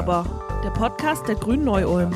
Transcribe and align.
aber, 0.00 0.24
der 0.64 0.70
Podcast 0.70 1.28
der 1.28 1.34
Grünen 1.34 1.64
Neu-Ulm. 1.64 2.14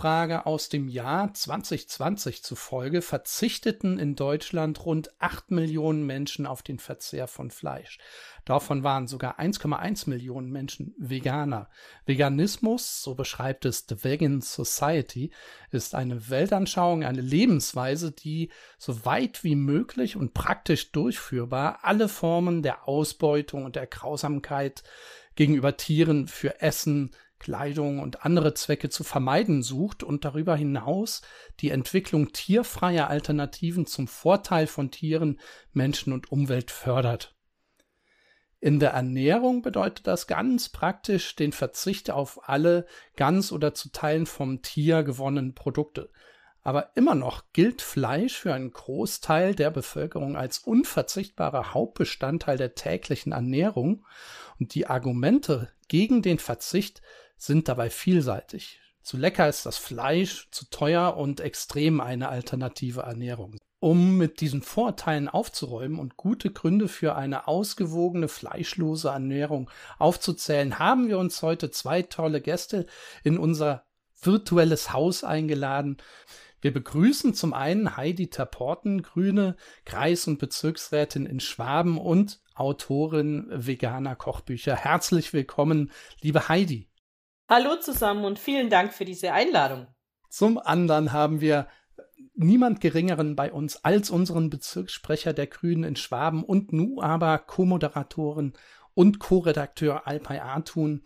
Umfrage 0.00 0.46
aus 0.46 0.70
dem 0.70 0.88
Jahr 0.88 1.34
2020 1.34 2.42
zufolge 2.42 3.02
verzichteten 3.02 3.98
in 3.98 4.16
Deutschland 4.16 4.86
rund 4.86 5.10
8 5.18 5.50
Millionen 5.50 6.06
Menschen 6.06 6.46
auf 6.46 6.62
den 6.62 6.78
Verzehr 6.78 7.28
von 7.28 7.50
Fleisch. 7.50 7.98
Davon 8.46 8.82
waren 8.82 9.08
sogar 9.08 9.38
1,1 9.38 10.08
Millionen 10.08 10.50
Menschen 10.50 10.94
Veganer. 10.96 11.68
Veganismus, 12.06 13.02
so 13.02 13.14
beschreibt 13.14 13.66
es 13.66 13.84
The 13.90 14.02
Vegan 14.02 14.40
Society, 14.40 15.32
ist 15.70 15.94
eine 15.94 16.30
Weltanschauung, 16.30 17.04
eine 17.04 17.20
Lebensweise, 17.20 18.10
die 18.10 18.48
so 18.78 19.04
weit 19.04 19.44
wie 19.44 19.54
möglich 19.54 20.16
und 20.16 20.32
praktisch 20.32 20.92
durchführbar 20.92 21.80
alle 21.82 22.08
Formen 22.08 22.62
der 22.62 22.88
Ausbeutung 22.88 23.66
und 23.66 23.76
der 23.76 23.86
Grausamkeit 23.86 24.82
gegenüber 25.34 25.76
Tieren 25.76 26.26
für 26.26 26.62
Essen, 26.62 27.10
Kleidung 27.40 27.98
und 27.98 28.24
andere 28.24 28.54
Zwecke 28.54 28.90
zu 28.90 29.02
vermeiden 29.02 29.64
sucht 29.64 30.04
und 30.04 30.24
darüber 30.24 30.54
hinaus 30.54 31.22
die 31.58 31.70
Entwicklung 31.70 32.32
tierfreier 32.32 33.08
Alternativen 33.08 33.86
zum 33.86 34.06
Vorteil 34.06 34.68
von 34.68 34.92
Tieren, 34.92 35.40
Menschen 35.72 36.12
und 36.12 36.30
Umwelt 36.30 36.70
fördert. 36.70 37.34
In 38.60 38.78
der 38.78 38.90
Ernährung 38.90 39.62
bedeutet 39.62 40.06
das 40.06 40.26
ganz 40.26 40.68
praktisch 40.68 41.34
den 41.34 41.52
Verzicht 41.52 42.10
auf 42.10 42.46
alle 42.48 42.86
ganz 43.16 43.52
oder 43.52 43.72
zu 43.72 43.90
Teilen 43.90 44.26
vom 44.26 44.60
Tier 44.60 45.02
gewonnenen 45.02 45.54
Produkte. 45.54 46.10
Aber 46.62 46.90
immer 46.94 47.14
noch 47.14 47.44
gilt 47.54 47.80
Fleisch 47.80 48.36
für 48.36 48.52
einen 48.52 48.70
Großteil 48.70 49.54
der 49.54 49.70
Bevölkerung 49.70 50.36
als 50.36 50.58
unverzichtbarer 50.58 51.72
Hauptbestandteil 51.72 52.58
der 52.58 52.74
täglichen 52.74 53.32
Ernährung 53.32 54.04
und 54.58 54.74
die 54.74 54.86
Argumente 54.86 55.72
gegen 55.88 56.20
den 56.20 56.38
Verzicht 56.38 57.00
sind 57.40 57.68
dabei 57.68 57.88
vielseitig. 57.90 58.80
Zu 59.02 59.16
lecker 59.16 59.48
ist 59.48 59.64
das 59.64 59.78
Fleisch, 59.78 60.48
zu 60.50 60.68
teuer 60.68 61.16
und 61.16 61.40
extrem 61.40 62.00
eine 62.00 62.28
alternative 62.28 63.00
Ernährung. 63.00 63.56
Um 63.80 64.18
mit 64.18 64.42
diesen 64.42 64.60
Vorteilen 64.60 65.26
aufzuräumen 65.26 65.98
und 65.98 66.18
gute 66.18 66.50
Gründe 66.50 66.86
für 66.86 67.16
eine 67.16 67.48
ausgewogene 67.48 68.28
fleischlose 68.28 69.08
Ernährung 69.08 69.70
aufzuzählen, 69.98 70.78
haben 70.78 71.08
wir 71.08 71.18
uns 71.18 71.40
heute 71.40 71.70
zwei 71.70 72.02
tolle 72.02 72.42
Gäste 72.42 72.86
in 73.24 73.38
unser 73.38 73.86
virtuelles 74.20 74.92
Haus 74.92 75.24
eingeladen. 75.24 75.96
Wir 76.60 76.74
begrüßen 76.74 77.32
zum 77.32 77.54
einen 77.54 77.96
Heidi 77.96 78.28
Terporten, 78.28 79.00
grüne 79.00 79.56
Kreis- 79.86 80.26
und 80.26 80.38
Bezirksrätin 80.38 81.24
in 81.24 81.40
Schwaben 81.40 81.96
und 81.96 82.38
Autorin 82.54 83.46
veganer 83.50 84.14
Kochbücher. 84.14 84.76
Herzlich 84.76 85.32
willkommen, 85.32 85.90
liebe 86.20 86.50
Heidi. 86.50 86.89
Hallo 87.52 87.74
zusammen 87.80 88.24
und 88.24 88.38
vielen 88.38 88.70
Dank 88.70 88.94
für 88.94 89.04
diese 89.04 89.32
Einladung. 89.32 89.88
Zum 90.28 90.56
anderen 90.56 91.12
haben 91.12 91.40
wir 91.40 91.66
niemand 92.34 92.80
Geringeren 92.80 93.34
bei 93.34 93.50
uns 93.50 93.84
als 93.84 94.08
unseren 94.08 94.50
Bezirkssprecher 94.50 95.32
der 95.32 95.48
Grünen 95.48 95.82
in 95.82 95.96
Schwaben 95.96 96.44
und 96.44 96.72
nu 96.72 97.02
aber 97.02 97.38
Co-Moderatorin 97.38 98.52
und 98.94 99.18
Co-Redakteur 99.18 100.06
Alpay 100.06 100.38
Artun, 100.38 101.02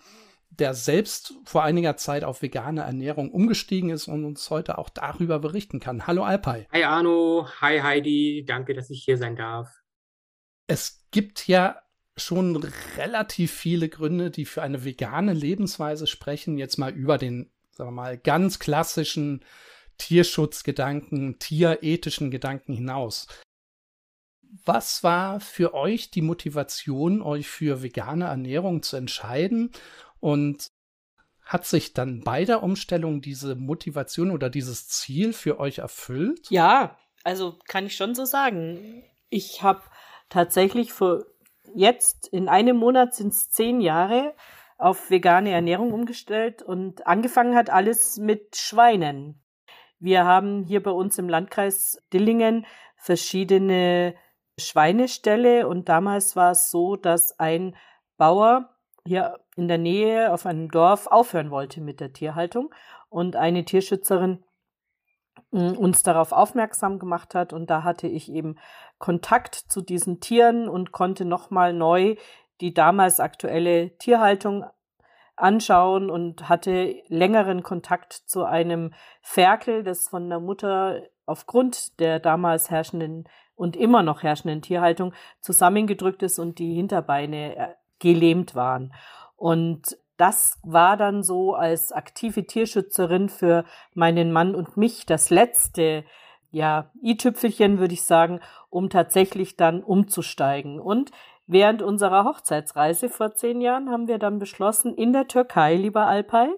der 0.51 0.75
selbst 0.75 1.33
vor 1.47 1.63
einiger 1.63 1.97
Zeit 1.97 2.25
auf 2.25 2.43
vegane 2.43 2.83
Ernährung 2.83 3.31
umgestiegen 3.31 3.89
ist 3.89 4.07
und 4.07 4.27
uns 4.27 4.51
heute 4.51 4.77
auch 4.77 4.91
darüber 4.91 5.39
berichten 5.39 5.81
kann. 5.81 6.07
Hallo 6.07 6.25
Alpay. 6.25 6.67
Hi 6.71 6.85
Arno, 6.85 7.49
hi 7.63 7.81
Heidi, 7.81 8.45
danke, 8.47 8.75
dass 8.75 8.91
ich 8.91 9.03
hier 9.03 9.17
sein 9.17 9.35
darf. 9.35 9.71
Es 10.67 11.07
gibt 11.11 11.49
ja 11.49 11.81
schon 12.17 12.57
relativ 12.97 13.53
viele 13.53 13.89
Gründe, 13.89 14.31
die 14.31 14.45
für 14.45 14.63
eine 14.63 14.85
vegane 14.85 15.33
Lebensweise 15.33 16.07
sprechen. 16.07 16.59
Jetzt 16.59 16.79
mal 16.79 16.93
über 16.93 17.19
den, 17.19 17.51
sagen 17.73 17.89
wir 17.91 17.95
mal, 17.95 18.19
ganz 18.19 18.59
klassischen 18.59 19.45
Tierschutzgedanken, 19.99 21.39
tierethischen 21.39 22.31
Gedanken 22.31 22.73
hinaus. 22.73 23.27
Was 24.65 25.03
war 25.03 25.41
für 25.41 25.75
euch 25.75 26.11
die 26.11 26.23
Motivation, 26.23 27.23
euch 27.23 27.49
für 27.49 27.83
vegane 27.83 28.27
Ernährung 28.27 28.83
zu 28.83 28.97
entscheiden? 28.97 29.73
Und 30.21 30.69
hat 31.45 31.67
sich 31.67 31.93
dann 31.93 32.23
bei 32.23 32.45
der 32.45 32.63
Umstellung 32.63 33.21
diese 33.21 33.55
Motivation 33.57 34.31
oder 34.31 34.49
dieses 34.49 34.89
Ziel 34.89 35.33
für 35.33 35.59
euch 35.59 35.79
erfüllt? 35.79 36.49
Ja, 36.51 36.97
also 37.25 37.59
kann 37.67 37.87
ich 37.87 37.97
schon 37.97 38.15
so 38.15 38.25
sagen. 38.25 39.05
Ich 39.29 39.63
habe 39.63 39.83
tatsächlich 40.29 40.93
vor 40.93 41.25
jetzt 41.75 42.27
in 42.29 42.49
einem 42.49 42.77
Monat 42.77 43.15
sind 43.15 43.33
es 43.33 43.51
zehn 43.51 43.81
Jahre 43.81 44.35
auf 44.77 45.11
vegane 45.11 45.51
Ernährung 45.51 45.93
umgestellt 45.93 46.63
und 46.63 47.07
angefangen 47.07 47.55
hat 47.55 47.71
alles 47.71 48.19
mit 48.19 48.57
Schweinen. 48.57 49.43
Wir 49.99 50.25
haben 50.25 50.65
hier 50.65 50.83
bei 50.83 50.91
uns 50.91 51.17
im 51.19 51.29
Landkreis 51.29 52.03
Dillingen 52.13 52.67
verschiedene 52.97 54.15
Schweineställe 54.59 55.67
und 55.69 55.89
damals 55.89 56.37
war 56.37 56.53
es 56.53 56.71
so, 56.71 56.97
dass 56.97 57.39
ein 57.39 57.77
Bauer 58.17 58.71
hier 59.07 59.39
in 59.57 59.69
der 59.69 59.79
Nähe 59.79 60.33
auf 60.33 60.47
einem 60.47 60.71
Dorf 60.71 61.07
aufhören 61.07 61.51
wollte 61.51 61.81
mit 61.81 62.01
der 62.01 62.13
Tierhaltung 62.13 62.75
und 63.09 63.37
eine 63.37 63.65
Tierschützerin 63.65 64.45
mm, 65.51 65.73
uns 65.73 66.03
darauf 66.03 66.33
aufmerksam 66.33 66.99
gemacht 66.99 67.35
hat 67.35 67.53
und 67.53 67.71
da 67.71 67.83
hatte 67.83 68.07
ich 68.07 68.31
eben 68.31 68.57
Kontakt 68.99 69.55
zu 69.55 69.81
diesen 69.81 70.21
Tieren 70.21 70.69
und 70.69 70.93
konnte 70.93 71.25
nochmal 71.25 71.73
neu 71.73 72.17
die 72.61 72.73
damals 72.73 73.21
aktuelle 73.21 73.97
Tierhaltung 73.99 74.65
anschauen 75.37 76.11
und 76.11 76.49
hatte 76.49 77.03
längeren 77.09 77.63
Kontakt 77.63 78.13
zu 78.13 78.45
einem 78.45 78.95
Ferkel, 79.21 79.83
das 79.83 80.09
von 80.09 80.29
der 80.29 80.41
Mutter 80.41 81.03
aufgrund 81.27 81.99
der 81.99 82.21
damals 82.21 82.71
herrschenden 82.71 83.29
und 83.57 83.77
immer 83.77 84.03
noch 84.03 84.23
herrschenden 84.23 84.63
Tierhaltung 84.63 85.13
zusammengedrückt 85.41 86.23
ist 86.23 86.39
und 86.39 86.59
die 86.59 86.75
Hinterbeine 86.75 87.57
äh, 87.57 87.69
gelähmt 87.99 88.55
waren. 88.55 88.93
Und 89.37 89.97
das 90.17 90.59
war 90.63 90.97
dann 90.97 91.23
so 91.23 91.55
als 91.55 91.93
aktive 91.93 92.47
Tierschützerin 92.47 93.29
für 93.29 93.65
meinen 93.95 94.33
Mann 94.33 94.55
und 94.55 94.77
mich 94.77 95.07
das 95.07 95.31
letzte, 95.31 96.05
ja, 96.55 96.91
i-Tüpfelchen, 97.03 97.79
würde 97.79 97.95
ich 97.95 98.05
sagen, 98.05 98.41
um 98.71 98.89
tatsächlich 98.89 99.57
dann 99.57 99.83
umzusteigen. 99.83 100.81
Und 100.81 101.11
Während 101.47 101.83
unserer 101.83 102.25
Hochzeitsreise 102.25 103.11
vor 103.11 103.35
zehn 103.35 103.61
Jahren 103.61 103.91
haben 103.91 104.09
wir 104.09 104.19
dann 104.19 104.39
beschlossen, 104.39 104.95
in 104.95 105.13
der 105.13 105.29
Türkei, 105.29 105.75
lieber 105.75 106.07
Alpay, 106.07 106.49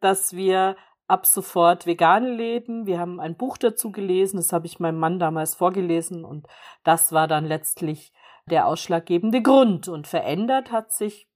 dass 0.00 0.34
wir 0.36 0.76
ab 1.08 1.26
sofort 1.26 1.84
vegan 1.84 2.24
leben. 2.24 2.86
Wir 2.86 3.00
haben 3.00 3.18
ein 3.18 3.36
Buch 3.36 3.58
dazu 3.58 3.90
gelesen, 3.90 4.36
das 4.36 4.52
habe 4.52 4.66
ich 4.66 4.78
meinem 4.78 5.00
Mann 5.00 5.18
damals 5.18 5.56
vorgelesen 5.56 6.24
und 6.24 6.46
das 6.84 7.10
war 7.10 7.26
dann 7.26 7.44
letztlich 7.44 8.12
der 8.46 8.66
ausschlaggebende 8.66 9.42
Grund. 9.42 9.88
Und 9.88 10.06
verändert 10.06 10.70
hat 10.70 10.92
sich 10.92 11.28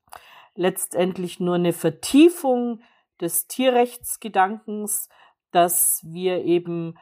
letztendlich 0.54 1.40
nur 1.40 1.56
eine 1.56 1.72
Vertiefung 1.72 2.80
des 3.20 3.48
Tierrechtsgedankens, 3.48 5.08
dass 5.50 6.00
wir 6.04 6.44
eben 6.44 6.96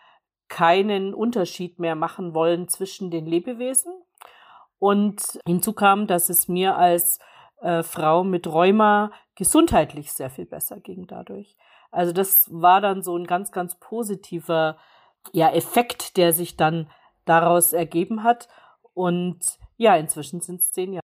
keinen 0.52 1.14
Unterschied 1.14 1.80
mehr 1.80 1.96
machen 1.96 2.34
wollen 2.34 2.68
zwischen 2.68 3.10
den 3.10 3.26
Lebewesen, 3.26 3.92
und 4.82 5.38
hinzu 5.46 5.74
kam, 5.74 6.08
dass 6.08 6.28
es 6.28 6.48
mir 6.48 6.76
als 6.76 7.20
äh, 7.60 7.84
Frau 7.84 8.24
mit 8.24 8.48
Rheuma 8.48 9.12
gesundheitlich 9.36 10.12
sehr 10.12 10.28
viel 10.28 10.44
besser 10.44 10.80
ging 10.80 11.06
dadurch. 11.06 11.54
Also 11.92 12.12
das 12.12 12.48
war 12.50 12.80
dann 12.80 13.04
so 13.04 13.16
ein 13.16 13.28
ganz, 13.28 13.52
ganz 13.52 13.78
positiver 13.78 14.76
ja, 15.32 15.52
Effekt, 15.52 16.16
der 16.16 16.32
sich 16.32 16.56
dann 16.56 16.90
daraus 17.26 17.72
ergeben 17.72 18.24
hat. 18.24 18.48
Und 18.92 19.38
ja, 19.76 19.94
inzwischen 19.94 20.40
sind 20.40 20.62
es 20.62 20.72
zehn 20.72 20.94
Jahre. 20.94 21.06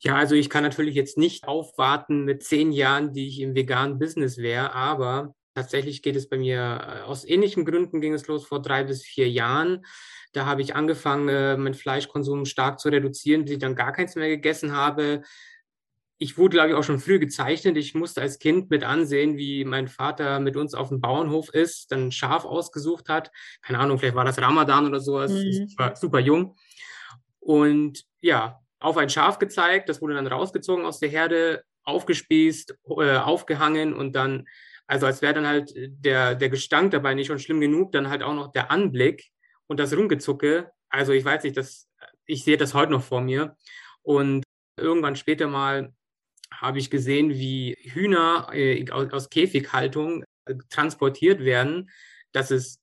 Ja, 0.00 0.16
also 0.16 0.34
ich 0.34 0.50
kann 0.50 0.64
natürlich 0.64 0.96
jetzt 0.96 1.16
nicht 1.16 1.46
aufwarten 1.46 2.24
mit 2.24 2.42
zehn 2.42 2.72
Jahren, 2.72 3.12
die 3.12 3.28
ich 3.28 3.38
im 3.38 3.54
veganen 3.54 4.00
Business 4.00 4.38
wäre, 4.38 4.72
aber 4.72 5.32
tatsächlich 5.54 6.02
geht 6.02 6.16
es 6.16 6.28
bei 6.28 6.38
mir 6.38 6.58
äh, 6.60 7.00
aus 7.02 7.24
ähnlichen 7.24 7.64
Gründen 7.64 8.00
ging 8.00 8.14
es 8.14 8.26
los 8.26 8.46
vor 8.46 8.62
drei 8.62 8.84
bis 8.84 9.02
vier 9.02 9.28
Jahren. 9.30 9.84
Da 10.32 10.46
habe 10.46 10.62
ich 10.62 10.74
angefangen, 10.74 11.28
äh, 11.28 11.56
meinen 11.56 11.74
Fleischkonsum 11.74 12.46
stark 12.46 12.80
zu 12.80 12.88
reduzieren, 12.88 13.44
bis 13.44 13.54
ich 13.54 13.58
dann 13.58 13.76
gar 13.76 13.92
keins 13.92 14.14
mehr 14.14 14.28
gegessen 14.28 14.72
habe. 14.72 15.22
Ich 16.18 16.38
wurde, 16.38 16.56
glaube 16.56 16.70
ich, 16.70 16.74
auch 16.74 16.84
schon 16.84 17.00
früh 17.00 17.18
gezeichnet. 17.18 17.76
Ich 17.76 17.94
musste 17.94 18.22
als 18.22 18.38
Kind 18.38 18.70
mit 18.70 18.84
ansehen, 18.84 19.36
wie 19.36 19.64
mein 19.64 19.88
Vater 19.88 20.38
mit 20.40 20.56
uns 20.56 20.72
auf 20.72 20.88
dem 20.88 21.00
Bauernhof 21.00 21.52
ist, 21.52 21.90
dann 21.90 22.12
Schaf 22.12 22.44
ausgesucht 22.44 23.08
hat. 23.08 23.30
Keine 23.60 23.80
Ahnung, 23.80 23.98
vielleicht 23.98 24.14
war 24.14 24.24
das 24.24 24.40
Ramadan 24.40 24.86
oder 24.86 25.00
sowas. 25.00 25.32
Mhm. 25.32 25.66
Ich 25.68 25.78
war 25.78 25.96
super 25.96 26.20
jung. 26.20 26.56
Und 27.40 28.04
ja, 28.20 28.60
auf 28.78 28.96
ein 28.96 29.10
Schaf 29.10 29.38
gezeigt, 29.38 29.88
das 29.88 30.00
wurde 30.00 30.14
dann 30.14 30.26
rausgezogen 30.26 30.84
aus 30.84 31.00
der 31.00 31.08
Herde, 31.08 31.64
aufgespießt, 31.84 32.78
äh, 32.98 33.16
aufgehangen 33.16 33.92
und 33.92 34.14
dann, 34.14 34.46
also 34.92 35.06
als 35.06 35.22
wäre 35.22 35.32
dann 35.32 35.46
halt 35.46 35.72
der, 35.74 36.34
der 36.34 36.50
Gestank 36.50 36.90
dabei 36.90 37.14
nicht 37.14 37.28
schon 37.28 37.38
schlimm 37.38 37.62
genug, 37.62 37.92
dann 37.92 38.10
halt 38.10 38.22
auch 38.22 38.34
noch 38.34 38.52
der 38.52 38.70
Anblick 38.70 39.30
und 39.66 39.80
das 39.80 39.96
Rumgezucke, 39.96 40.70
also 40.90 41.12
ich 41.12 41.24
weiß 41.24 41.44
nicht, 41.44 41.56
das, 41.56 41.88
ich 42.26 42.44
sehe 42.44 42.58
das 42.58 42.74
heute 42.74 42.92
noch 42.92 43.02
vor 43.02 43.22
mir. 43.22 43.56
Und 44.02 44.44
irgendwann 44.78 45.16
später 45.16 45.48
mal 45.48 45.94
habe 46.52 46.78
ich 46.78 46.90
gesehen, 46.90 47.30
wie 47.30 47.74
Hühner 47.80 48.50
äh, 48.52 48.84
aus, 48.90 49.10
aus 49.14 49.30
Käfighaltung 49.30 50.24
äh, 50.44 50.56
transportiert 50.68 51.40
werden. 51.40 51.88
Das 52.32 52.50
ist 52.50 52.78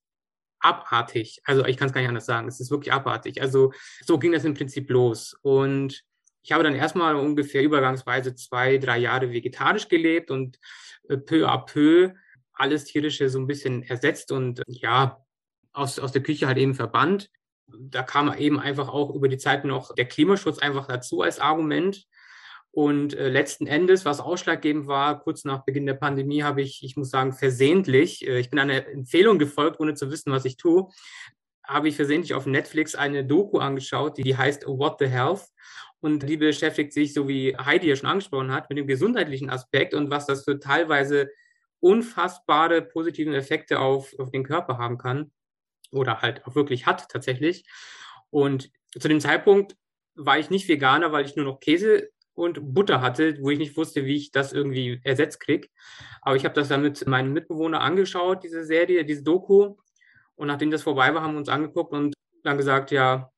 abartig. 0.60 1.40
Also 1.44 1.64
ich 1.66 1.78
kann 1.78 1.90
es 1.90 1.94
gar 1.94 2.02
nicht 2.02 2.10
anders 2.10 2.26
sagen. 2.26 2.48
Es 2.48 2.60
ist 2.60 2.72
wirklich 2.72 2.92
abartig. 2.92 3.40
Also 3.40 3.72
so 4.04 4.18
ging 4.18 4.32
das 4.32 4.46
im 4.46 4.56
Prinzip 4.56 4.90
los. 4.90 5.38
Und 5.44 6.04
ich 6.42 6.52
habe 6.52 6.64
dann 6.64 6.76
erstmal 6.76 7.16
ungefähr 7.16 7.64
übergangsweise 7.64 8.36
zwei, 8.36 8.78
drei 8.78 8.98
Jahre 8.98 9.32
vegetarisch 9.32 9.88
gelebt 9.88 10.32
und 10.32 10.60
äh, 11.08 11.18
peu 11.18 11.48
à 11.48 11.66
peu 11.66 12.14
alles 12.54 12.86
Tierische 12.86 13.30
so 13.30 13.40
ein 13.40 13.48
bisschen 13.48 13.84
ersetzt 13.84 14.32
und 14.32 14.62
ja, 14.68 15.24
aus, 15.72 16.00
aus 16.00 16.12
der 16.12 16.24
Küche 16.24 16.48
halt 16.48 16.58
eben 16.58 16.76
verbannt. 16.76 17.30
Da 17.68 18.04
kam 18.04 18.34
eben 18.36 18.60
einfach 18.60 18.90
auch 18.90 19.14
über 19.14 19.28
die 19.28 19.38
Zeit 19.38 19.64
noch 19.64 19.94
der 19.96 20.08
Klimaschutz 20.08 20.60
einfach 20.60 20.88
dazu 20.88 21.22
als 21.22 21.40
Argument. 21.40 22.06
Und 22.72 23.16
äh, 23.16 23.30
letzten 23.30 23.66
Endes, 23.66 24.06
was 24.06 24.20
ausschlaggebend 24.20 24.88
war, 24.88 25.20
kurz 25.22 25.44
nach 25.44 25.66
Beginn 25.66 25.86
der 25.86 25.96
Pandemie, 25.96 26.44
habe 26.44 26.62
ich, 26.62 26.84
ich 26.84 26.96
muss 26.98 27.10
sagen, 27.10 27.34
versehentlich, 27.34 28.28
äh, 28.28 28.40
ich 28.40 28.50
bin 28.50 28.60
einer 28.60 28.88
Empfehlung 28.88 29.40
gefolgt, 29.40 29.80
ohne 29.80 29.96
zu 29.96 30.12
wissen, 30.12 30.32
was 30.32 30.46
ich 30.46 30.58
tue, 30.58 30.88
habe 31.64 31.88
ich 31.88 31.96
versehentlich 31.96 32.34
auf 32.34 32.46
Netflix 32.46 32.96
eine 32.96 33.26
Doku 33.26 33.58
angeschaut, 33.58 34.18
die, 34.18 34.24
die 34.24 34.38
heißt 34.38 34.68
What 34.68 34.98
the 35.00 35.08
Health. 35.08 35.46
Und 36.02 36.30
die 36.30 36.38
beschäftigt 36.38 36.94
sich, 36.94 37.14
so 37.14 37.28
wie 37.28 37.58
Heidi 37.58 37.90
ja 37.90 37.96
schon 37.96 38.10
angesprochen 38.10 38.52
hat, 38.52 38.70
mit 38.70 38.78
dem 38.78 38.88
gesundheitlichen 38.88 39.50
Aspekt 39.50 39.94
und 39.94 40.10
was 40.10 40.26
das 40.26 40.46
für 40.46 40.60
teilweise 40.60 41.30
unfassbare 41.82 42.82
positiven 42.82 43.34
Effekte 43.34 43.80
auf, 43.80 44.18
auf 44.18 44.32
den 44.32 44.44
Körper 44.44 44.78
haben 44.78 44.98
kann 44.98 45.32
oder 45.92 46.22
halt 46.22 46.46
auch 46.46 46.56
wirklich 46.56 46.86
hat 46.86 47.10
tatsächlich. 47.10 47.66
Und 48.30 48.72
zu 48.98 49.08
dem 49.08 49.20
Zeitpunkt 49.20 49.76
war 50.16 50.38
ich 50.40 50.50
nicht 50.50 50.68
Veganer, 50.68 51.12
weil 51.12 51.26
ich 51.26 51.36
nur 51.36 51.46
noch 51.46 51.60
Käse 51.60 52.10
und 52.34 52.74
Butter 52.74 53.02
hatte, 53.02 53.38
wo 53.42 53.50
ich 53.50 53.60
nicht 53.60 53.76
wusste, 53.76 54.06
wie 54.06 54.16
ich 54.16 54.32
das 54.32 54.54
irgendwie 54.54 55.02
ersetzt 55.04 55.42
kriege. 55.42 55.68
Aber 56.22 56.36
ich 56.36 56.46
habe 56.46 56.56
das 56.56 56.70
dann 56.70 56.82
mit 56.82 57.06
meinem 57.08 57.34
Mitbewohner 57.34 57.82
angeschaut, 57.82 58.44
diese 58.44 58.64
Serie, 58.64 59.04
diese 59.04 59.24
Doku. 59.24 59.76
Und 60.36 60.48
nachdem 60.48 60.72
das 60.72 60.84
vorbei 60.84 61.14
war, 61.14 61.22
haben 61.22 61.34
wir 61.34 61.40
uns 61.40 61.50
angeguckt 61.50 61.92
und 61.94 62.14
dann 62.44 62.58
gesagt, 62.58 62.92
ja, 62.92 63.32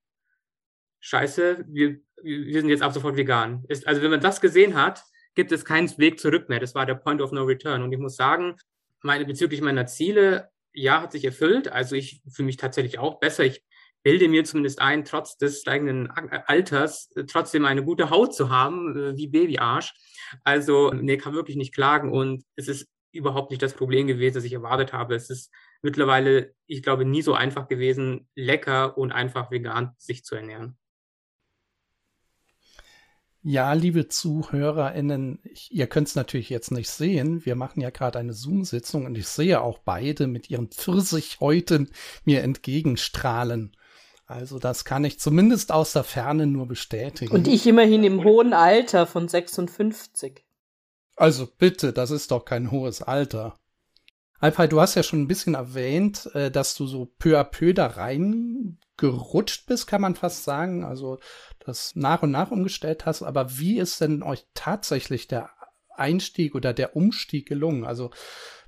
scheiße, 1.00 1.66
wir, 1.68 2.00
wir 2.24 2.62
sind 2.62 2.70
jetzt 2.70 2.84
ab 2.84 2.94
sofort 2.94 3.18
vegan. 3.18 3.64
Ist, 3.68 3.88
also 3.88 4.02
wenn 4.02 4.12
man 4.12 4.22
das 4.22 4.42
gesehen 4.42 4.76
hat, 4.76 5.04
gibt 5.36 5.52
es 5.52 5.66
keinen 5.66 5.90
Weg 5.98 6.20
zurück 6.20 6.50
mehr. 6.50 6.60
Das 6.60 6.76
war 6.76 6.86
der 6.86 6.96
Point 6.96 7.22
of 7.22 7.32
No 7.32 7.44
Return. 7.44 7.84
Und 7.84 7.92
ich 7.92 8.00
muss 8.00 8.16
sagen, 8.16 8.56
meine, 9.02 9.26
bezüglich 9.26 9.62
meiner 9.62 9.86
Ziele, 9.86 10.50
ja, 10.74 11.02
hat 11.02 11.12
sich 11.12 11.26
erfüllt. 11.26 11.72
Also 11.72 11.96
ich 11.96 12.22
fühle 12.30 12.48
mich 12.48 12.58
tatsächlich 12.58 13.00
auch 13.00 13.20
besser. 13.20 13.44
Ich 13.44 13.64
bilde 14.04 14.28
mir 14.28 14.44
zumindest 14.44 14.82
ein, 14.82 15.06
trotz 15.06 15.38
des 15.38 15.62
steigenden 15.62 16.10
Alters 16.10 17.10
trotzdem 17.28 17.66
eine 17.66 17.84
gute 17.84 18.10
Haut 18.10 18.34
zu 18.34 18.50
haben, 18.50 18.96
äh, 18.98 19.18
wie 19.18 19.28
Babyarsch. 19.28 19.94
Also, 20.44 20.92
nee, 20.92 21.18
kann 21.18 21.34
wirklich 21.34 21.58
nicht 21.58 21.74
klagen 21.74 22.12
und 22.12 22.44
es 22.56 22.68
ist 22.68 22.88
überhaupt 23.12 23.52
nicht 23.52 23.62
das 23.62 23.74
Problem 23.74 24.08
gewesen, 24.08 24.36
das 24.36 24.46
ich 24.46 24.54
erwartet 24.54 24.94
habe. 24.94 25.16
Es 25.16 25.30
ist 25.30 25.52
mittlerweile, 25.82 26.56
ich 26.66 26.82
glaube, 26.82 27.06
nie 27.06 27.22
so 27.22 27.34
einfach 27.34 27.68
gewesen, 27.68 28.28
lecker 28.36 28.98
und 28.98 29.12
einfach 29.12 29.52
vegan 29.52 29.94
sich 29.98 30.24
zu 30.24 30.36
ernähren. 30.36 30.78
Ja, 33.44 33.74
liebe 33.74 34.08
ZuhörerInnen, 34.08 35.40
ich, 35.44 35.72
ihr 35.72 35.88
könnt 35.88 36.08
es 36.08 36.16
natürlich 36.16 36.50
jetzt 36.50 36.72
nicht 36.72 36.90
sehen. 36.90 37.44
Wir 37.44 37.56
machen 37.56 37.82
ja 37.82 37.90
gerade 37.90 38.20
eine 38.20 38.34
Zoom-Sitzung 38.34 39.06
und 39.06 39.18
ich 39.18 39.28
sehe 39.28 39.62
auch 39.62 39.80
beide 39.80 40.28
mit 40.28 40.50
ihren 40.52 40.68
Pfirsichhäuten 40.68 41.90
mir 42.24 42.44
entgegenstrahlen. 42.44 43.76
Also 44.28 44.60
das 44.60 44.86
kann 44.86 45.04
ich 45.04 45.20
zumindest 45.20 45.72
aus 45.72 45.94
der 45.94 46.04
Ferne 46.04 46.46
nur 46.46 46.68
bestätigen. 46.68 47.34
Und 47.34 47.48
ich 47.48 47.66
immerhin 47.66 48.04
im 48.04 48.24
hohen 48.24 48.54
Alter 48.54 49.08
von 49.08 49.28
56. 49.28 50.46
Also 51.16 51.48
bitte, 51.58 51.94
das 51.94 52.12
ist 52.12 52.32
doch 52.32 52.46
kein 52.46 52.72
hohes 52.72 53.02
Alter. 53.02 53.56
Alpay, 54.40 54.68
du 54.68 54.82
hast 54.82 54.96
ja 54.96 55.04
schon 55.04 55.22
ein 55.22 55.28
bisschen 55.28 55.54
erwähnt, 55.54 56.30
äh, 56.34 56.50
dass 56.50 56.76
du 56.76 56.88
so 56.88 57.06
peu 57.20 57.40
à 57.40 57.44
peu 57.44 57.74
da 57.74 57.88
reingerutscht 57.88 59.68
bist, 59.68 59.86
kann 59.86 60.02
man 60.02 60.16
fast 60.16 60.44
sagen. 60.44 60.84
Also 60.84 61.20
das 61.66 61.96
nach 61.96 62.24
und 62.24 62.31
nach 62.31 62.52
umgestellt 62.52 63.06
hast. 63.06 63.24
Aber 63.24 63.58
wie 63.58 63.78
ist 63.78 64.02
denn 64.02 64.24
euch 64.24 64.46
tatsächlich 64.54 65.28
der 65.28 65.50
Einstieg 65.96 66.56
oder 66.56 66.74
der 66.74 66.96
Umstieg 66.96 67.48
gelungen? 67.48 67.86
Also 67.86 68.12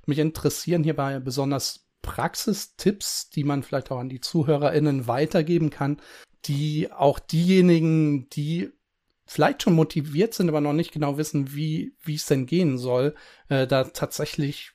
mich 0.06 0.18
interessieren 0.18 0.84
hierbei 0.84 1.18
besonders 1.20 1.86
Praxistipps, 2.02 3.30
die 3.30 3.44
man 3.44 3.62
vielleicht 3.62 3.90
auch 3.90 3.98
an 3.98 4.10
die 4.10 4.20
ZuhörerInnen 4.20 5.06
weitergeben 5.06 5.70
kann, 5.70 6.00
die 6.44 6.92
auch 6.92 7.18
diejenigen, 7.18 8.28
die 8.28 8.70
vielleicht 9.26 9.62
schon 9.62 9.74
motiviert 9.74 10.34
sind, 10.34 10.48
aber 10.48 10.60
noch 10.60 10.74
nicht 10.74 10.92
genau 10.92 11.16
wissen, 11.16 11.54
wie, 11.54 11.96
wie 12.02 12.16
es 12.16 12.26
denn 12.26 12.44
gehen 12.44 12.76
soll, 12.76 13.14
äh, 13.48 13.66
da 13.66 13.84
tatsächlich 13.84 14.72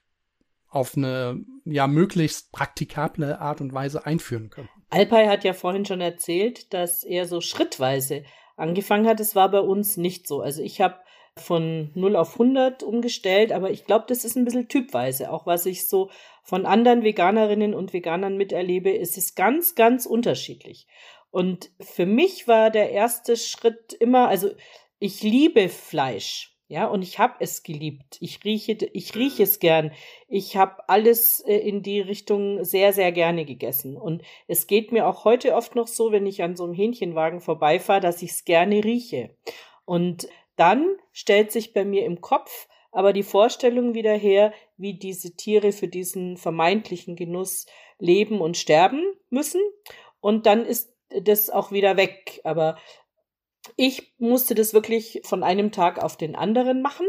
auf 0.67 0.97
eine 0.97 1.43
ja 1.65 1.87
möglichst 1.87 2.51
praktikable 2.51 3.39
Art 3.39 3.61
und 3.61 3.73
Weise 3.73 4.05
einführen 4.05 4.49
können. 4.49 4.69
Alpay 4.89 5.27
hat 5.27 5.43
ja 5.43 5.53
vorhin 5.53 5.85
schon 5.85 6.01
erzählt, 6.01 6.73
dass 6.73 7.03
er 7.03 7.25
so 7.25 7.41
schrittweise 7.41 8.23
angefangen 8.57 9.07
hat. 9.07 9.19
Es 9.19 9.35
war 9.35 9.49
bei 9.49 9.59
uns 9.59 9.97
nicht 9.97 10.27
so. 10.27 10.41
Also 10.41 10.61
ich 10.61 10.81
habe 10.81 10.99
von 11.37 11.91
0 11.95 12.15
auf 12.15 12.33
100 12.33 12.83
umgestellt, 12.83 13.51
aber 13.51 13.71
ich 13.71 13.85
glaube, 13.85 14.05
das 14.07 14.25
ist 14.25 14.35
ein 14.35 14.45
bisschen 14.45 14.67
typweise. 14.67 15.31
Auch 15.31 15.45
was 15.45 15.65
ich 15.65 15.87
so 15.87 16.09
von 16.43 16.65
anderen 16.65 17.03
Veganerinnen 17.03 17.73
und 17.73 17.93
Veganern 17.93 18.35
miterlebe, 18.35 18.89
ist 18.89 19.17
es 19.17 19.35
ganz, 19.35 19.75
ganz 19.75 20.05
unterschiedlich. 20.05 20.87
Und 21.31 21.71
für 21.79 22.05
mich 22.05 22.47
war 22.47 22.71
der 22.71 22.91
erste 22.91 23.37
Schritt 23.37 23.93
immer, 23.93 24.27
also 24.27 24.49
ich 24.99 25.21
liebe 25.21 25.69
Fleisch. 25.69 26.58
Ja, 26.69 26.85
und 26.85 27.01
ich 27.01 27.19
habe 27.19 27.33
es 27.39 27.63
geliebt. 27.63 28.17
Ich 28.21 28.45
rieche, 28.45 28.77
ich 28.93 29.15
rieche 29.15 29.43
es 29.43 29.59
gern. 29.59 29.91
Ich 30.27 30.55
habe 30.55 30.87
alles 30.87 31.41
äh, 31.41 31.57
in 31.57 31.83
die 31.83 31.99
Richtung 31.99 32.63
sehr, 32.63 32.93
sehr 32.93 33.11
gerne 33.11 33.43
gegessen. 33.43 33.97
Und 33.97 34.21
es 34.47 34.67
geht 34.67 34.91
mir 34.91 35.07
auch 35.07 35.25
heute 35.25 35.55
oft 35.55 35.75
noch 35.75 35.87
so, 35.87 36.11
wenn 36.11 36.25
ich 36.25 36.43
an 36.43 36.55
so 36.55 36.63
einem 36.63 36.73
Hähnchenwagen 36.73 37.41
vorbeifahre, 37.41 37.99
dass 37.99 38.21
ich 38.21 38.31
es 38.31 38.45
gerne 38.45 38.83
rieche. 38.83 39.31
Und 39.85 40.29
dann 40.55 40.85
stellt 41.11 41.51
sich 41.51 41.73
bei 41.73 41.83
mir 41.83 42.05
im 42.05 42.21
Kopf 42.21 42.69
aber 42.91 43.13
die 43.13 43.23
Vorstellung 43.23 43.93
wieder 43.93 44.13
her, 44.13 44.53
wie 44.77 44.93
diese 44.93 45.35
Tiere 45.35 45.71
für 45.71 45.87
diesen 45.87 46.37
vermeintlichen 46.37 47.15
Genuss 47.15 47.65
leben 47.99 48.41
und 48.41 48.57
sterben 48.57 49.03
müssen. 49.29 49.61
Und 50.21 50.45
dann 50.45 50.65
ist 50.65 50.93
das 51.09 51.49
auch 51.49 51.71
wieder 51.71 51.97
weg. 51.97 52.41
Aber 52.43 52.77
ich 53.75 54.13
musste 54.17 54.55
das 54.55 54.73
wirklich 54.73 55.21
von 55.23 55.43
einem 55.43 55.71
Tag 55.71 56.01
auf 56.03 56.17
den 56.17 56.35
anderen 56.35 56.81
machen, 56.81 57.05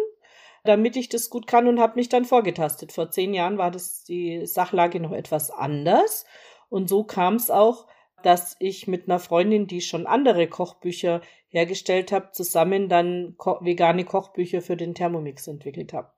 damit 0.65 0.97
ich 0.97 1.09
das 1.09 1.31
gut 1.31 1.47
kann 1.47 1.69
und 1.69 1.81
habe 1.81 1.97
mich 1.97 2.09
dann 2.09 2.25
vorgetastet. 2.25 2.93
Vor 2.93 3.11
zehn 3.11 3.35
Jahren 3.35 3.59
war 3.59 3.71
das 3.71 4.05
die 4.05 4.47
Sachlage 4.47 5.01
noch 5.01 5.13
etwas 5.13 5.51
anders. 5.51 6.25
Und 6.69 6.89
so 6.89 7.05
kam 7.05 7.35
es 7.35 7.51
auch, 7.51 7.87
dass 8.23 8.57
ich 8.59 8.87
mit 8.87 9.09
einer 9.09 9.19
Freundin, 9.19 9.67
die 9.67 9.81
schon 9.81 10.07
andere 10.07 10.47
Kochbücher 10.47 11.23
hergestellt 11.49 12.13
habe, 12.13 12.31
zusammen 12.33 12.89
dann 12.89 13.35
ko 13.39 13.59
vegane 13.61 14.05
Kochbücher 14.05 14.61
für 14.61 14.77
den 14.77 14.95
Thermomix 14.95 15.47
entwickelt 15.47 15.93
habe. 15.93 16.11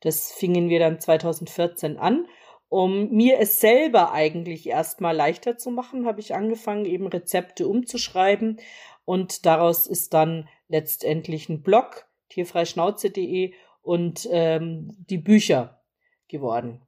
Das 0.00 0.32
fingen 0.32 0.68
wir 0.68 0.78
dann 0.78 1.00
2014 1.00 1.96
an. 1.96 2.26
Um 2.68 3.10
mir 3.10 3.38
es 3.38 3.60
selber 3.60 4.12
eigentlich 4.12 4.68
erstmal 4.68 5.14
leichter 5.14 5.56
zu 5.56 5.70
machen, 5.70 6.04
habe 6.04 6.20
ich 6.20 6.34
angefangen, 6.34 6.84
eben 6.84 7.06
Rezepte 7.06 7.68
umzuschreiben. 7.68 8.58
Und 9.06 9.46
daraus 9.46 9.86
ist 9.86 10.12
dann 10.12 10.46
letztendlich 10.68 11.48
ein 11.48 11.62
Blog, 11.62 12.06
tierfreischnauze.de 12.28 13.54
und 13.80 14.28
ähm, 14.30 14.94
die 14.98 15.16
Bücher 15.16 15.80
geworden. 16.28 16.82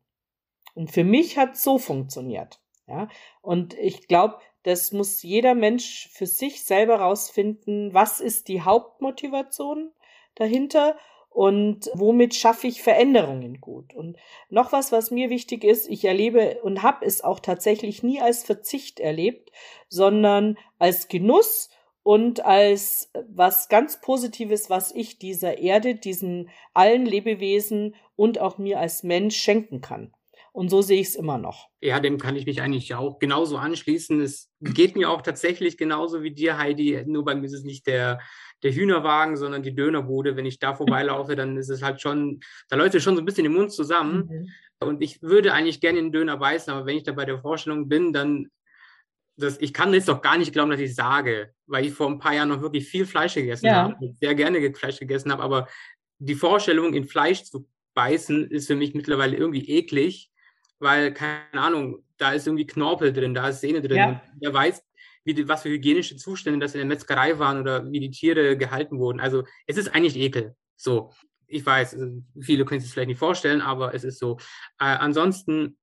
Und 0.74 0.90
für 0.90 1.04
mich 1.04 1.38
hat 1.38 1.56
so 1.56 1.78
funktioniert. 1.78 2.60
Ja, 2.86 3.08
und 3.42 3.74
ich 3.74 4.08
glaube, 4.08 4.38
das 4.62 4.92
muss 4.92 5.22
jeder 5.22 5.54
Mensch 5.54 6.08
für 6.12 6.26
sich 6.26 6.64
selber 6.64 6.96
rausfinden, 6.96 7.94
was 7.94 8.20
ist 8.20 8.48
die 8.48 8.62
Hauptmotivation 8.62 9.92
dahinter 10.34 10.96
und 11.28 11.90
womit 11.94 12.34
schaffe 12.34 12.66
ich 12.66 12.82
Veränderungen 12.82 13.60
gut. 13.60 13.94
Und 13.94 14.16
noch 14.48 14.72
was, 14.72 14.90
was 14.90 15.10
mir 15.10 15.30
wichtig 15.30 15.64
ist, 15.64 15.88
ich 15.88 16.04
erlebe 16.04 16.60
und 16.62 16.82
habe 16.82 17.04
es 17.04 17.22
auch 17.22 17.40
tatsächlich 17.40 18.02
nie 18.02 18.20
als 18.20 18.42
Verzicht 18.42 18.98
erlebt, 18.98 19.52
sondern 19.88 20.58
als 20.78 21.08
Genuss 21.08 21.70
und 22.08 22.42
als 22.42 23.10
was 23.28 23.68
ganz 23.68 24.00
Positives, 24.00 24.70
was 24.70 24.94
ich 24.94 25.18
dieser 25.18 25.58
Erde, 25.58 25.94
diesen 25.94 26.48
allen 26.72 27.04
Lebewesen 27.04 27.96
und 28.16 28.38
auch 28.38 28.56
mir 28.56 28.80
als 28.80 29.02
Mensch 29.02 29.36
schenken 29.36 29.82
kann. 29.82 30.14
Und 30.52 30.70
so 30.70 30.80
sehe 30.80 31.02
ich 31.02 31.08
es 31.08 31.16
immer 31.16 31.36
noch. 31.36 31.68
Ja, 31.82 32.00
dem 32.00 32.16
kann 32.16 32.34
ich 32.34 32.46
mich 32.46 32.62
eigentlich 32.62 32.94
auch 32.94 33.18
genauso 33.18 33.58
anschließen. 33.58 34.22
Es 34.22 34.50
geht 34.62 34.96
mir 34.96 35.10
auch 35.10 35.20
tatsächlich 35.20 35.76
genauso 35.76 36.22
wie 36.22 36.30
dir, 36.30 36.56
Heidi. 36.56 37.04
Nur 37.04 37.26
bei 37.26 37.34
mir 37.34 37.44
ist 37.44 37.52
es 37.52 37.64
nicht 37.64 37.86
der, 37.86 38.20
der 38.62 38.72
Hühnerwagen, 38.72 39.36
sondern 39.36 39.62
die 39.62 39.74
Dönerbude. 39.74 40.34
Wenn 40.34 40.46
ich 40.46 40.58
da 40.58 40.74
vorbeilaufe, 40.74 41.36
dann 41.36 41.58
ist 41.58 41.68
es 41.68 41.82
halt 41.82 42.00
schon, 42.00 42.40
da 42.70 42.76
läuft 42.76 42.94
es 42.94 43.02
schon 43.02 43.16
so 43.16 43.20
ein 43.20 43.26
bisschen 43.26 43.44
im 43.44 43.52
Mund 43.52 43.70
zusammen. 43.70 44.30
Mhm. 44.30 44.48
Und 44.80 45.02
ich 45.02 45.20
würde 45.20 45.52
eigentlich 45.52 45.82
gerne 45.82 46.00
den 46.00 46.10
Döner 46.10 46.38
beißen, 46.38 46.72
aber 46.72 46.86
wenn 46.86 46.96
ich 46.96 47.02
da 47.02 47.12
bei 47.12 47.26
der 47.26 47.38
Vorstellung 47.42 47.86
bin, 47.86 48.14
dann 48.14 48.48
das, 49.38 49.58
ich 49.60 49.72
kann 49.72 49.94
jetzt 49.94 50.08
doch 50.08 50.20
gar 50.20 50.36
nicht 50.36 50.52
glauben, 50.52 50.70
dass 50.70 50.80
ich 50.80 50.94
sage, 50.94 51.54
weil 51.66 51.86
ich 51.86 51.92
vor 51.92 52.08
ein 52.08 52.18
paar 52.18 52.34
Jahren 52.34 52.48
noch 52.48 52.60
wirklich 52.60 52.88
viel 52.88 53.06
Fleisch 53.06 53.34
gegessen 53.34 53.66
ja. 53.66 53.84
habe 53.84 53.96
und 54.00 54.18
sehr 54.18 54.34
gerne 54.34 54.74
Fleisch 54.74 54.98
gegessen 54.98 55.30
habe, 55.30 55.42
aber 55.42 55.68
die 56.18 56.34
Vorstellung, 56.34 56.94
in 56.94 57.04
Fleisch 57.04 57.44
zu 57.44 57.68
beißen, 57.94 58.50
ist 58.50 58.66
für 58.66 58.76
mich 58.76 58.94
mittlerweile 58.94 59.36
irgendwie 59.36 59.68
eklig, 59.68 60.30
weil, 60.80 61.12
keine 61.12 61.42
Ahnung, 61.52 62.04
da 62.16 62.32
ist 62.32 62.46
irgendwie 62.46 62.66
Knorpel 62.66 63.12
drin, 63.12 63.34
da 63.34 63.48
ist 63.48 63.60
Sehne 63.60 63.80
drin. 63.80 63.96
Ja. 63.96 64.22
wer 64.40 64.52
weiß, 64.52 64.82
wie, 65.24 65.48
was 65.48 65.62
für 65.62 65.68
hygienische 65.68 66.16
Zustände 66.16 66.58
das 66.58 66.74
in 66.74 66.78
der 66.78 66.86
Metzgerei 66.86 67.38
waren 67.38 67.60
oder 67.60 67.90
wie 67.90 68.00
die 68.00 68.10
Tiere 68.10 68.56
gehalten 68.56 68.98
wurden. 68.98 69.20
Also 69.20 69.44
es 69.66 69.76
ist 69.76 69.94
eigentlich 69.94 70.16
Ekel. 70.16 70.56
So, 70.76 71.12
ich 71.46 71.64
weiß, 71.64 71.94
also, 71.94 72.22
viele 72.40 72.64
können 72.64 72.80
sich 72.80 72.88
das 72.88 72.94
vielleicht 72.94 73.08
nicht 73.08 73.18
vorstellen, 73.18 73.60
aber 73.60 73.94
es 73.94 74.04
ist 74.04 74.18
so. 74.18 74.38
Äh, 74.78 74.84
ansonsten, 74.84 75.78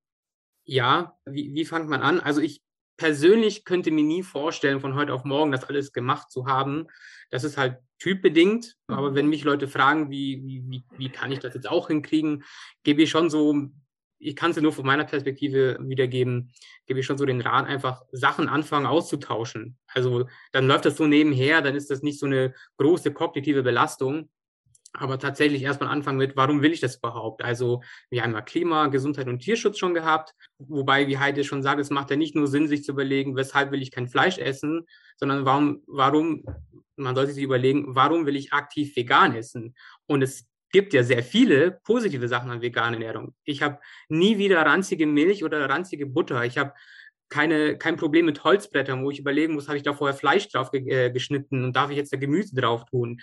ja, 0.66 1.18
wie, 1.26 1.54
wie 1.54 1.66
fängt 1.66 1.90
man 1.90 2.02
an? 2.02 2.20
Also 2.20 2.42
ich 2.42 2.65
persönlich 2.98 3.66
könnte 3.66 3.92
mir 3.92 4.04
nie 4.04 4.24
vorstellen, 4.24 4.80
von 4.80 4.96
heute 4.96 5.14
auf 5.14 5.24
morgen 5.24 5.52
das 5.52 5.64
alles 5.66 5.92
gemacht 5.92 6.32
zu 6.32 6.48
haben. 6.48 6.88
Das 7.30 7.44
ist 7.44 7.58
halt 7.58 7.78
typbedingt. 8.00 8.76
Aber 8.88 9.12
mhm. 9.12 9.16
wenn 9.16 9.28
mich 9.28 9.44
Leute 9.44 9.68
fragen, 9.68 10.10
wie, 10.10 10.42
wie, 10.46 10.64
wie, 10.68 10.84
wie 10.98 11.10
kann 11.10 11.32
ich 11.32 11.40
das 11.40 11.54
jetzt 11.54 11.70
auch 11.70 11.88
hinkriegen, 11.88 12.44
gebe 12.84 13.02
ich 13.02 13.10
schon 13.10 13.30
so, 13.30 13.70
ich 14.18 14.36
kann 14.36 14.52
es 14.52 14.58
nur 14.58 14.74
von 14.74 14.86
meiner 14.86 15.04
Perspektive 15.04 15.78
wiedergeben, 15.82 16.52
gebe 16.86 17.00
ich 17.00 17.06
schon 17.06 17.18
so 17.18 17.26
den 17.26 17.42
Rat, 17.42 17.68
einfach 17.68 18.04
Sachen 18.12 18.48
anfangen 18.48 18.86
auszutauschen. 18.86 19.78
Also 19.88 20.28
dann 20.52 20.68
läuft 20.68 20.86
das 20.86 20.98
so 20.98 21.06
nebenher, 21.06 21.62
dann 21.62 21.76
ist 21.76 21.90
das 21.90 22.02
nicht 22.02 22.20
so 22.20 22.26
eine 22.26 22.54
große 22.78 23.14
kognitive 23.14 23.64
Belastung 23.64 24.30
aber 24.98 25.20
tatsächlich 25.20 25.64
erstmal 25.64 25.90
anfangen 25.90 26.18
mit, 26.18 26.36
warum 26.36 26.62
will 26.62 26.72
ich 26.72 26.80
das 26.80 26.98
überhaupt? 26.98 27.44
Also 27.44 27.82
wir 28.10 28.24
haben 28.24 28.34
ja 28.34 28.42
Klima, 28.42 28.88
Gesundheit 28.88 29.28
und 29.28 29.40
Tierschutz 29.40 29.78
schon 29.78 29.94
gehabt, 29.94 30.34
wobei, 30.58 31.08
wie 31.08 31.18
Heide 31.18 31.44
schon 31.44 31.64
sagt, 31.64 31.80
es 31.80 31.90
macht 31.90 32.10
ja 32.10 32.16
nicht 32.16 32.36
nur 32.36 32.48
Sinn, 32.48 32.68
sich 32.68 32.84
zu 32.84 32.92
überlegen, 32.92 33.36
weshalb 33.36 33.72
will 33.72 33.82
ich 33.82 33.92
kein 33.92 34.08
Fleisch 34.08 34.38
essen, 34.38 34.86
sondern 35.18 35.46
warum, 35.46 35.84
warum, 35.88 36.44
man 36.96 37.16
sollte 37.16 37.34
sich 37.34 37.44
überlegen, 37.44 37.96
warum 37.96 38.26
will 38.26 38.36
ich 38.36 38.54
aktiv 38.54 38.96
vegan 38.96 39.36
essen? 39.36 39.76
Und 40.08 40.22
es 40.22 40.48
gibt 40.72 40.94
ja 40.94 41.04
sehr 41.04 41.24
viele 41.24 41.80
positive 41.84 42.28
Sachen 42.28 42.52
an 42.52 42.62
veganer 42.62 42.98
Ernährung. 42.98 43.34
Ich 43.44 43.62
habe 43.62 43.80
nie 44.10 44.38
wieder 44.38 44.66
ranzige 44.66 45.08
Milch 45.08 45.44
oder 45.44 45.70
ranzige 45.70 46.06
Butter. 46.06 46.44
Ich 46.44 46.58
habe 46.58 46.74
keine, 47.30 47.78
kein 47.78 47.96
Problem 47.96 48.26
mit 48.26 48.44
Holzbrettern, 48.44 49.04
wo 49.04 49.12
ich 49.12 49.20
überlegen 49.20 49.54
muss, 49.54 49.68
habe 49.68 49.78
ich 49.78 49.84
da 49.84 49.94
vorher 49.94 50.16
Fleisch 50.16 50.50
drauf 50.50 50.72
ge 50.72 50.88
äh, 50.90 51.12
geschnitten 51.12 51.64
und 51.64 51.76
darf 51.76 51.90
ich 51.92 51.98
jetzt 51.98 52.14
da 52.14 52.18
Gemüse 52.18 52.56
drauf 52.56 52.86
tun? 52.86 53.22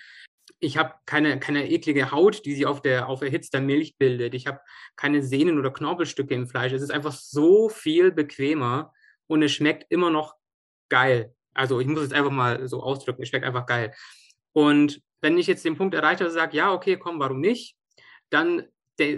Ich 0.62 0.76
habe 0.76 0.94
keine, 1.06 1.40
keine 1.40 1.68
eklige 1.68 2.12
Haut, 2.12 2.44
die 2.44 2.54
sich 2.54 2.66
auf 2.66 2.80
der 2.80 3.08
auf 3.08 3.20
erhitzter 3.20 3.60
Milch 3.60 3.98
bildet. 3.98 4.32
Ich 4.32 4.46
habe 4.46 4.60
keine 4.94 5.20
Sehnen 5.20 5.58
oder 5.58 5.72
Knorpelstücke 5.72 6.34
im 6.34 6.46
Fleisch. 6.46 6.72
Es 6.72 6.82
ist 6.82 6.92
einfach 6.92 7.12
so 7.12 7.68
viel 7.68 8.12
bequemer 8.12 8.92
und 9.26 9.42
es 9.42 9.50
schmeckt 9.50 9.86
immer 9.90 10.10
noch 10.10 10.36
geil. 10.88 11.34
Also 11.52 11.80
ich 11.80 11.88
muss 11.88 12.02
es 12.02 12.12
einfach 12.12 12.30
mal 12.30 12.68
so 12.68 12.80
ausdrücken, 12.80 13.22
es 13.22 13.28
schmeckt 13.28 13.44
einfach 13.44 13.66
geil. 13.66 13.92
Und 14.52 15.02
wenn 15.20 15.36
ich 15.36 15.48
jetzt 15.48 15.64
den 15.64 15.76
Punkt 15.76 15.96
erreicht 15.96 16.20
habe, 16.20 16.30
sage, 16.30 16.56
ja, 16.56 16.72
okay, 16.72 16.96
komm, 16.96 17.18
warum 17.18 17.40
nicht? 17.40 17.76
Dann 18.30 18.62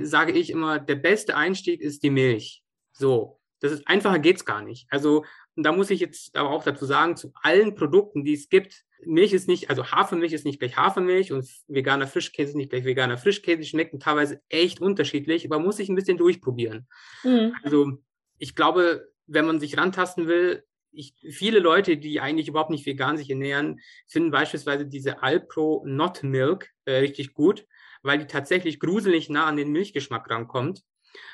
sage 0.02 0.32
ich 0.32 0.48
immer, 0.48 0.78
der 0.78 0.96
beste 0.96 1.36
Einstieg 1.36 1.82
ist 1.82 2.02
die 2.02 2.10
Milch. 2.10 2.62
So, 2.92 3.38
das 3.60 3.70
ist 3.70 3.86
einfacher 3.86 4.18
geht's 4.18 4.46
gar 4.46 4.62
nicht. 4.62 4.86
Also 4.88 5.26
da 5.56 5.72
muss 5.72 5.90
ich 5.90 6.00
jetzt 6.00 6.36
aber 6.36 6.50
auch 6.50 6.64
dazu 6.64 6.84
sagen, 6.84 7.16
zu 7.16 7.32
allen 7.42 7.74
Produkten, 7.74 8.24
die 8.24 8.34
es 8.34 8.48
gibt, 8.48 8.84
Milch 9.06 9.32
ist 9.32 9.48
nicht, 9.48 9.70
also 9.70 9.90
Hafermilch 9.90 10.32
ist 10.32 10.44
nicht 10.44 10.58
gleich 10.58 10.76
Hafermilch 10.76 11.32
und 11.32 11.46
veganer 11.68 12.06
Frischkäse 12.06 12.50
ist 12.50 12.56
nicht 12.56 12.70
gleich 12.70 12.84
veganer 12.84 13.18
Frischkäse, 13.18 13.64
schmecken 13.64 14.00
teilweise 14.00 14.40
echt 14.48 14.80
unterschiedlich, 14.80 15.44
aber 15.44 15.58
muss 15.58 15.78
ich 15.78 15.88
ein 15.88 15.94
bisschen 15.94 16.18
durchprobieren. 16.18 16.86
Mhm. 17.22 17.54
Also 17.62 17.98
ich 18.38 18.54
glaube, 18.54 19.08
wenn 19.26 19.46
man 19.46 19.60
sich 19.60 19.76
rantasten 19.76 20.26
will, 20.26 20.64
ich, 20.90 21.14
viele 21.30 21.58
Leute, 21.58 21.96
die 21.96 22.20
eigentlich 22.20 22.48
überhaupt 22.48 22.70
nicht 22.70 22.86
vegan 22.86 23.16
sich 23.16 23.28
ernähren, 23.28 23.80
finden 24.06 24.30
beispielsweise 24.30 24.86
diese 24.86 25.22
Alpro 25.22 25.82
Not 25.86 26.22
Milk 26.22 26.70
äh, 26.84 26.96
richtig 26.96 27.34
gut, 27.34 27.66
weil 28.02 28.18
die 28.18 28.26
tatsächlich 28.26 28.78
gruselig 28.78 29.28
nah 29.28 29.46
an 29.46 29.56
den 29.56 29.72
Milchgeschmack 29.72 30.30
rankommt. 30.30 30.82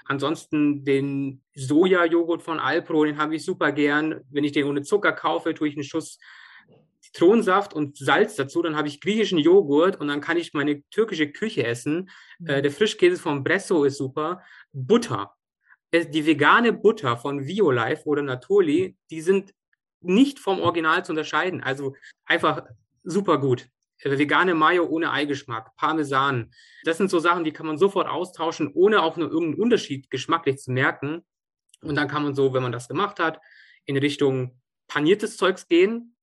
Ansonsten 0.04 0.84
den 0.84 1.42
Soja-Joghurt 1.54 2.42
von 2.42 2.58
Alpro, 2.58 3.04
den 3.04 3.18
habe 3.18 3.36
ich 3.36 3.44
super 3.44 3.72
gern. 3.72 4.20
Wenn 4.30 4.44
ich 4.44 4.52
den 4.52 4.66
ohne 4.66 4.82
Zucker 4.82 5.12
kaufe, 5.12 5.54
tue 5.54 5.68
ich 5.68 5.74
einen 5.74 5.84
Schuss 5.84 6.18
Zitronensaft 7.00 7.74
und 7.74 7.96
Salz 7.96 8.36
dazu, 8.36 8.62
dann 8.62 8.76
habe 8.76 8.88
ich 8.88 9.00
griechischen 9.00 9.38
Joghurt 9.38 10.00
und 10.00 10.08
dann 10.08 10.20
kann 10.20 10.36
ich 10.36 10.52
meine 10.52 10.82
türkische 10.90 11.30
Küche 11.30 11.64
essen. 11.64 12.10
Mhm. 12.38 12.46
Äh, 12.46 12.62
der 12.62 12.70
Frischkäse 12.70 13.20
von 13.20 13.42
Bresso 13.42 13.84
ist 13.84 13.98
super. 13.98 14.42
Butter. 14.72 15.34
Die 15.92 16.24
vegane 16.24 16.72
Butter 16.72 17.16
von 17.16 17.46
Violife 17.46 18.04
oder 18.06 18.22
Natoli, 18.22 18.96
die 19.10 19.20
sind 19.20 19.52
nicht 20.00 20.38
vom 20.38 20.60
Original 20.60 21.04
zu 21.04 21.12
unterscheiden. 21.12 21.62
Also 21.62 21.96
einfach 22.24 22.62
super 23.02 23.38
gut. 23.38 23.68
Äh, 24.02 24.18
vegane 24.18 24.54
Mayo 24.54 24.86
ohne 24.86 25.10
Eigeschmack, 25.10 25.76
Parmesan. 25.76 26.52
Das 26.84 26.98
sind 26.98 27.10
so 27.10 27.18
Sachen, 27.18 27.44
die 27.44 27.52
kann 27.52 27.66
man 27.66 27.78
sofort 27.78 28.08
austauschen, 28.08 28.70
ohne 28.72 29.02
auch 29.02 29.16
nur 29.16 29.30
irgendeinen 29.30 29.62
Unterschied 29.62 30.10
geschmacklich 30.10 30.58
zu 30.58 30.72
merken. 30.72 31.24
Und 31.82 31.94
dann 31.94 32.08
kann 32.08 32.22
man 32.22 32.34
so, 32.34 32.52
wenn 32.52 32.62
man 32.62 32.72
das 32.72 32.88
gemacht 32.88 33.18
hat, 33.18 33.40
in 33.84 33.96
Richtung 33.96 34.60
paniertes 34.86 35.36
Zeugs 35.36 35.66
gehen. 35.68 36.14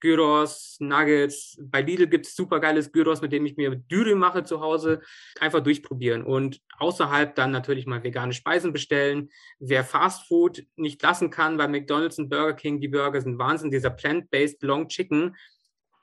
Gyros, 0.00 0.76
Nuggets. 0.78 1.58
Bei 1.60 1.80
Lidl 1.80 2.06
gibt 2.06 2.26
es 2.26 2.36
super 2.36 2.60
geiles 2.60 2.92
Gyros, 2.92 3.22
mit 3.22 3.32
dem 3.32 3.46
ich 3.46 3.56
mir 3.56 3.74
Dürüm 3.74 4.18
mache 4.18 4.44
zu 4.44 4.60
Hause. 4.60 5.00
Einfach 5.40 5.60
durchprobieren. 5.60 6.22
Und 6.22 6.60
außerhalb 6.78 7.34
dann 7.34 7.50
natürlich 7.50 7.86
mal 7.86 8.04
vegane 8.04 8.34
Speisen 8.34 8.72
bestellen. 8.72 9.30
Wer 9.58 9.84
Fast 9.84 10.28
Food 10.28 10.66
nicht 10.76 11.02
lassen 11.02 11.30
kann, 11.30 11.56
bei 11.56 11.66
McDonalds 11.66 12.18
und 12.18 12.28
Burger 12.28 12.52
King, 12.52 12.80
die 12.80 12.88
Burger 12.88 13.20
sind 13.20 13.38
Wahnsinn. 13.38 13.70
Dieser 13.70 13.90
Plant-Based 13.90 14.62
Long 14.62 14.88
Chicken. 14.88 15.34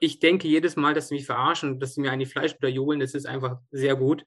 Ich 0.04 0.20
denke 0.20 0.50
jedes 0.50 0.76
Mal, 0.76 0.94
dass 0.94 1.08
sie 1.08 1.16
mich 1.16 1.26
verarschen 1.26 1.80
dass 1.80 1.94
sie 1.94 2.02
mir 2.02 2.12
eigentlich 2.12 2.28
Fleisch 2.28 2.54
oder 2.56 2.68
johlen. 2.68 3.00
Das 3.00 3.14
ist 3.14 3.26
einfach 3.26 3.62
sehr 3.72 3.96
gut. 3.96 4.26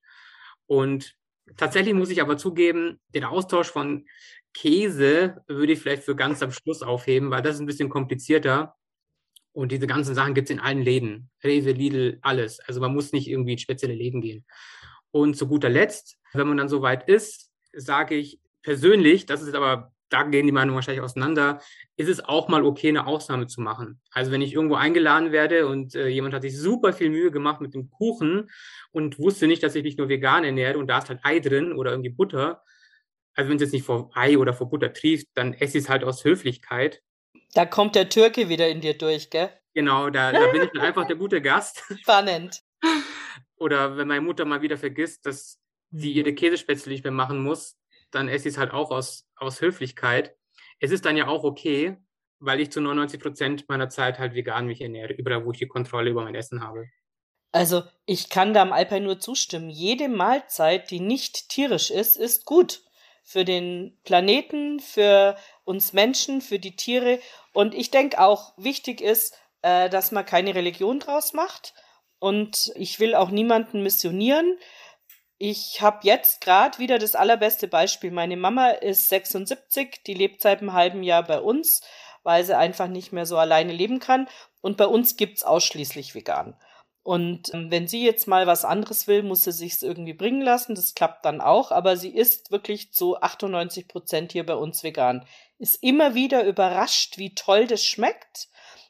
Und 0.65 1.15
tatsächlich 1.59 1.93
muss 1.93 2.09
ich 2.09 2.23
aber 2.23 2.39
zugeben, 2.39 2.99
den 3.15 3.25
Austausch 3.25 3.69
von 3.71 4.07
Käse 4.55 5.45
würde 5.47 5.75
ich 5.75 5.81
vielleicht 5.81 6.05
für 6.05 6.17
ganz 6.17 6.43
am 6.43 6.51
Schluss 6.51 6.81
aufheben, 6.81 7.31
weil 7.31 7.43
das 7.43 7.57
ist 7.57 7.61
ein 7.61 7.67
bisschen 7.67 7.91
komplizierter. 7.91 8.75
Und 9.53 9.71
diese 9.71 9.87
ganzen 9.87 10.15
Sachen 10.15 10.33
gibt 10.33 10.49
es 10.49 10.55
in 10.55 10.61
allen 10.61 10.81
Läden. 10.81 11.29
Rewe, 11.45 11.73
Lidl, 11.73 12.21
alles. 12.23 12.59
Also 12.61 12.81
man 12.81 12.95
muss 12.95 13.13
nicht 13.13 13.29
irgendwie 13.29 13.53
in 13.53 13.59
spezielle 13.59 13.95
Läden 13.95 14.23
gehen. 14.23 14.47
Und 15.11 15.37
zu 15.37 15.47
guter 15.47 15.69
Letzt, 15.69 16.17
wenn 16.33 16.49
man 16.49 16.57
dann 16.57 16.71
so 16.71 16.81
weit 16.81 17.07
ist, 17.07 17.53
sage 17.75 18.15
ich 18.15 18.41
persönlich, 18.63 19.27
das 19.27 19.43
ist 19.43 19.55
aber, 19.55 19.93
da 20.09 20.23
gehen 20.23 20.47
die 20.47 20.53
Meinungen 20.53 20.77
wahrscheinlich 20.77 21.03
auseinander, 21.03 21.61
ist 21.97 22.09
es 22.09 22.25
auch 22.25 22.49
mal 22.49 22.65
okay, 22.65 22.89
eine 22.89 23.07
Ausnahme 23.07 23.47
zu 23.47 23.61
machen. 23.61 24.01
Also 24.11 24.31
wenn 24.31 24.43
ich 24.43 24.55
irgendwo 24.55 24.77
eingeladen 24.77 25.33
werde 25.33 25.67
und 25.67 25.95
äh, 25.95 26.09
jemand 26.09 26.35
hat 26.35 26.43
sich 26.43 26.57
super 26.57 26.93
viel 26.93 27.11
Mühe 27.11 27.31
gemacht 27.31 27.61
mit 27.61 27.75
dem 27.75 27.91
Kuchen 27.91 28.49
und 28.93 29.19
wusste 29.19 29.47
nicht, 29.47 29.63
dass 29.63 29.75
ich 29.75 29.83
mich 29.83 29.97
nur 29.97 30.09
vegan 30.09 30.45
ernähre 30.45 30.79
und 30.79 30.87
da 30.87 30.99
ist 30.99 31.09
halt 31.09 31.21
Ei 31.23 31.41
drin 31.41 31.73
oder 31.73 31.91
irgendwie 31.91 32.11
Butter, 32.11 32.63
also 33.35 33.51
wenn 33.51 33.57
es 33.57 33.63
jetzt 33.63 33.73
nicht 33.73 33.85
vor 33.85 34.11
Ei 34.15 34.39
oder 34.39 34.55
vor 34.55 34.71
Butter 34.71 34.93
trieft, 34.93 35.27
dann 35.35 35.53
esse 35.55 35.79
ich 35.79 35.85
es 35.85 35.91
halt 35.91 36.05
aus 36.05 36.25
Höflichkeit 36.25 37.03
da 37.57 37.65
kommt 37.65 37.95
der 37.95 38.09
Türke 38.09 38.49
wieder 38.49 38.69
in 38.69 38.83
dir 38.83 38.97
durch, 38.97 39.31
gell? 39.31 39.51
Genau, 39.75 40.11
da, 40.11 40.33
da 40.33 40.47
bin 40.49 40.63
ich 40.63 40.71
dann 40.73 40.83
einfach 40.83 41.07
der 41.07 41.17
gute 41.17 41.41
Gast. 41.41 41.83
Spannend. 42.03 42.61
Oder 43.57 43.97
wenn 43.97 44.09
meine 44.09 44.21
Mutter 44.21 44.45
mal 44.45 44.63
wieder 44.63 44.77
vergisst, 44.77 45.25
dass 45.25 45.59
sie 45.91 46.13
ihre 46.13 46.35
Käsespätzle 46.35 46.93
nicht 46.93 47.05
mehr 47.05 47.13
machen 47.13 47.43
muss, 47.43 47.77
dann 48.11 48.29
esse 48.29 48.49
ich 48.49 48.55
es 48.55 48.59
halt 48.59 48.73
auch 48.73 48.91
aus, 48.91 49.26
aus 49.37 49.61
Höflichkeit. 49.61 50.35
Es 50.81 50.91
ist 50.91 51.05
dann 51.05 51.17
ja 51.17 51.29
auch 51.29 51.45
okay, 51.45 51.97
weil 52.39 52.61
ich 52.61 52.71
zu 52.71 52.81
99 52.81 53.21
Prozent 53.21 53.69
meiner 53.69 53.89
Zeit 53.89 54.19
halt 54.19 54.35
vegan 54.35 54.67
mich 54.67 54.81
ernähre, 54.81 55.13
überall, 55.15 55.45
wo 55.45 55.53
ich 55.53 55.59
die 55.59 55.69
Kontrolle 55.69 56.11
über 56.11 56.25
mein 56.25 56.35
Essen 56.35 56.63
habe. 56.63 56.87
Also, 57.53 57.85
ich 58.05 58.29
kann 58.29 58.53
da 58.53 58.63
am 58.63 58.73
Alpine 58.73 59.07
nur 59.07 59.19
zustimmen. 59.19 59.71
Jede 59.71 60.09
Mahlzeit, 60.09 60.91
die 60.91 61.01
nicht 61.01 61.49
tierisch 61.49 61.91
ist, 61.91 62.17
ist 62.17 62.45
gut. 62.45 62.83
Für 63.25 63.45
den 63.45 63.99
Planeten, 64.05 64.79
für 64.79 65.37
uns 65.65 65.93
Menschen, 65.93 66.43
für 66.43 66.59
die 66.59 66.77
Tiere. 66.77 67.19
Und 67.53 67.75
ich 67.75 67.91
denke 67.91 68.21
auch, 68.21 68.53
wichtig 68.57 69.01
ist, 69.01 69.35
äh, 69.63 69.89
dass 69.89 70.13
man 70.13 70.27
keine 70.27 70.55
Religion 70.55 71.01
draus 71.01 71.33
macht. 71.33 71.75
Und 72.19 72.73
ich 72.77 73.01
will 73.01 73.15
auch 73.15 73.31
niemanden 73.31 73.83
missionieren. 73.83 74.59
Ich 75.39 75.83
habe 75.83 75.99
jetzt 76.03 76.41
gerade 76.41 76.79
wieder 76.79 76.99
das 76.99 77.15
allerbeste 77.15 77.69
Beispiel. 77.69 78.11
Meine 78.11 78.37
Mama 78.37 78.71
ist 78.71 79.09
76, 79.11 80.03
die 80.07 80.15
lebt 80.15 80.41
seit 80.41 80.61
einem 80.61 80.73
halben 80.73 81.03
Jahr 81.03 81.25
bei 81.25 81.41
uns, 81.41 81.83
weil 82.23 82.45
sie 82.45 82.57
einfach 82.57 82.89
nicht 82.89 83.13
mehr 83.13 83.27
so 83.27 83.37
alleine 83.37 83.73
leben 83.73 84.01
kann. 84.01 84.29
Und 84.63 84.79
bei 84.79 84.87
uns 84.87 85.17
gibt's 85.17 85.45
ausschließlich 85.45 86.15
vegan. 86.15 86.57
Und 87.03 87.55
ähm, 87.55 87.71
wenn 87.71 87.87
sie 87.87 88.05
jetzt 88.05 88.27
mal 88.27 88.49
was 88.49 88.65
anderes 88.65 89.07
will, 89.07 89.23
muss 89.23 89.45
sie 89.45 89.53
sich's 89.53 89.83
irgendwie 89.83 90.15
bringen 90.15 90.41
lassen. 90.41 90.75
Das 90.75 90.95
klappt 90.95 91.25
dann 91.25 91.41
auch. 91.41 91.71
Aber 91.71 91.97
sie 91.97 92.13
ist 92.13 92.51
wirklich 92.51 92.93
zu 92.93 93.21
98 93.21 93.87
Prozent 93.87 94.33
hier 94.33 94.45
bei 94.45 94.57
uns 94.57 94.83
vegan. 94.83 95.25
Ist 95.59 95.83
immer 95.83 96.15
wieder 96.15 96.45
überrascht, 96.45 97.19
wie 97.19 97.35
toll 97.35 97.67
das 97.67 97.85
schmeckt. 97.85 98.49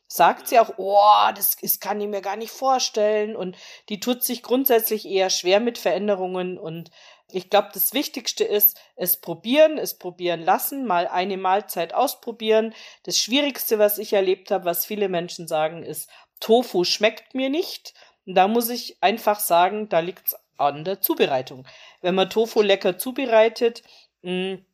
Sagt 0.08 0.48
sie 0.48 0.58
auch, 0.58 0.74
oh, 0.76 1.30
das, 1.34 1.56
das 1.56 1.80
kann 1.80 2.00
ich 2.00 2.08
mir 2.08 2.20
gar 2.20 2.36
nicht 2.36 2.52
vorstellen. 2.52 3.34
Und 3.34 3.56
die 3.88 4.00
tut 4.00 4.22
sich 4.22 4.42
grundsätzlich 4.42 5.06
eher 5.06 5.30
schwer 5.30 5.60
mit 5.60 5.78
Veränderungen. 5.78 6.58
Und 6.58 6.90
Ich 7.28 7.50
glaube, 7.50 7.70
das 7.74 7.92
Wichtigste 7.92 8.44
ist, 8.44 8.80
es 8.94 9.20
probieren, 9.20 9.78
es 9.78 9.98
probieren 9.98 10.42
lassen, 10.42 10.86
mal 10.86 11.08
eine 11.08 11.36
Mahlzeit 11.36 11.92
ausprobieren. 11.92 12.74
Das 13.02 13.18
Schwierigste, 13.18 13.78
was 13.78 13.98
ich 13.98 14.12
erlebt 14.12 14.50
habe, 14.50 14.64
was 14.64 14.86
viele 14.86 15.08
Menschen 15.08 15.48
sagen, 15.48 15.82
ist, 15.82 16.08
Tofu 16.40 16.84
schmeckt 16.84 17.34
mir 17.34 17.50
nicht. 17.50 17.94
Und 18.26 18.34
da 18.34 18.48
muss 18.48 18.68
ich 18.68 18.96
einfach 19.00 19.40
sagen, 19.40 19.88
da 19.88 20.00
liegt 20.00 20.28
es 20.28 20.36
an 20.58 20.84
der 20.84 21.00
Zubereitung. 21.00 21.66
Wenn 22.00 22.14
man 22.14 22.30
Tofu 22.30 22.62
lecker 22.62 22.98
zubereitet, 22.98 23.82
mh, 24.22 24.54
mm, 24.54 24.66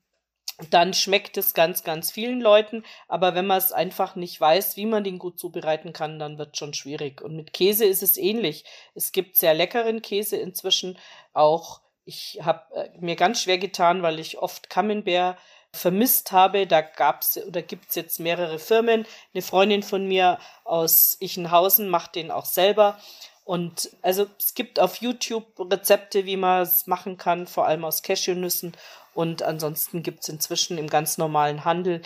dann 0.71 0.95
schmeckt 0.95 1.37
es 1.37 1.55
ganz, 1.55 1.83
ganz 1.85 2.11
vielen 2.11 2.41
Leuten. 2.41 2.85
Aber 3.09 3.35
wenn 3.35 3.47
man 3.47 3.59
es 3.59 3.73
einfach 3.73 4.17
nicht 4.17 4.41
weiß, 4.41 4.77
wie 4.77 4.87
man 4.87 5.05
den 5.05 5.19
gut 5.19 5.39
zubereiten 5.39 5.93
kann, 5.93 6.19
dann 6.19 6.39
wird 6.39 6.51
es 6.53 6.59
schon 6.59 6.75
schwierig. 6.75 7.23
Und 7.23 7.37
mit 7.37 7.53
Käse 7.53 7.85
ist 7.85 8.03
es 8.03 8.17
ähnlich. 8.17 8.65
Es 8.95 9.13
gibt 9.13 9.37
sehr 9.37 9.55
leckeren 9.55 10.03
Käse 10.03 10.37
inzwischen. 10.37 10.99
Auch 11.33 11.81
ich 12.05 12.41
habe 12.43 12.63
äh, 12.75 12.89
mir 12.99 13.17
ganz 13.17 13.43
schwer 13.43 13.59
getan, 13.59 14.03
weil 14.03 14.19
ich 14.19 14.39
oft 14.39 14.69
Camembert 14.71 15.39
vermisst 15.75 16.33
habe. 16.33 16.67
Da 16.67 16.81
gab's 16.81 17.39
oder 17.39 17.63
gibt's 17.63 17.95
jetzt 17.95 18.21
mehrere 18.21 18.59
Firmen. 18.59 19.07
Eine 19.33 19.43
Freundin 19.43 19.83
von 19.83 20.07
mir 20.07 20.39
aus 20.65 21.17
Ichenhausen 21.21 21.89
macht 21.89 22.15
den 22.15 22.31
auch 22.31 22.45
selber. 22.45 22.99
Und 23.45 23.91
also 24.03 24.27
es 24.39 24.55
gibt 24.55 24.79
auf 24.79 24.97
YouTube 24.97 25.59
Rezepte, 25.59 26.27
wie 26.27 26.37
man 26.37 26.63
es 26.63 26.87
machen 26.87 27.17
kann, 27.17 27.47
vor 27.47 27.67
allem 27.67 27.85
aus 27.85 28.03
Cashewnüssen. 28.03 28.77
Und 29.15 29.43
ansonsten 29.43 30.03
gibt 30.03 30.23
es 30.23 30.29
inzwischen 30.29 30.79
im 30.79 30.89
ganz 30.89 31.19
normalen 31.19 31.65
Handel 31.65 32.03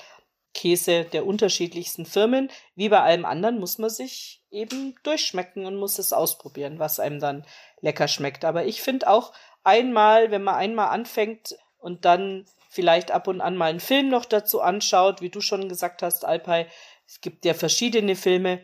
Käse 0.55 1.05
der 1.05 1.27
unterschiedlichsten 1.27 2.07
Firmen. 2.07 2.51
Wie 2.75 2.89
bei 2.89 3.01
allem 3.01 3.25
anderen 3.25 3.61
muss 3.61 3.79
man 3.79 3.91
sich 3.91 4.43
eben 4.51 4.95
durchschmecken 5.03 5.67
und 5.67 5.77
muss 5.77 5.99
es 5.99 6.13
ausprobieren, 6.13 6.79
was 6.79 6.99
einem 6.99 7.21
dann 7.21 7.45
lecker 7.81 8.09
schmeckt. 8.09 8.45
Aber 8.45 8.65
ich 8.65 8.81
finde 8.83 9.09
auch 9.09 9.33
einmal, 9.65 10.31
wenn 10.31 10.43
man 10.43 10.55
einmal 10.55 10.89
anfängt 10.89 11.57
und 11.79 12.05
dann 12.05 12.47
vielleicht 12.71 13.11
ab 13.11 13.29
und 13.29 13.41
an 13.41 13.57
mal 13.57 13.71
einen 13.71 13.81
Film 13.81 14.09
noch 14.09 14.25
dazu 14.25 14.61
anschaut, 14.61 15.21
wie 15.21 15.31
du 15.31 15.41
schon 15.41 15.69
gesagt 15.69 16.03
hast, 16.03 16.25
Alpay, 16.25 16.67
es 17.07 17.21
gibt 17.21 17.45
ja 17.45 17.55
verschiedene 17.55 18.17
Filme 18.17 18.63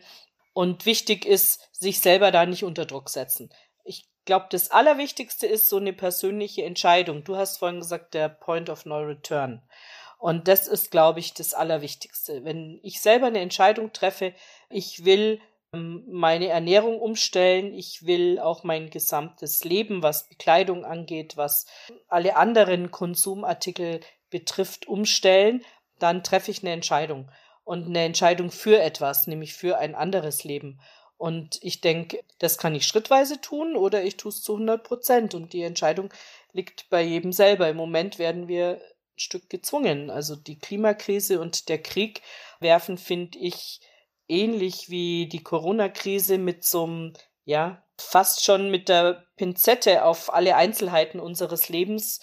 und 0.53 0.85
wichtig 0.85 1.25
ist, 1.25 1.69
sich 1.71 1.99
selber 1.99 2.31
da 2.31 2.45
nicht 2.45 2.63
unter 2.63 2.85
Druck 2.85 3.09
setzen 3.09 3.49
glaube, 4.25 4.47
das 4.49 4.71
Allerwichtigste 4.71 5.47
ist 5.47 5.69
so 5.69 5.77
eine 5.77 5.93
persönliche 5.93 6.63
Entscheidung. 6.63 7.23
Du 7.23 7.35
hast 7.35 7.57
vorhin 7.57 7.79
gesagt, 7.79 8.13
der 8.13 8.29
Point 8.29 8.69
of 8.69 8.85
No 8.85 8.99
Return. 8.99 9.61
Und 10.17 10.47
das 10.47 10.67
ist, 10.69 10.91
glaube 10.91 11.19
ich, 11.19 11.33
das 11.33 11.53
Allerwichtigste. 11.53 12.45
Wenn 12.45 12.79
ich 12.81 13.01
selber 13.01 13.27
eine 13.27 13.41
Entscheidung 13.41 13.91
treffe, 13.91 14.33
ich 14.69 15.03
will 15.03 15.41
ähm, 15.73 16.05
meine 16.07 16.47
Ernährung 16.47 16.99
umstellen, 17.01 17.73
ich 17.73 18.05
will 18.05 18.39
auch 18.39 18.63
mein 18.63 18.89
gesamtes 18.89 19.65
Leben, 19.65 20.01
was 20.01 20.29
Bekleidung 20.29 20.85
angeht, 20.85 21.35
was 21.35 21.65
alle 22.07 22.37
anderen 22.37 22.91
Konsumartikel 22.91 23.99
betrifft, 24.29 24.87
umstellen, 24.87 25.63
dann 25.99 26.23
treffe 26.23 26.51
ich 26.51 26.63
eine 26.63 26.71
Entscheidung. 26.71 27.29
Und 27.65 27.87
eine 27.87 28.03
Entscheidung 28.03 28.51
für 28.51 28.81
etwas, 28.81 29.27
nämlich 29.27 29.53
für 29.53 29.77
ein 29.77 29.95
anderes 29.95 30.43
Leben. 30.43 30.79
Und 31.23 31.57
ich 31.61 31.79
denke, 31.79 32.21
das 32.39 32.57
kann 32.57 32.75
ich 32.75 32.85
schrittweise 32.85 33.39
tun 33.39 33.77
oder 33.77 34.03
ich 34.03 34.17
tue 34.17 34.27
es 34.27 34.41
zu 34.41 34.55
100 34.55 34.83
Prozent. 34.83 35.33
Und 35.33 35.53
die 35.53 35.61
Entscheidung 35.61 36.09
liegt 36.51 36.89
bei 36.89 37.01
jedem 37.01 37.31
selber. 37.31 37.69
Im 37.69 37.77
Moment 37.77 38.19
werden 38.19 38.49
wir 38.49 38.71
ein 38.71 38.81
Stück 39.15 39.49
gezwungen. 39.49 40.09
Also 40.09 40.35
die 40.35 40.59
Klimakrise 40.59 41.39
und 41.39 41.69
der 41.69 41.81
Krieg 41.81 42.21
werfen, 42.59 42.97
finde 42.97 43.39
ich, 43.39 43.79
ähnlich 44.27 44.89
wie 44.89 45.29
die 45.29 45.41
Corona-Krise 45.41 46.37
mit 46.37 46.65
so 46.65 46.83
einem, 46.83 47.13
ja, 47.45 47.81
fast 47.97 48.43
schon 48.43 48.69
mit 48.69 48.89
der 48.89 49.23
Pinzette 49.37 50.03
auf 50.03 50.33
alle 50.33 50.57
Einzelheiten 50.57 51.21
unseres 51.21 51.69
Lebens 51.69 52.19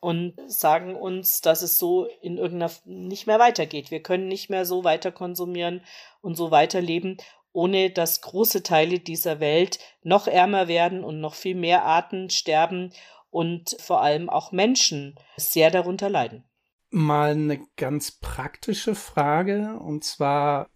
und 0.00 0.34
sagen 0.50 0.96
uns, 0.96 1.40
dass 1.40 1.62
es 1.62 1.78
so 1.78 2.06
in 2.20 2.36
irgendeiner 2.36 2.72
nicht 2.84 3.28
mehr 3.28 3.38
weitergeht. 3.38 3.92
Wir 3.92 4.02
können 4.02 4.26
nicht 4.26 4.50
mehr 4.50 4.64
so 4.64 4.82
weiter 4.82 5.12
konsumieren 5.12 5.84
und 6.20 6.34
so 6.34 6.50
weiterleben 6.50 7.18
ohne 7.52 7.90
dass 7.90 8.20
große 8.20 8.62
Teile 8.62 9.00
dieser 9.00 9.40
Welt 9.40 9.78
noch 10.02 10.26
ärmer 10.26 10.68
werden 10.68 11.04
und 11.04 11.20
noch 11.20 11.34
viel 11.34 11.54
mehr 11.54 11.84
Arten 11.84 12.30
sterben 12.30 12.92
und 13.30 13.76
vor 13.80 14.02
allem 14.02 14.28
auch 14.28 14.52
Menschen 14.52 15.14
sehr 15.36 15.70
darunter 15.70 16.08
leiden. 16.08 16.44
Mal 16.90 17.30
eine 17.30 17.60
ganz 17.76 18.10
praktische 18.10 18.94
Frage 18.94 19.78
und 19.80 20.04
zwar 20.04 20.68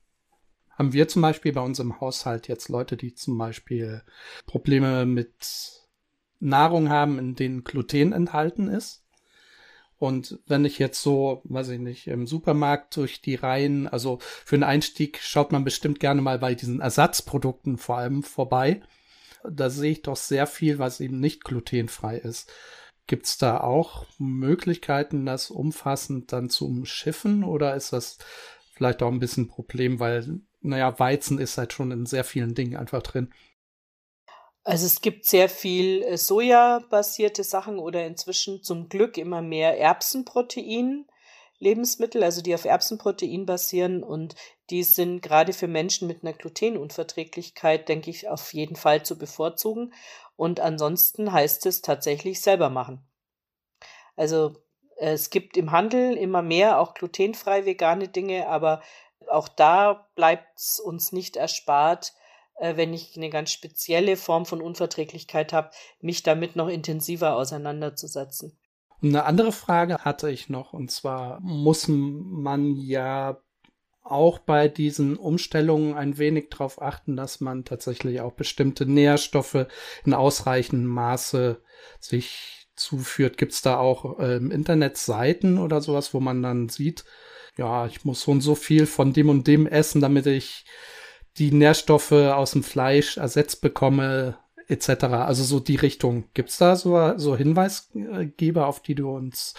haben 0.71 0.93
wir 0.93 1.09
zum 1.09 1.23
Beispiel 1.23 1.53
bei 1.53 1.61
unserem 1.61 2.01
Haushalt 2.01 2.49
jetzt 2.49 2.69
Leute, 2.69 2.97
die 2.97 3.15
zum 3.15 3.39
Beispiel 3.39 4.03
Probleme 4.47 5.07
mit 5.07 5.85
Nahrung 6.41 6.89
haben, 6.89 7.19
in 7.19 7.35
denen 7.35 7.65
Gluten 7.65 8.13
enthalten 8.13 8.69
ist. 8.69 9.04
Und 10.05 10.39
wenn 10.47 10.67
ich 10.67 10.79
jetzt 10.79 11.01
so, 11.01 11.41
weiß 11.45 11.71
ich 11.71 11.81
nicht, 11.81 12.09
im 12.09 12.27
Supermarkt 12.27 12.95
durch 12.99 13.23
die 13.23 13.37
Reihen, 13.37 13.89
also 13.89 14.19
für 14.21 14.57
einen 14.57 14.63
Einstieg 14.63 15.19
schaut 15.23 15.51
man 15.51 15.65
bestimmt 15.65 15.99
gerne 15.99 16.21
mal 16.21 16.39
bei 16.39 16.55
diesen 16.55 16.83
Ersatzprodukten 16.83 17.79
vor 17.79 17.97
allem 17.97 18.23
vorbei. 18.23 18.83
Da 19.49 19.71
sehe 19.71 19.93
ich 19.93 20.03
doch 20.03 20.17
sehr 20.17 20.47
viel, 20.47 20.79
was 20.79 21.01
eben 21.01 21.21
nicht 21.21 21.43
glutenfrei 21.43 22.19
ist. 22.19 22.53
Gibt 23.07 23.25
es 23.25 23.39
da 23.39 23.61
auch 23.61 24.05
Möglichkeiten, 24.19 25.25
das 25.25 25.51
umfassend 25.51 26.35
dann 26.35 26.51
zu 26.51 26.67
umschiffen 26.67 27.43
oder 27.43 27.75
ist 27.75 27.95
das 27.95 28.19
vielleicht 28.75 29.03
auch 29.03 29.11
ein 29.11 29.21
bisschen 29.21 29.45
ein 29.45 29.49
Problem, 29.49 30.01
weil, 30.01 30.41
naja, 30.61 30.99
Weizen 30.99 31.39
ist 31.39 31.57
halt 31.57 31.73
schon 31.73 31.91
in 31.93 32.05
sehr 32.05 32.25
vielen 32.25 32.55
Dingen 32.55 32.77
einfach 32.77 33.03
drin. 33.03 33.33
Also 34.65 34.87
es 34.87 35.03
gibt 35.03 35.27
sehr 35.27 35.51
viel 35.51 36.03
äh, 36.03 36.17
Soja-basierte 36.17 37.45
Sachen 37.45 37.79
oder 37.79 38.07
inzwischen 38.07 38.63
zum 38.63 38.89
Glück 38.89 39.19
immer 39.19 39.43
mehr 39.43 39.79
Erbsenprotein. 39.79 41.07
Lebensmittel, 41.61 42.25
also 42.25 42.43
die 42.43 42.55
auf 42.55 42.65
Erbsenprotein 42.65 43.47
basieren 43.47 44.03
und 44.03 44.35
die 44.71 44.83
sind 44.83 45.23
gerade 45.23 45.53
für 45.53 45.69
Menschen 45.69 46.09
mit 46.09 46.23
einer 46.23 46.33
Glutenunverträglichkeit, 46.33 47.89
denke 47.89 48.11
ich, 48.11 48.29
auf 48.29 48.53
jeden 48.53 48.77
Fall 48.77 49.05
zu 49.05 49.17
bevorzugen. 49.17 49.95
Und 50.37 50.61
ansonsten 50.61 51.33
heißt 51.33 51.65
es 51.67 51.81
tatsächlich 51.81 52.41
selber 52.41 52.71
machen. 52.71 53.07
Also 54.17 54.57
es 54.97 55.31
gibt 55.31 55.57
im 55.57 55.71
Handel 55.71 56.17
immer 56.17 56.43
mehr 56.43 56.81
auch 56.81 56.95
glutenfrei 56.95 57.67
vegane 57.67 58.09
Dinge, 58.09 58.49
aber 58.49 58.83
auch 59.29 59.49
da 59.49 60.09
bleibt 60.17 60.59
es 60.59 60.81
uns 60.81 61.13
nicht 61.13 61.37
erspart, 61.37 62.15
äh, 62.59 62.77
wenn 62.77 62.93
ich 62.93 63.17
eine 63.17 63.31
ganz 63.31 63.51
spezielle 63.51 64.17
Form 64.17 64.47
von 64.47 64.61
Unverträglichkeit 64.61 65.53
habe, 65.53 65.71
mich 66.01 66.23
damit 66.23 66.57
noch 66.57 66.69
intensiver 66.69 67.37
auseinanderzusetzen. 67.37 68.59
Eine 69.03 69.25
andere 69.25 69.53
Frage 69.53 69.99
hatte 69.99 70.31
ich 70.31 70.49
noch, 70.49 70.73
und 70.73 70.91
zwar 70.91 71.41
muss 71.41 71.87
man 71.89 72.77
ja 72.77 73.39
auch 74.03 74.39
bei 74.39 74.69
diesen 74.69 75.17
Umstellungen 75.17 75.95
ein 75.95 76.19
wenig 76.19 76.51
darauf 76.51 76.81
achten, 76.81 77.17
dass 77.17 77.41
man 77.41 77.65
tatsächlich 77.65 78.21
auch 78.21 78.33
bestimmte 78.33 78.87
Nährstoffe 78.87 79.67
in 80.05 80.15
ausreichendem 80.15 80.89
Maße 80.89 81.63
sich 82.01 82.69
zuführt. 82.77 83.39
Gibt 83.39 83.53
es 83.53 83.63
da 83.63 83.79
auch 83.79 84.19
äh, 84.19 84.37
im 84.37 84.51
Internet 84.51 84.99
Seiten 84.99 85.59
oder 85.59 85.81
sowas, 85.81 86.13
wo 86.13 86.21
man 86.21 86.43
dann 86.43 86.69
sieht, 86.69 87.05
ja, 87.57 87.87
ich 87.87 88.05
muss 88.05 88.23
so 88.23 88.33
und 88.33 88.41
so 88.41 88.55
viel 88.55 88.87
von 88.87 89.13
dem 89.13 89.29
und 89.29 89.47
dem 89.47 89.67
essen, 89.67 90.01
damit 90.01 90.27
ich 90.27 90.65
die 91.39 91.53
Nährstoffe 91.53 92.13
aus 92.13 92.53
dem 92.53 92.63
Fleisch 92.63 93.17
ersetzt 93.17 93.61
bekomme, 93.61 94.39
etc. 94.69 95.05
Also 95.05 95.45
so 95.45 95.61
die 95.61 95.77
Richtung. 95.77 96.25
Gibt's 96.35 96.59
da 96.59 96.77
so, 96.77 97.17
so 97.17 97.37
Hinweisgeber, 97.37 98.67
auf 98.67 98.83
die 98.83 98.95
du 98.95 99.11
uns 99.11 99.55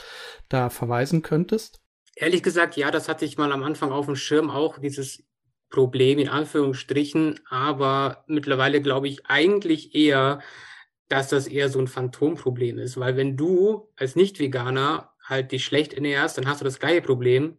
da 0.50 0.70
verweisen 0.70 1.22
könntest? 1.22 1.82
Ehrlich 2.16 2.44
gesagt, 2.44 2.78
ja, 2.78 2.92
das 2.92 3.10
hatte 3.10 3.26
ich 3.26 3.38
mal 3.38 3.52
am 3.52 3.64
Anfang 3.64 3.92
auf 3.92 4.06
dem 4.06 4.16
Schirm 4.16 4.50
auch, 4.50 4.80
dieses 4.80 5.24
Problem 5.70 6.20
in 6.20 6.30
Anführungsstrichen, 6.30 7.42
aber 7.50 8.24
mittlerweile 8.28 8.82
glaube 8.82 9.08
ich 9.10 9.26
eigentlich 9.26 9.94
eher, 9.94 10.40
dass 11.10 11.30
das 11.30 11.48
eher 11.48 11.70
so 11.70 11.80
ein 11.80 11.88
Phantomproblem 11.88 12.80
ist, 12.80 12.98
weil 12.98 13.18
wenn 13.18 13.36
du 13.36 13.90
als 13.98 14.16
Nicht-Veganer 14.16 15.12
halt 15.22 15.52
dich 15.52 15.66
schlecht 15.66 15.94
ernährst, 15.94 16.38
dann 16.38 16.48
hast 16.48 16.62
du 16.62 16.66
das 16.66 16.80
gleiche 16.80 17.02
Problem. 17.02 17.58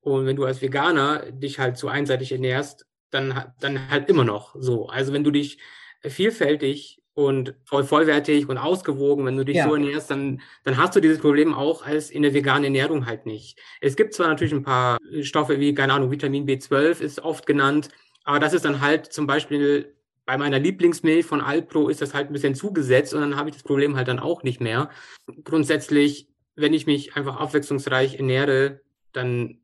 Und 0.00 0.26
wenn 0.26 0.36
du 0.36 0.44
als 0.44 0.60
Veganer 0.62 1.30
dich 1.30 1.58
halt 1.58 1.78
so 1.78 1.88
einseitig 1.88 2.32
ernährst, 2.32 2.86
dann, 3.14 3.52
dann 3.60 3.90
halt 3.90 4.08
immer 4.08 4.24
noch 4.24 4.54
so. 4.58 4.88
Also 4.88 5.12
wenn 5.12 5.24
du 5.24 5.30
dich 5.30 5.58
vielfältig 6.02 7.00
und 7.14 7.54
voll 7.64 7.84
vollwertig 7.84 8.48
und 8.48 8.58
ausgewogen, 8.58 9.24
wenn 9.24 9.36
du 9.36 9.44
dich 9.44 9.56
ja. 9.56 9.68
so 9.68 9.74
ernährst, 9.74 10.10
dann, 10.10 10.40
dann 10.64 10.76
hast 10.76 10.96
du 10.96 11.00
dieses 11.00 11.20
Problem 11.20 11.54
auch 11.54 11.86
als 11.86 12.10
in 12.10 12.22
der 12.22 12.34
veganen 12.34 12.64
Ernährung 12.64 13.06
halt 13.06 13.24
nicht. 13.24 13.58
Es 13.80 13.96
gibt 13.96 14.14
zwar 14.14 14.28
natürlich 14.28 14.52
ein 14.52 14.64
paar 14.64 14.98
Stoffe 15.22 15.60
wie, 15.60 15.74
keine 15.74 15.92
Ahnung, 15.92 16.10
Vitamin 16.10 16.46
B12 16.46 17.00
ist 17.00 17.20
oft 17.20 17.46
genannt, 17.46 17.88
aber 18.24 18.40
das 18.40 18.52
ist 18.52 18.64
dann 18.64 18.80
halt 18.80 19.12
zum 19.12 19.26
Beispiel 19.26 19.94
bei 20.26 20.36
meiner 20.38 20.58
Lieblingsmilch 20.58 21.26
von 21.26 21.40
Alpro 21.40 21.88
ist 21.88 22.00
das 22.00 22.14
halt 22.14 22.28
ein 22.28 22.32
bisschen 22.32 22.54
zugesetzt 22.54 23.14
und 23.14 23.20
dann 23.20 23.36
habe 23.36 23.50
ich 23.50 23.56
das 23.56 23.62
Problem 23.62 23.96
halt 23.96 24.08
dann 24.08 24.18
auch 24.18 24.42
nicht 24.42 24.60
mehr. 24.60 24.90
Grundsätzlich, 25.44 26.28
wenn 26.56 26.72
ich 26.72 26.86
mich 26.86 27.14
einfach 27.14 27.36
abwechslungsreich 27.36 28.16
ernähre, 28.16 28.80
dann 29.12 29.58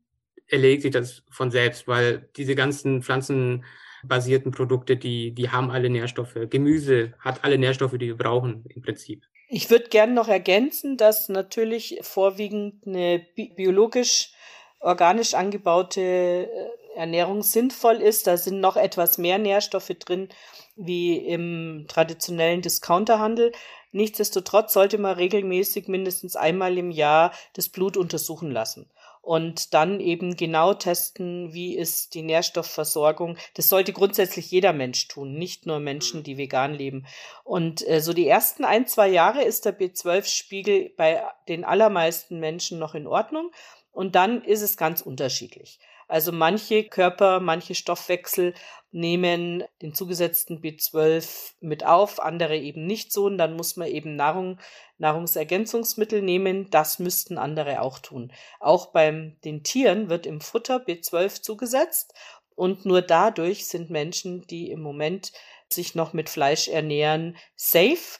erlegt 0.51 0.83
sich 0.83 0.91
das 0.91 1.23
von 1.29 1.49
selbst, 1.49 1.87
weil 1.87 2.29
diese 2.35 2.55
ganzen 2.55 3.01
pflanzenbasierten 3.01 4.51
Produkte, 4.51 4.97
die, 4.97 5.31
die 5.31 5.49
haben 5.49 5.71
alle 5.71 5.89
Nährstoffe. 5.89 6.35
Gemüse 6.49 7.13
hat 7.19 7.43
alle 7.43 7.57
Nährstoffe, 7.57 7.97
die 7.97 8.07
wir 8.07 8.17
brauchen 8.17 8.65
im 8.69 8.81
Prinzip. 8.81 9.23
Ich 9.47 9.69
würde 9.69 9.89
gerne 9.89 10.13
noch 10.13 10.27
ergänzen, 10.27 10.97
dass 10.97 11.29
natürlich 11.29 11.99
vorwiegend 12.01 12.85
eine 12.85 13.25
biologisch 13.35 14.33
organisch 14.79 15.33
angebaute 15.33 16.01
äh, 16.01 16.47
Ernährung 16.95 17.43
sinnvoll 17.43 17.97
ist. 17.97 18.27
Da 18.27 18.37
sind 18.37 18.59
noch 18.59 18.75
etwas 18.75 19.17
mehr 19.17 19.37
Nährstoffe 19.37 19.91
drin 19.99 20.29
wie 20.75 21.17
im 21.17 21.85
traditionellen 21.87 22.61
Discounterhandel. 22.61 23.51
Nichtsdestotrotz 23.91 24.73
sollte 24.73 24.97
man 24.97 25.15
regelmäßig 25.15 25.87
mindestens 25.87 26.35
einmal 26.35 26.77
im 26.77 26.91
Jahr 26.91 27.33
das 27.53 27.69
Blut 27.69 27.97
untersuchen 27.97 28.51
lassen 28.51 28.89
und 29.21 29.73
dann 29.73 29.99
eben 29.99 30.35
genau 30.35 30.73
testen, 30.73 31.53
wie 31.53 31.77
ist 31.77 32.15
die 32.15 32.23
Nährstoffversorgung. 32.23 33.37
Das 33.53 33.69
sollte 33.69 33.93
grundsätzlich 33.93 34.49
jeder 34.49 34.73
Mensch 34.73 35.07
tun, 35.07 35.33
nicht 35.33 35.65
nur 35.65 35.79
Menschen, 35.79 36.23
die 36.23 36.37
vegan 36.37 36.73
leben. 36.73 37.05
Und 37.43 37.87
äh, 37.87 38.01
so 38.01 38.13
die 38.13 38.27
ersten 38.27 38.65
ein, 38.65 38.87
zwei 38.87 39.07
Jahre 39.07 39.43
ist 39.43 39.65
der 39.65 39.77
B12-Spiegel 39.77 40.93
bei 40.97 41.23
den 41.47 41.63
allermeisten 41.63 42.39
Menschen 42.39 42.79
noch 42.79 42.95
in 42.95 43.05
Ordnung. 43.05 43.51
Und 43.91 44.15
dann 44.15 44.43
ist 44.43 44.61
es 44.61 44.77
ganz 44.77 45.01
unterschiedlich. 45.01 45.79
Also 46.11 46.33
manche 46.33 46.83
Körper, 46.83 47.39
manche 47.39 47.73
Stoffwechsel 47.73 48.53
nehmen 48.91 49.63
den 49.81 49.93
zugesetzten 49.93 50.59
B12 50.59 51.53
mit 51.61 51.85
auf, 51.85 52.19
andere 52.21 52.57
eben 52.57 52.85
nicht 52.85 53.13
so. 53.13 53.27
Und 53.27 53.37
dann 53.37 53.55
muss 53.55 53.77
man 53.77 53.87
eben 53.87 54.17
Nahrung, 54.17 54.59
Nahrungsergänzungsmittel 54.97 56.21
nehmen. 56.21 56.69
Das 56.69 56.99
müssten 56.99 57.37
andere 57.37 57.79
auch 57.79 57.97
tun. 57.99 58.33
Auch 58.59 58.87
beim 58.87 59.37
den 59.45 59.63
Tieren 59.63 60.09
wird 60.09 60.25
im 60.25 60.41
Futter 60.41 60.83
B12 60.85 61.43
zugesetzt. 61.43 62.13
Und 62.55 62.85
nur 62.85 63.01
dadurch 63.01 63.67
sind 63.67 63.89
Menschen, 63.89 64.41
die 64.47 64.69
im 64.69 64.81
Moment 64.81 65.31
sich 65.69 65.95
noch 65.95 66.11
mit 66.11 66.29
Fleisch 66.29 66.67
ernähren, 66.67 67.37
safe. 67.55 68.19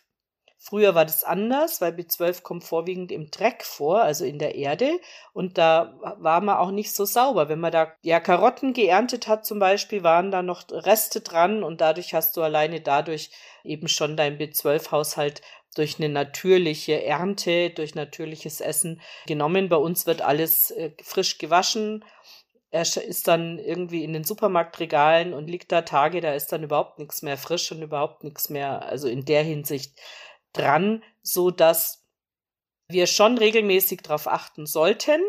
Früher 0.63 0.93
war 0.93 1.05
das 1.05 1.23
anders, 1.23 1.81
weil 1.81 1.91
B12 1.91 2.43
kommt 2.43 2.63
vorwiegend 2.63 3.11
im 3.11 3.31
Dreck 3.31 3.63
vor, 3.63 4.03
also 4.03 4.25
in 4.25 4.37
der 4.37 4.53
Erde. 4.53 4.99
Und 5.33 5.57
da 5.57 5.97
war 6.19 6.39
man 6.39 6.57
auch 6.57 6.69
nicht 6.69 6.93
so 6.93 7.03
sauber. 7.03 7.49
Wenn 7.49 7.59
man 7.59 7.71
da 7.71 7.91
ja 8.03 8.19
Karotten 8.19 8.73
geerntet 8.73 9.27
hat 9.27 9.43
zum 9.43 9.57
Beispiel, 9.57 10.03
waren 10.03 10.29
da 10.29 10.43
noch 10.43 10.65
Reste 10.69 11.21
dran 11.21 11.63
und 11.63 11.81
dadurch 11.81 12.13
hast 12.13 12.37
du 12.37 12.43
alleine 12.43 12.79
dadurch 12.79 13.31
eben 13.63 13.87
schon 13.87 14.15
dein 14.15 14.37
B12-Haushalt 14.37 15.41
durch 15.75 15.97
eine 15.97 16.09
natürliche 16.09 17.03
Ernte, 17.03 17.71
durch 17.71 17.95
natürliches 17.95 18.61
Essen 18.61 19.01
genommen. 19.25 19.67
Bei 19.67 19.77
uns 19.77 20.05
wird 20.05 20.21
alles 20.21 20.69
äh, 20.69 20.91
frisch 21.01 21.39
gewaschen. 21.39 22.05
Er 22.69 22.83
ist 22.83 23.27
dann 23.27 23.57
irgendwie 23.57 24.03
in 24.03 24.13
den 24.13 24.23
Supermarktregalen 24.23 25.33
und 25.33 25.49
liegt 25.49 25.71
da 25.71 25.81
Tage, 25.81 26.21
da 26.21 26.35
ist 26.35 26.51
dann 26.51 26.63
überhaupt 26.63 26.99
nichts 26.99 27.23
mehr 27.23 27.37
frisch 27.37 27.71
und 27.71 27.81
überhaupt 27.81 28.23
nichts 28.23 28.49
mehr, 28.49 28.85
also 28.85 29.07
in 29.07 29.25
der 29.25 29.43
Hinsicht 29.43 29.99
dran, 30.53 31.03
so 31.21 31.51
dass 31.51 32.05
wir 32.87 33.07
schon 33.07 33.37
regelmäßig 33.37 34.01
darauf 34.01 34.27
achten 34.27 34.65
sollten. 34.65 35.21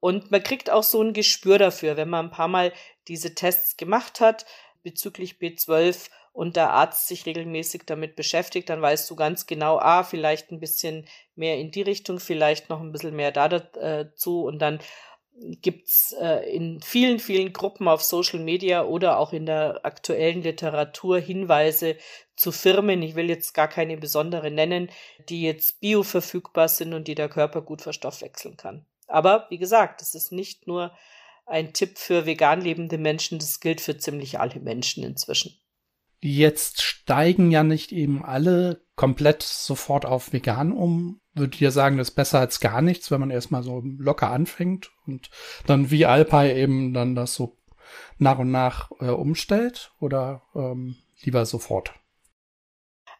Und 0.00 0.30
man 0.30 0.42
kriegt 0.42 0.70
auch 0.70 0.82
so 0.82 1.02
ein 1.02 1.12
Gespür 1.12 1.58
dafür, 1.58 1.96
wenn 1.96 2.08
man 2.08 2.26
ein 2.26 2.30
paar 2.30 2.48
Mal 2.48 2.72
diese 3.08 3.34
Tests 3.34 3.76
gemacht 3.76 4.20
hat 4.20 4.46
bezüglich 4.82 5.38
B12 5.40 6.10
und 6.32 6.54
der 6.54 6.70
Arzt 6.70 7.08
sich 7.08 7.26
regelmäßig 7.26 7.82
damit 7.84 8.14
beschäftigt, 8.14 8.68
dann 8.68 8.80
weißt 8.80 9.10
du 9.10 9.16
ganz 9.16 9.46
genau, 9.46 9.78
ah, 9.78 10.04
vielleicht 10.04 10.52
ein 10.52 10.60
bisschen 10.60 11.08
mehr 11.34 11.58
in 11.58 11.72
die 11.72 11.82
Richtung, 11.82 12.20
vielleicht 12.20 12.68
noch 12.70 12.80
ein 12.80 12.92
bisschen 12.92 13.16
mehr 13.16 13.32
da 13.32 13.48
dazu 13.48 14.44
und 14.44 14.60
dann 14.60 14.78
gibt's 15.62 16.14
äh, 16.20 16.50
in 16.50 16.80
vielen, 16.80 17.18
vielen 17.18 17.52
Gruppen 17.52 17.88
auf 17.88 18.02
Social 18.02 18.40
Media 18.40 18.84
oder 18.84 19.18
auch 19.18 19.32
in 19.32 19.46
der 19.46 19.84
aktuellen 19.84 20.42
Literatur 20.42 21.18
Hinweise 21.18 21.96
zu 22.36 22.52
Firmen, 22.52 23.02
ich 23.02 23.14
will 23.14 23.28
jetzt 23.28 23.52
gar 23.52 23.68
keine 23.68 23.96
besondere 23.96 24.50
nennen, 24.50 24.90
die 25.28 25.42
jetzt 25.42 25.80
bioverfügbar 25.80 26.68
sind 26.68 26.94
und 26.94 27.08
die 27.08 27.14
der 27.14 27.28
Körper 27.28 27.62
gut 27.62 27.82
verstoffwechseln 27.82 28.56
kann. 28.56 28.86
Aber 29.06 29.46
wie 29.50 29.58
gesagt, 29.58 30.00
das 30.00 30.14
ist 30.14 30.32
nicht 30.32 30.66
nur 30.66 30.92
ein 31.46 31.72
Tipp 31.72 31.98
für 31.98 32.26
vegan 32.26 32.60
lebende 32.60 32.98
Menschen, 32.98 33.38
das 33.38 33.60
gilt 33.60 33.80
für 33.80 33.96
ziemlich 33.96 34.38
alle 34.38 34.60
Menschen 34.60 35.02
inzwischen. 35.02 35.58
Jetzt 36.20 36.82
steigen 36.82 37.50
ja 37.50 37.62
nicht 37.62 37.92
eben 37.92 38.24
alle 38.24 38.82
komplett 38.96 39.42
sofort 39.42 40.04
auf 40.04 40.32
vegan 40.32 40.72
um. 40.72 41.20
Würde 41.38 41.56
ihr 41.58 41.70
sagen, 41.70 41.96
das 41.96 42.10
ist 42.10 42.14
besser 42.14 42.40
als 42.40 42.60
gar 42.60 42.82
nichts, 42.82 43.10
wenn 43.10 43.20
man 43.20 43.30
erstmal 43.30 43.62
so 43.62 43.82
locker 43.98 44.30
anfängt 44.30 44.90
und 45.06 45.30
dann 45.66 45.90
wie 45.90 46.06
Alpay 46.06 46.60
eben 46.60 46.92
dann 46.92 47.14
das 47.14 47.34
so 47.34 47.56
nach 48.18 48.38
und 48.38 48.50
nach 48.50 48.90
äh, 49.00 49.06
umstellt 49.06 49.92
oder 50.00 50.42
ähm, 50.54 50.96
lieber 51.22 51.46
sofort? 51.46 51.92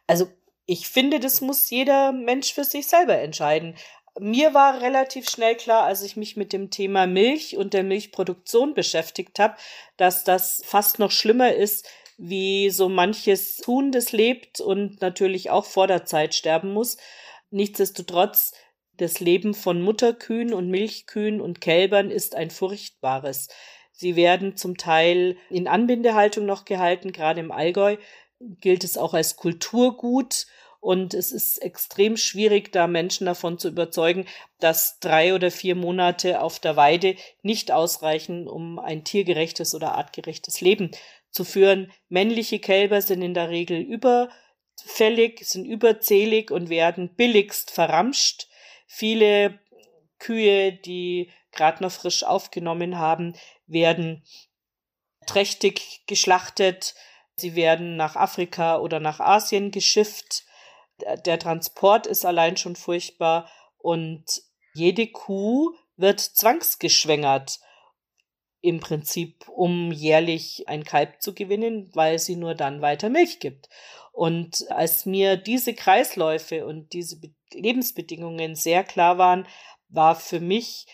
Also 0.07 0.27
ich 0.65 0.87
finde, 0.87 1.19
das 1.19 1.41
muss 1.41 1.69
jeder 1.69 2.11
Mensch 2.11 2.53
für 2.53 2.63
sich 2.63 2.87
selber 2.87 3.17
entscheiden. 3.17 3.75
Mir 4.19 4.53
war 4.53 4.81
relativ 4.81 5.29
schnell 5.29 5.55
klar, 5.55 5.83
als 5.83 6.01
ich 6.01 6.15
mich 6.17 6.35
mit 6.35 6.51
dem 6.51 6.69
Thema 6.69 7.07
Milch 7.07 7.57
und 7.57 7.73
der 7.73 7.83
Milchproduktion 7.83 8.73
beschäftigt 8.73 9.39
habe, 9.39 9.55
dass 9.97 10.23
das 10.23 10.61
fast 10.65 10.99
noch 10.99 11.11
schlimmer 11.11 11.53
ist, 11.53 11.87
wie 12.17 12.69
so 12.69 12.89
manches 12.89 13.61
Huhn, 13.65 13.91
das 13.91 14.11
lebt 14.11 14.59
und 14.59 15.01
natürlich 15.01 15.49
auch 15.49 15.65
vor 15.65 15.87
der 15.87 16.05
Zeit 16.05 16.35
sterben 16.35 16.73
muss. 16.73 16.97
Nichtsdestotrotz, 17.51 18.53
das 18.97 19.19
Leben 19.19 19.53
von 19.53 19.81
Mutterkühen 19.81 20.53
und 20.53 20.69
Milchkühen 20.69 21.39
und 21.41 21.61
Kälbern 21.61 22.11
ist 22.11 22.35
ein 22.35 22.49
furchtbares. 22.49 23.47
Sie 23.91 24.15
werden 24.15 24.55
zum 24.55 24.77
Teil 24.77 25.37
in 25.49 25.67
Anbindehaltung 25.67 26.45
noch 26.45 26.65
gehalten, 26.65 27.11
gerade 27.11 27.39
im 27.39 27.51
Allgäu 27.51 27.97
gilt 28.39 28.83
es 28.83 28.97
auch 28.97 29.13
als 29.13 29.35
Kulturgut 29.35 30.47
und 30.79 31.13
es 31.13 31.31
ist 31.31 31.61
extrem 31.61 32.15
schwierig, 32.15 32.71
da 32.71 32.87
Menschen 32.87 33.25
davon 33.25 33.59
zu 33.59 33.67
überzeugen, 33.67 34.25
dass 34.59 34.99
drei 34.99 35.33
oder 35.33 35.51
vier 35.51 35.75
Monate 35.75 36.41
auf 36.41 36.59
der 36.59 36.77
Weide 36.77 37.15
nicht 37.41 37.71
ausreichen, 37.71 38.47
um 38.47 38.79
ein 38.79 39.03
tiergerechtes 39.03 39.75
oder 39.75 39.95
artgerechtes 39.95 40.61
Leben 40.61 40.91
zu 41.31 41.43
führen. 41.43 41.91
Männliche 42.07 42.59
Kälber 42.59 43.01
sind 43.01 43.21
in 43.21 43.33
der 43.33 43.49
Regel 43.49 43.81
überfällig, 44.83 45.45
sind 45.45 45.65
überzählig 45.65 46.51
und 46.51 46.69
werden 46.69 47.15
billigst 47.15 47.71
verramscht. 47.71 48.47
Viele 48.87 49.59
Kühe, 50.17 50.73
die 50.73 51.31
gerade 51.51 51.83
noch 51.83 51.91
frisch 51.91 52.23
aufgenommen 52.23 52.97
haben, 52.97 53.35
werden 53.67 54.23
trächtig 55.25 56.03
geschlachtet. 56.07 56.95
Sie 57.35 57.55
werden 57.55 57.95
nach 57.95 58.15
Afrika 58.15 58.79
oder 58.79 58.99
nach 58.99 59.19
Asien 59.19 59.71
geschifft. 59.71 60.43
Der 61.25 61.39
Transport 61.39 62.07
ist 62.07 62.25
allein 62.25 62.57
schon 62.57 62.75
furchtbar 62.75 63.49
und 63.77 64.25
jede 64.73 65.07
Kuh 65.07 65.73
wird 65.95 66.19
zwangsgeschwängert 66.19 67.59
im 68.61 68.79
Prinzip, 68.79 69.47
um 69.47 69.91
jährlich 69.91 70.67
ein 70.67 70.83
Kalb 70.83 71.21
zu 71.21 71.33
gewinnen, 71.33 71.89
weil 71.93 72.19
sie 72.19 72.35
nur 72.35 72.55
dann 72.55 72.81
weiter 72.81 73.09
Milch 73.09 73.39
gibt. 73.39 73.69
Und 74.11 74.69
als 74.69 75.05
mir 75.05 75.37
diese 75.37 75.73
Kreisläufe 75.73 76.65
und 76.65 76.93
diese 76.93 77.19
Lebensbedingungen 77.53 78.55
sehr 78.55 78.83
klar 78.83 79.17
waren, 79.17 79.47
war 79.87 80.15
für 80.15 80.39
mich 80.39 80.87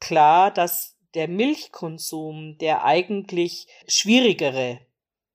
klar, 0.00 0.50
dass 0.50 0.96
der 1.14 1.28
Milchkonsum 1.28 2.58
der 2.58 2.84
eigentlich 2.84 3.68
schwierigere 3.86 4.80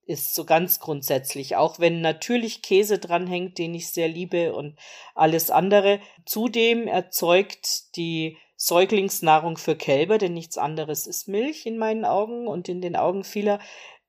ist 0.09 0.33
so 0.33 0.43
ganz 0.43 0.79
grundsätzlich, 0.79 1.55
auch 1.55 1.79
wenn 1.79 2.01
natürlich 2.01 2.63
Käse 2.63 2.97
dranhängt, 2.97 3.59
den 3.59 3.75
ich 3.75 3.89
sehr 3.89 4.07
liebe 4.07 4.53
und 4.53 4.75
alles 5.13 5.51
andere. 5.51 5.99
Zudem 6.25 6.87
erzeugt 6.87 7.95
die 7.95 8.37
Säuglingsnahrung 8.55 9.57
für 9.57 9.75
Kälber, 9.75 10.17
denn 10.17 10.33
nichts 10.33 10.57
anderes 10.57 11.05
ist 11.05 11.27
Milch 11.27 11.67
in 11.67 11.77
meinen 11.77 12.05
Augen 12.05 12.47
und 12.47 12.67
in 12.67 12.81
den 12.81 12.95
Augen 12.95 13.23
vieler, 13.23 13.59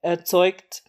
erzeugt 0.01 0.83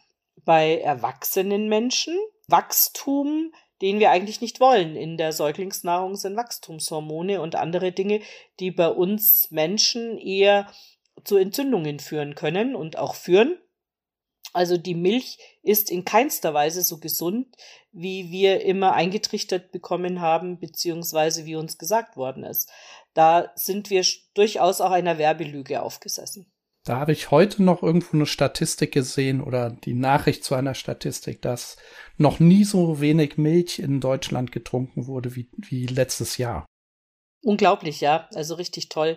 bei 0.46 0.80
erwachsenen 0.80 1.70
Menschen 1.70 2.18
Wachstum, 2.48 3.54
den 3.82 4.00
wir 4.00 4.12
eigentlich 4.12 4.42
nicht 4.42 4.60
wollen. 4.60 4.96
In 4.96 5.18
der 5.18 5.34
Säuglingsnahrung 5.34 6.16
sind 6.16 6.36
Wachstumshormone 6.36 7.42
und 7.42 7.56
andere 7.56 7.92
Dinge, 7.92 8.22
die 8.60 8.72
bei 8.72 8.88
uns 8.88 9.50
Menschen 9.52 10.18
eher 10.18 10.72
zu 11.24 11.38
Entzündungen 11.38 12.00
führen 12.00 12.36
können 12.36 12.76
und 12.76 12.98
auch 12.98 13.16
führen. 13.16 13.58
Also 14.54 14.78
die 14.78 14.96
Milch 14.96 15.38
ist 15.64 15.90
in 15.90 16.04
keinster 16.04 16.54
Weise 16.54 16.84
so 16.84 17.00
gesund, 17.00 17.56
wie 17.92 18.32
wir 18.32 18.62
immer 18.62 18.94
eingetrichtert 18.94 19.72
bekommen 19.72 20.20
haben, 20.20 20.60
beziehungsweise 20.60 21.46
wie 21.46 21.56
uns 21.56 21.78
gesagt 21.78 22.18
worden 22.18 22.44
ist. 22.44 22.70
Da 23.14 23.52
sind 23.56 23.90
wir 23.90 24.06
durchaus 24.34 24.82
auch 24.82 24.92
einer 24.92 25.18
Werbelüge 25.18 25.82
aufgesessen. 25.82 26.52
Da 26.84 27.00
habe 27.00 27.12
ich 27.12 27.30
heute 27.30 27.62
noch 27.62 27.84
irgendwo 27.84 28.18
eine 28.18 28.26
Statistik 28.26 28.92
gesehen 28.92 29.42
oder 29.42 29.70
die 29.70 29.94
Nachricht 29.94 30.44
zu 30.44 30.56
einer 30.56 30.74
Statistik, 30.74 31.42
dass 31.42 31.78
noch 32.18 32.40
nie 32.40 32.64
so 32.64 33.00
wenig 33.00 33.38
Milch 33.38 33.78
in 33.78 34.02
Deutschland 34.02 34.52
getrunken 34.52 35.06
wurde 35.06 35.36
wie, 35.36 35.50
wie 35.58 35.86
letztes 35.86 36.38
Jahr. 36.38 36.66
Unglaublich, 37.44 38.02
ja. 38.02 38.28
Also 38.34 38.56
richtig 38.56 38.90
toll. 38.90 39.16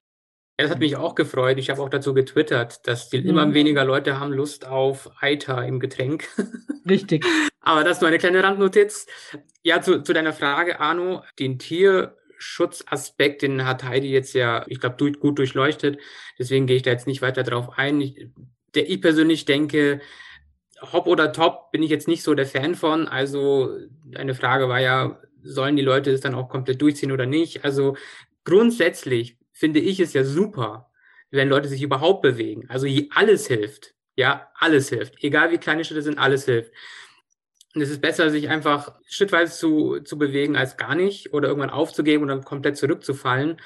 Ja, 0.59 0.66
das 0.66 0.70
hat 0.72 0.79
mich 0.79 0.96
auch 0.96 1.14
gefreut. 1.14 1.59
Ich 1.59 1.70
habe 1.70 1.83
auch 1.83 1.88
dazu 1.88 2.14
getwittert, 2.14 2.87
dass 2.87 3.09
die, 3.09 3.20
mhm. 3.20 3.29
immer 3.29 3.55
weniger 3.55 3.85
Leute 3.85 4.20
haben 4.20 4.33
Lust 4.33 4.66
auf 4.66 5.11
Eiter 5.20 5.64
im 5.64 5.81
Getränk. 5.81 6.29
Richtig. 6.88 7.24
Aber 7.61 7.83
das 7.83 7.96
ist 7.96 8.00
nur 8.03 8.09
eine 8.09 8.18
kleine 8.18 8.44
Randnotiz. 8.44 9.07
Ja, 9.62 9.81
zu, 9.81 10.03
zu 10.03 10.12
deiner 10.12 10.35
Frage, 10.35 10.81
Arno, 10.81 11.22
den 11.38 11.59
Tierschutzaspekt, 12.44 13.42
den 13.42 13.64
hat 13.64 13.85
Heidi 13.85 14.11
jetzt 14.11 14.35
ja, 14.35 14.64
ich 14.68 14.80
glaube, 14.80 15.12
gut 15.12 15.38
durchleuchtet. 15.38 15.98
Deswegen 16.38 16.66
gehe 16.66 16.76
ich 16.76 16.83
da 16.83 16.90
jetzt 16.90 17.07
nicht 17.07 17.22
weiter 17.22 17.42
drauf 17.42 17.78
ein. 17.78 18.00
Ich, 18.00 18.28
der, 18.74 18.88
ich 18.88 19.00
persönlich 19.00 19.44
denke, 19.44 20.00
Hop 20.92 21.07
oder 21.07 21.33
Top 21.33 21.70
bin 21.72 21.83
ich 21.83 21.90
jetzt 21.90 22.09
nicht 22.09 22.22
so 22.22 22.35
der 22.35 22.46
Fan 22.46 22.74
von. 22.74 23.09
Also 23.09 23.76
eine 24.14 24.35
Frage 24.35 24.68
war 24.68 24.80
ja, 24.80 25.20
sollen 25.42 25.76
die 25.76 25.83
Leute 25.83 26.11
es 26.11 26.20
dann 26.20 26.35
auch 26.35 26.48
komplett 26.48 26.83
durchziehen 26.83 27.12
oder 27.12 27.26
nicht? 27.26 27.64
Also 27.64 27.96
grundsätzlich 28.44 29.38
finde 29.52 29.80
ich 29.80 30.00
es 30.00 30.12
ja 30.12 30.24
super, 30.24 30.90
wenn 31.30 31.48
Leute 31.48 31.68
sich 31.68 31.83
überhaupt 31.83 32.22
bewegen. 32.22 32.68
Also 32.68 32.87
alles 33.14 33.46
hilft. 33.46 33.94
Ja, 34.16 34.48
alles 34.54 34.90
hilft. 34.90 35.22
Egal 35.24 35.50
wie 35.50 35.59
kleine 35.59 35.85
Schritte 35.85 36.02
sind, 36.02 36.18
alles 36.18 36.44
hilft. 36.44 36.72
Und 37.74 37.80
es 37.80 37.90
ist 37.90 38.00
besser, 38.00 38.30
sich 38.30 38.48
einfach 38.48 38.94
schrittweise 39.06 39.52
zu, 39.52 40.00
zu 40.00 40.16
bewegen, 40.16 40.56
als 40.56 40.76
gar 40.76 40.94
nicht 40.94 41.32
oder 41.32 41.48
irgendwann 41.48 41.70
aufzugeben 41.70 42.22
und 42.22 42.28
dann 42.28 42.44
komplett 42.44 42.76
zurückzufallen. 42.76 43.60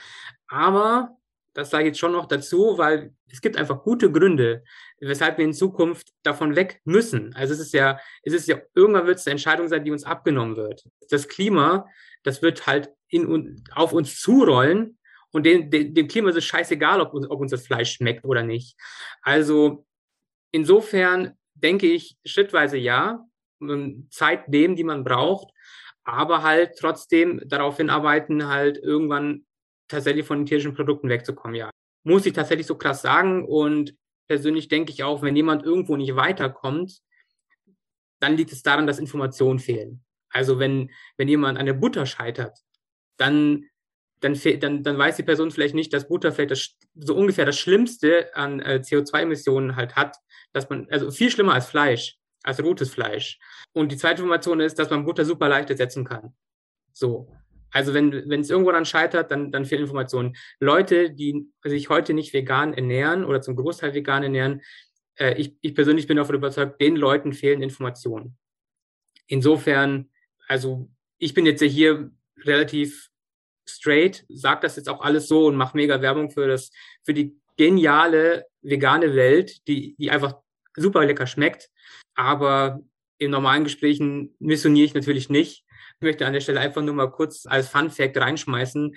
Aber 0.49 1.19
das 1.53 1.71
sage 1.71 1.85
ich 1.85 1.89
jetzt 1.89 1.99
schon 1.99 2.13
noch 2.13 2.27
dazu, 2.27 2.79
weil 2.79 3.13
es 3.31 3.41
gibt 3.41 3.57
einfach 3.57 3.83
gute 3.83 4.11
Gründe, 4.11 4.65
weshalb 5.01 5.39
wir 5.39 5.45
in 5.45 5.53
Zukunft 5.53 6.09
davon 6.23 6.57
weg 6.57 6.81
müssen. 6.85 7.35
Also 7.35 7.53
es 7.53 7.61
ist 7.61 7.75
ja, 7.75 7.99
es 8.23 8.33
ist 8.33 8.49
ja, 8.49 8.61
irgendwann 8.75 9.07
wird 9.07 9.19
es 9.19 9.27
eine 9.27 9.33
Entscheidung 9.33 9.69
sein, 9.69 9.85
die 9.85 9.91
uns 9.91 10.05
abgenommen 10.05 10.57
wird. 10.57 10.85
Das 11.11 11.29
Klima, 11.29 11.87
das 12.23 12.43
wird 12.43 12.67
halt 12.67 12.91
in, 13.09 13.63
auf 13.75 13.93
uns 13.93 14.21
zurollen 14.21 14.99
und 15.31 15.45
dem, 15.45 15.71
dem, 15.71 16.09
Klima 16.09 16.31
ist 16.31 16.37
es 16.37 16.45
scheißegal, 16.45 17.01
ob 17.01 17.13
ob 17.13 17.41
uns 17.41 17.51
das 17.51 17.67
Fleisch 17.67 17.93
schmeckt 17.93 18.25
oder 18.25 18.43
nicht. 18.43 18.77
Also 19.21 19.85
insofern 20.53 21.37
denke 21.55 21.87
ich 21.87 22.17
schrittweise 22.25 22.79
ja, 22.79 23.28
Zeit 24.11 24.49
nehmen, 24.49 24.77
die 24.77 24.85
man 24.85 25.05
braucht, 25.05 25.53
aber 26.05 26.43
halt 26.43 26.77
trotzdem 26.79 27.41
darauf 27.47 27.77
hinarbeiten, 27.77 28.49
halt 28.49 28.79
irgendwann 28.79 29.47
tatsächlich 29.89 30.27
von 30.27 30.41
den 30.41 30.47
tierischen 30.47 30.75
Produkten 30.75 31.09
wegzukommen, 31.09 31.55
ja. 31.55 31.71
Muss 32.05 32.27
ich 32.27 32.33
tatsächlich 32.33 32.67
so 32.67 32.77
krass 32.77 33.03
sagen 33.03 33.45
und 33.45 33.95
persönlich 34.29 34.69
denke 34.69 34.93
ich 34.93 35.03
auch, 35.03 35.23
wenn 35.23 35.37
jemand 35.37 35.65
irgendwo 35.65 35.97
nicht 35.97 36.15
weiterkommt, 36.17 37.01
dann 38.21 38.37
liegt 38.37 38.53
es 38.53 38.63
daran, 38.63 38.87
dass 38.87 38.99
Informationen 38.99 39.59
fehlen. 39.59 40.05
Also 40.31 40.59
wenn, 40.59 40.91
wenn 41.17 41.29
jemand 41.29 41.59
an 41.59 41.67
der 41.67 41.75
Butter 41.75 42.07
scheitert, 42.07 42.59
dann, 43.17 43.65
dann, 44.21 44.39
dann, 44.61 44.83
dann 44.83 44.99
weiß 44.99 45.17
die 45.17 45.23
Person 45.23 45.51
vielleicht 45.51 45.75
nicht, 45.75 45.93
dass 45.93 46.09
Butter 46.09 46.33
vielleicht 46.33 46.51
das, 46.51 46.77
so 46.95 47.15
ungefähr 47.17 47.47
das 47.47 47.59
Schlimmste 47.59 48.35
an 48.35 48.61
äh, 48.61 48.81
CO2-Emissionen 48.85 49.77
halt 49.77 49.97
hat, 49.97 50.17
dass 50.53 50.69
man, 50.69 50.89
also 50.91 51.11
viel 51.11 51.31
schlimmer 51.31 51.55
als 51.55 51.67
Fleisch, 51.67 52.18
als 52.49 52.63
rotes 52.63 52.91
Fleisch. 52.91 53.39
Und 53.73 53.93
die 53.93 53.99
zweite 53.99 54.23
Information 54.23 54.61
ist, 54.61 54.79
dass 54.79 54.89
man 54.89 55.05
Butter 55.05 55.25
super 55.27 55.49
leicht 55.49 55.69
ersetzen 55.69 56.05
kann. 56.05 56.35
So. 56.93 57.31
Also 57.71 57.93
wenn 57.93 58.11
wenn 58.31 58.41
es 58.41 58.49
irgendwo 58.49 58.73
dann 58.73 58.87
scheitert, 58.87 59.31
dann, 59.31 59.53
dann 59.53 59.67
fehlen 59.67 59.83
Informationen. 59.83 60.35
Leute, 60.59 61.11
die 61.11 61.53
sich 61.63 61.91
heute 61.91 62.15
nicht 62.15 62.33
vegan 62.33 62.73
ernähren 62.73 63.27
oder 63.27 63.43
zum 63.43 63.57
Großteil 63.57 63.93
vegan 63.93 64.23
ernähren, 64.23 64.63
äh, 65.17 65.35
ich, 65.35 65.57
ich 65.61 65.75
persönlich 65.75 66.07
bin 66.07 66.17
davon 66.17 66.37
überzeugt, 66.37 66.81
den 66.81 66.97
Leuten 66.97 67.35
fehlen 67.35 67.61
Informationen. 67.61 68.39
Insofern, 69.27 70.09
also 70.47 70.89
ich 71.19 71.35
bin 71.35 71.45
jetzt 71.45 71.63
hier 71.63 72.11
relativ 72.39 73.11
straight, 73.69 74.25
sag 74.31 74.63
das 74.63 74.77
jetzt 74.77 74.89
auch 74.89 75.03
alles 75.03 75.29
so 75.29 75.47
und 75.47 75.57
mache 75.57 75.77
mega 75.77 76.01
Werbung 76.01 76.31
für 76.31 76.49
das, 76.49 76.71
für 77.05 77.13
die 77.13 77.37
geniale 77.59 78.47
vegane 78.63 79.15
Welt, 79.15 79.69
die, 79.69 79.95
die 79.97 80.11
einfach 80.11 80.37
super 80.75 81.05
lecker 81.05 81.27
schmeckt. 81.27 81.69
Aber 82.19 82.81
in 83.19 83.31
normalen 83.31 83.63
Gesprächen 83.63 84.35
missioniere 84.41 84.87
ich 84.87 84.95
natürlich 84.95 85.31
nicht. 85.31 85.65
Ich 85.95 86.03
möchte 86.03 86.27
an 86.27 86.33
der 86.33 86.41
Stelle 86.41 86.59
einfach 86.59 86.83
nur 86.83 86.95
mal 86.95 87.13
kurz 87.13 87.47
als 87.47 87.69
Fun 87.69 87.91
Fact 87.91 88.17
reinschmeißen, 88.17 88.97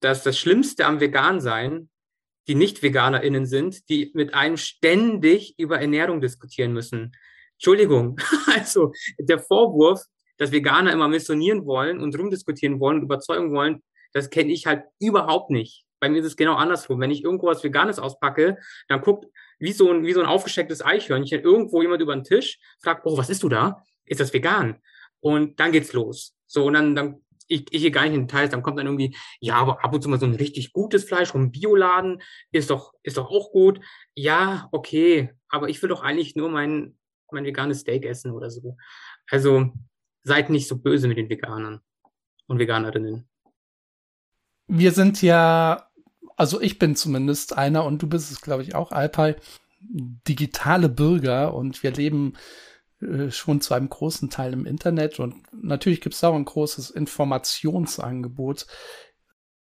dass 0.00 0.22
das 0.22 0.38
Schlimmste 0.38 0.86
am 0.86 0.98
Vegan-Sein 0.98 1.90
die 2.46 2.54
Nicht-VeganerInnen 2.54 3.44
sind, 3.44 3.90
die 3.90 4.10
mit 4.14 4.32
einem 4.32 4.56
ständig 4.56 5.58
über 5.58 5.78
Ernährung 5.78 6.22
diskutieren 6.22 6.72
müssen. 6.72 7.14
Entschuldigung, 7.56 8.18
also 8.54 8.92
der 9.18 9.40
Vorwurf, 9.40 10.02
dass 10.38 10.50
Veganer 10.50 10.92
immer 10.92 11.08
missionieren 11.08 11.66
wollen 11.66 12.00
und 12.00 12.18
rumdiskutieren 12.18 12.80
wollen 12.80 12.98
und 12.98 13.02
überzeugen 13.02 13.52
wollen, 13.52 13.82
das 14.12 14.30
kenne 14.30 14.52
ich 14.52 14.66
halt 14.66 14.84
überhaupt 14.98 15.50
nicht. 15.50 15.84
Bei 16.00 16.08
mir 16.08 16.20
ist 16.20 16.26
es 16.26 16.36
genau 16.36 16.54
andersrum. 16.54 16.98
Wenn 16.98 17.10
ich 17.10 17.24
irgendwo 17.24 17.48
was 17.48 17.62
Veganes 17.62 17.98
auspacke, 17.98 18.56
dann 18.88 19.02
guckt 19.02 19.26
wie 19.58 19.72
so 19.72 19.90
ein, 19.92 20.04
wie 20.04 20.12
so 20.12 20.20
ein 20.20 20.26
aufgestecktes 20.26 20.84
Eichhörnchen 20.84 21.42
irgendwo 21.42 21.82
jemand 21.82 22.02
über 22.02 22.14
den 22.14 22.24
Tisch, 22.24 22.58
fragt, 22.80 23.04
oh, 23.04 23.16
was 23.16 23.30
ist 23.30 23.42
du 23.42 23.48
da? 23.48 23.82
Ist 24.04 24.20
das 24.20 24.32
vegan? 24.32 24.76
Und 25.20 25.58
dann 25.60 25.72
geht's 25.72 25.92
los. 25.92 26.36
So, 26.46 26.64
und 26.64 26.74
dann, 26.74 26.94
dann 26.94 27.20
ich, 27.48 27.66
ich 27.72 27.82
gehe 27.82 27.90
gar 27.90 28.04
nicht 28.04 28.14
in 28.14 28.26
Details, 28.26 28.50
dann 28.50 28.62
kommt 28.62 28.78
dann 28.78 28.86
irgendwie, 28.86 29.16
ja, 29.40 29.56
aber 29.56 29.82
ab 29.82 29.92
und 29.92 30.02
zu 30.02 30.08
mal 30.08 30.20
so 30.20 30.26
ein 30.26 30.34
richtig 30.34 30.72
gutes 30.72 31.04
Fleisch 31.04 31.30
vom 31.30 31.50
Bioladen 31.50 32.22
ist 32.52 32.70
doch, 32.70 32.92
ist 33.02 33.16
doch 33.16 33.30
auch 33.30 33.50
gut. 33.50 33.80
Ja, 34.14 34.68
okay, 34.70 35.30
aber 35.48 35.68
ich 35.68 35.80
will 35.82 35.88
doch 35.88 36.02
eigentlich 36.02 36.36
nur 36.36 36.50
mein, 36.50 36.96
mein 37.32 37.44
veganes 37.44 37.80
Steak 37.80 38.04
essen 38.04 38.32
oder 38.32 38.50
so. 38.50 38.76
Also 39.30 39.72
seid 40.22 40.50
nicht 40.50 40.68
so 40.68 40.78
böse 40.78 41.08
mit 41.08 41.16
den 41.16 41.30
Veganern 41.30 41.80
und 42.46 42.58
Veganerinnen. 42.58 43.28
Wir 44.66 44.92
sind 44.92 45.22
ja, 45.22 45.87
also 46.38 46.58
ich 46.60 46.78
bin 46.78 46.94
zumindest 46.94 47.58
einer 47.58 47.84
und 47.84 48.00
du 48.00 48.06
bist 48.06 48.30
es, 48.30 48.40
glaube 48.40 48.62
ich, 48.62 48.76
auch, 48.76 48.92
Alpay, 48.92 49.34
digitale 49.80 50.88
Bürger 50.88 51.52
und 51.52 51.82
wir 51.82 51.90
leben 51.90 52.34
äh, 53.00 53.32
schon 53.32 53.60
zu 53.60 53.74
einem 53.74 53.90
großen 53.90 54.30
Teil 54.30 54.52
im 54.52 54.64
Internet 54.64 55.18
und 55.18 55.34
natürlich 55.52 56.00
gibt 56.00 56.14
es 56.14 56.22
auch 56.22 56.36
ein 56.36 56.44
großes 56.44 56.90
Informationsangebot. 56.90 58.68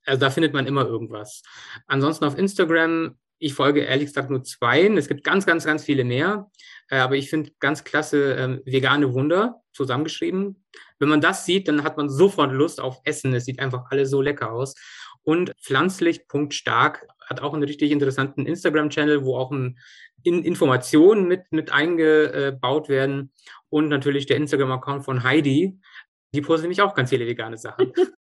also 0.06 0.20
da 0.20 0.30
findet 0.30 0.54
man 0.54 0.68
immer 0.68 0.86
irgendwas. 0.86 1.44
Ansonsten 1.88 2.26
auf 2.26 2.38
Instagram 2.38 3.16
ich 3.42 3.56
folge 3.56 3.82
ehrlich 3.82 4.08
gesagt 4.08 4.30
nur 4.30 4.44
zwei. 4.44 4.86
Es 4.86 5.08
gibt 5.08 5.24
ganz, 5.24 5.48
ganz, 5.48 5.66
ganz 5.66 5.84
viele 5.84 6.04
mehr. 6.04 6.50
Äh, 6.90 6.98
aber 6.98 7.16
ich 7.16 7.30
finde 7.30 7.52
ganz 7.60 7.84
klasse 7.84 8.36
ähm, 8.36 8.62
vegane 8.66 9.14
Wunder 9.14 9.62
zusammengeschrieben. 9.74 10.64
Wenn 11.00 11.10
man 11.10 11.22
das 11.22 11.46
sieht, 11.46 11.68
dann 11.68 11.84
hat 11.84 11.98
man 11.98 12.08
sofort 12.08 12.54
Lust 12.54 12.80
auf 12.80 13.02
Essen. 13.04 13.34
Es 13.34 13.46
sieht 13.46 13.60
einfach 13.60 13.86
alles 13.90 14.12
so 14.12 14.22
lecker 14.22 14.52
aus. 14.52 14.76
Und 15.24 15.54
pflanzlich.stark 15.60 17.08
hat 17.26 17.42
auch 17.42 17.54
einen 17.54 17.64
richtig 17.64 17.92
interessanten 17.92 18.46
Instagram-Channel, 18.46 19.26
wo 19.26 19.36
auch 19.38 19.52
ein, 19.52 19.80
in 20.22 20.44
Informationen 20.44 21.28
mit, 21.28 21.52
mit 21.52 21.72
eingebaut 21.72 22.90
werden. 22.90 23.32
Und 23.70 23.88
natürlich 23.88 24.28
der 24.28 24.38
Instagram-Account 24.38 25.04
von 25.04 25.24
Heidi. 25.24 25.80
Die 26.34 26.42
postet 26.42 26.66
nämlich 26.66 26.82
auch 26.84 26.94
ganz 26.94 27.10
viele 27.10 27.26
vegane 27.26 27.58
Sachen. 27.58 27.92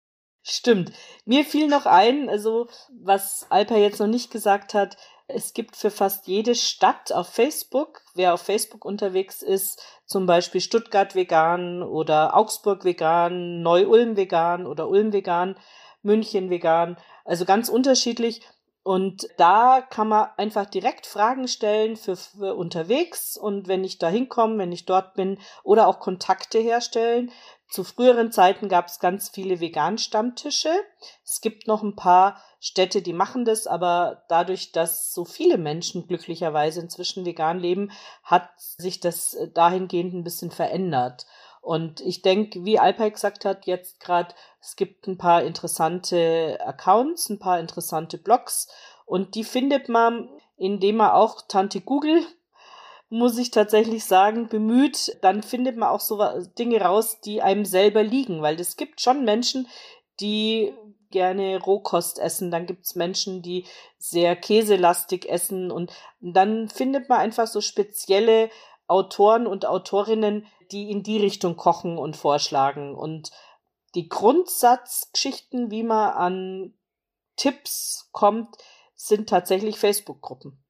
Stimmt. 0.48 0.92
Mir 1.26 1.44
fiel 1.44 1.68
noch 1.68 1.88
ein, 1.88 2.30
also 2.30 2.68
was 2.90 3.48
Alper 3.50 3.78
jetzt 3.78 4.00
noch 4.00 4.06
nicht 4.06 4.30
gesagt 4.30 4.76
hat, 4.76 4.96
es 5.28 5.56
gibt 5.56 5.76
für 5.76 5.90
fast 5.90 6.28
jede 6.28 6.54
Stadt 6.54 7.12
auf 7.12 7.30
Facebook, 7.30 8.04
wer 8.14 8.36
auf 8.36 8.44
Facebook 8.44 8.86
unterwegs 8.86 9.42
ist, 9.42 9.82
zum 10.06 10.28
Beispiel 10.28 10.62
Stuttgart 10.62 11.16
vegan 11.16 11.82
oder 11.82 12.38
Augsburg 12.38 12.86
vegan, 12.86 13.64
Neu-Ulm 13.64 14.18
vegan 14.18 14.68
oder 14.68 14.88
Ulm 14.88 15.14
vegan, 15.14 15.56
München 16.04 16.52
vegan, 16.52 16.98
also 17.24 17.46
ganz 17.46 17.68
unterschiedlich. 17.68 18.42
Und 18.86 19.28
da 19.38 19.82
kann 19.82 20.10
man 20.10 20.30
einfach 20.38 20.68
direkt 20.68 21.08
Fragen 21.08 21.48
stellen 21.48 21.98
für, 21.98 22.16
für 22.16 22.54
unterwegs 22.54 23.36
und 23.36 23.68
wenn 23.68 23.84
ich 23.84 23.98
da 23.98 24.10
hinkomme, 24.10 24.60
wenn 24.60 24.72
ich 24.72 24.86
dort 24.86 25.16
bin 25.16 25.40
oder 25.64 25.88
auch 25.88 26.00
Kontakte 26.00 26.60
herstellen. 26.60 27.32
Zu 27.68 27.84
früheren 27.84 28.32
Zeiten 28.32 28.70
gab 28.70 28.86
es 28.86 29.00
ganz 29.00 29.30
viele 29.30 29.60
Vegan-Stammtische. 29.60 30.70
Es 31.24 31.42
gibt 31.42 31.66
noch 31.66 31.82
ein 31.82 31.96
paar 31.96 32.40
Städte, 32.60 33.02
die 33.02 33.14
machen 33.14 33.44
das, 33.44 33.66
aber 33.66 34.24
dadurch, 34.28 34.72
dass 34.72 35.12
so 35.12 35.26
viele 35.26 35.58
Menschen 35.58 36.06
glücklicherweise 36.06 36.80
inzwischen 36.80 37.26
vegan 37.26 37.58
leben, 37.58 37.92
hat 38.22 38.52
sich 38.60 39.00
das 39.00 39.36
dahingehend 39.56 40.14
ein 40.14 40.24
bisschen 40.24 40.52
verändert. 40.52 41.26
Und 41.66 42.00
ich 42.02 42.22
denke, 42.22 42.64
wie 42.64 42.78
Alpay 42.78 43.10
gesagt 43.10 43.44
hat, 43.44 43.66
jetzt 43.66 44.00
gerade, 44.00 44.36
es 44.62 44.76
gibt 44.76 45.08
ein 45.08 45.18
paar 45.18 45.42
interessante 45.42 46.60
Accounts, 46.64 47.28
ein 47.30 47.40
paar 47.40 47.60
interessante 47.60 48.20
Blogs. 48.20 48.68
Und 49.08 49.34
die 49.34 49.44
findet 49.44 49.90
man, 49.90 50.30
indem 50.58 50.98
man 50.98 51.10
auch 51.10 51.42
Tante 51.48 51.82
Google, 51.82 52.24
muss 53.10 53.40
ich 53.40 53.50
tatsächlich 53.50 54.06
sagen, 54.06 54.48
bemüht, 54.48 55.18
dann 55.24 55.42
findet 55.42 55.76
man 55.76 55.90
auch 55.90 56.02
so 56.02 56.24
Dinge 56.60 56.82
raus, 56.82 57.20
die 57.22 57.42
einem 57.42 57.66
selber 57.66 58.04
liegen, 58.04 58.44
weil 58.44 58.60
es 58.60 58.78
gibt 58.78 59.02
schon 59.02 59.26
Menschen, 59.26 59.68
die 60.20 60.72
gerne 61.10 61.60
Rohkost 61.60 62.20
essen, 62.20 62.52
dann 62.52 62.68
gibt's 62.68 62.94
Menschen, 62.94 63.42
die 63.42 63.66
sehr 63.98 64.36
käselastig 64.36 65.28
essen. 65.28 65.72
Und 65.72 65.92
dann 66.22 66.70
findet 66.70 67.10
man 67.10 67.22
einfach 67.22 67.48
so 67.48 67.60
spezielle 67.60 68.52
Autoren 68.88 69.48
und 69.48 69.66
Autorinnen, 69.66 70.46
die 70.72 70.90
in 70.92 71.04
die 71.04 71.20
Richtung 71.20 71.56
kochen 71.56 71.98
und 71.98 72.16
vorschlagen. 72.16 72.96
Und 72.96 73.32
die 73.96 74.10
Grundsatzgeschichten, 74.10 75.72
wie 75.72 75.84
man 75.84 76.14
an 76.14 76.74
Tipps 77.36 78.10
kommt, 78.12 78.58
sind 78.96 79.30
tatsächlich 79.30 79.78
Facebook-Gruppen 79.78 80.64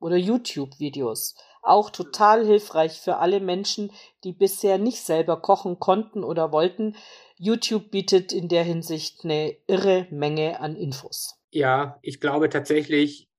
oder 0.00 0.16
YouTube-Videos. 0.16 1.34
Auch 1.62 1.90
total 1.90 2.44
hilfreich 2.44 3.00
für 3.00 3.16
alle 3.16 3.40
Menschen, 3.40 3.92
die 4.24 4.32
bisher 4.32 4.78
nicht 4.78 5.02
selber 5.02 5.40
kochen 5.40 5.78
konnten 5.78 6.24
oder 6.24 6.52
wollten. 6.52 6.96
YouTube 7.36 7.90
bietet 7.90 8.32
in 8.32 8.48
der 8.48 8.64
Hinsicht 8.64 9.24
eine 9.24 9.56
irre 9.66 10.06
Menge 10.10 10.60
an 10.60 10.76
Infos. 10.76 11.38
Ja, 11.50 11.98
ich 12.02 12.20
glaube 12.20 12.48
tatsächlich, 12.48 13.29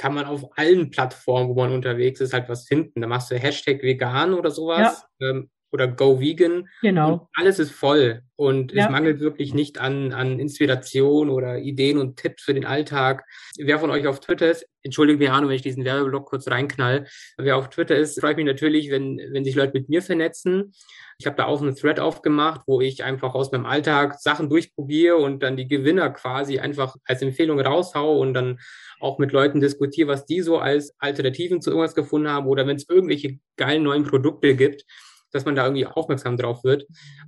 kann 0.00 0.14
man 0.14 0.24
auf 0.24 0.56
allen 0.56 0.88
Plattformen, 0.88 1.50
wo 1.50 1.54
man 1.54 1.74
unterwegs 1.74 2.22
ist, 2.22 2.32
halt 2.32 2.48
was 2.48 2.66
finden. 2.66 3.02
Da 3.02 3.06
machst 3.06 3.30
du 3.30 3.38
Hashtag 3.38 3.82
vegan 3.82 4.32
oder 4.32 4.50
sowas. 4.50 5.06
Ja. 5.18 5.28
Ähm, 5.28 5.50
oder 5.72 5.88
Go 5.88 6.20
Vegan. 6.20 6.68
Genau. 6.82 7.12
Und 7.12 7.20
alles 7.34 7.58
ist 7.58 7.72
voll. 7.72 8.22
Und 8.36 8.72
ja. 8.72 8.84
es 8.84 8.90
mangelt 8.90 9.20
wirklich 9.20 9.52
nicht 9.52 9.78
an, 9.78 10.12
an 10.12 10.40
Inspiration 10.40 11.28
oder 11.28 11.58
Ideen 11.58 11.98
und 11.98 12.16
Tipps 12.16 12.42
für 12.42 12.54
den 12.54 12.64
Alltag. 12.64 13.24
Wer 13.58 13.78
von 13.78 13.90
euch 13.90 14.06
auf 14.06 14.20
Twitter 14.20 14.50
ist, 14.50 14.66
entschuldige 14.82 15.18
mich, 15.18 15.30
Arno, 15.30 15.48
wenn 15.48 15.56
ich 15.56 15.62
diesen 15.62 15.84
Werbeblock 15.84 16.26
kurz 16.26 16.48
reinknall. 16.48 17.06
Wer 17.36 17.56
auf 17.56 17.68
Twitter 17.68 17.96
ist, 17.96 18.18
freut 18.18 18.36
mich 18.36 18.46
natürlich, 18.46 18.90
wenn, 18.90 19.18
wenn 19.32 19.44
sich 19.44 19.54
Leute 19.54 19.74
mit 19.74 19.88
mir 19.88 20.00
vernetzen. 20.00 20.72
Ich 21.18 21.26
habe 21.26 21.36
da 21.36 21.44
auch 21.44 21.60
einen 21.60 21.76
Thread 21.76 22.00
aufgemacht, 22.00 22.62
wo 22.66 22.80
ich 22.80 23.04
einfach 23.04 23.34
aus 23.34 23.52
meinem 23.52 23.66
Alltag 23.66 24.18
Sachen 24.20 24.48
durchprobiere 24.48 25.16
und 25.16 25.42
dann 25.42 25.58
die 25.58 25.68
Gewinner 25.68 26.08
quasi 26.08 26.58
einfach 26.60 26.96
als 27.04 27.20
Empfehlung 27.20 27.60
raushau 27.60 28.18
und 28.18 28.32
dann 28.32 28.58
auch 29.00 29.18
mit 29.18 29.32
Leuten 29.32 29.60
diskutiere, 29.60 30.08
was 30.08 30.24
die 30.24 30.40
so 30.40 30.56
als 30.58 30.94
Alternativen 30.98 31.60
zu 31.60 31.70
irgendwas 31.70 31.94
gefunden 31.94 32.28
haben 32.28 32.46
oder 32.46 32.66
wenn 32.66 32.76
es 32.76 32.88
irgendwelche 32.88 33.38
geilen 33.56 33.82
neuen 33.82 34.04
Produkte 34.04 34.56
gibt, 34.56 34.86
dass 35.32 35.44
man 35.44 35.54
da 35.54 35.64
irgendwie 35.64 35.86
aufmerksam 35.86 36.36
drauf 36.36 36.64
wird. 36.64 36.86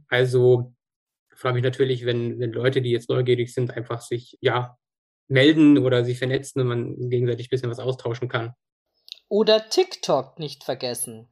Also 0.09 0.75
freue 1.35 1.53
mich 1.55 1.63
natürlich, 1.63 2.07
wenn, 2.07 2.39
wenn 2.39 2.53
Leute, 2.53 2.81
die 2.81 2.91
jetzt 2.91 3.09
neugierig 3.09 3.53
sind, 3.53 3.73
einfach 3.73 4.01
sich 4.01 4.39
ja 4.41 4.79
melden 5.29 5.79
oder 5.79 6.05
sich 6.05 6.19
vernetzen 6.19 6.61
und 6.61 6.69
man 6.69 7.11
gegenseitig 7.11 7.47
ein 7.47 7.51
bisschen 7.51 7.71
was 7.71 7.81
austauschen 7.81 8.29
kann. 8.29 8.55
Oder 9.29 9.69
TikTok 9.69 10.39
nicht 10.39 10.65
vergessen. 10.65 11.29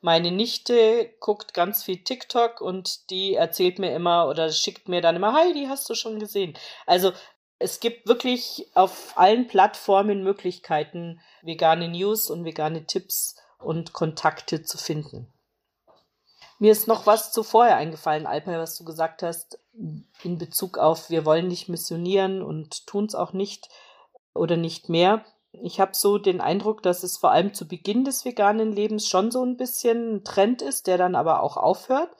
Meine 0.00 0.30
Nichte 0.30 1.10
guckt 1.18 1.54
ganz 1.54 1.82
viel 1.82 2.04
TikTok 2.04 2.60
und 2.60 3.10
die 3.10 3.34
erzählt 3.34 3.78
mir 3.78 3.94
immer 3.94 4.28
oder 4.28 4.52
schickt 4.52 4.88
mir 4.88 5.00
dann 5.00 5.16
immer, 5.16 5.32
hi, 5.32 5.52
die 5.54 5.68
hast 5.68 5.88
du 5.90 5.94
schon 5.94 6.20
gesehen. 6.20 6.54
Also 6.86 7.12
es 7.58 7.80
gibt 7.80 8.06
wirklich 8.06 8.70
auf 8.74 9.14
allen 9.16 9.48
Plattformen 9.48 10.22
Möglichkeiten, 10.22 11.20
vegane 11.42 11.88
News 11.88 12.30
und 12.30 12.44
vegane 12.44 12.86
Tipps 12.86 13.36
und 13.58 13.92
Kontakte 13.92 14.62
zu 14.62 14.78
finden. 14.78 15.32
Mir 16.58 16.72
ist 16.72 16.88
noch 16.88 17.06
was 17.06 17.32
zuvor 17.32 17.64
eingefallen, 17.64 18.26
Alper, 18.26 18.58
was 18.58 18.76
du 18.76 18.84
gesagt 18.84 19.22
hast, 19.22 19.58
in 20.24 20.38
Bezug 20.38 20.78
auf, 20.78 21.08
wir 21.08 21.24
wollen 21.24 21.46
nicht 21.46 21.68
missionieren 21.68 22.42
und 22.42 22.86
tun 22.86 23.04
es 23.06 23.14
auch 23.14 23.32
nicht 23.32 23.68
oder 24.34 24.56
nicht 24.56 24.88
mehr. 24.88 25.24
Ich 25.52 25.80
habe 25.80 25.92
so 25.94 26.18
den 26.18 26.40
Eindruck, 26.40 26.82
dass 26.82 27.02
es 27.02 27.16
vor 27.16 27.30
allem 27.30 27.54
zu 27.54 27.66
Beginn 27.66 28.04
des 28.04 28.24
veganen 28.24 28.72
Lebens 28.72 29.08
schon 29.08 29.30
so 29.30 29.42
ein 29.44 29.56
bisschen 29.56 30.16
ein 30.16 30.24
Trend 30.24 30.62
ist, 30.62 30.86
der 30.86 30.98
dann 30.98 31.14
aber 31.14 31.42
auch 31.42 31.56
aufhört. 31.56 32.10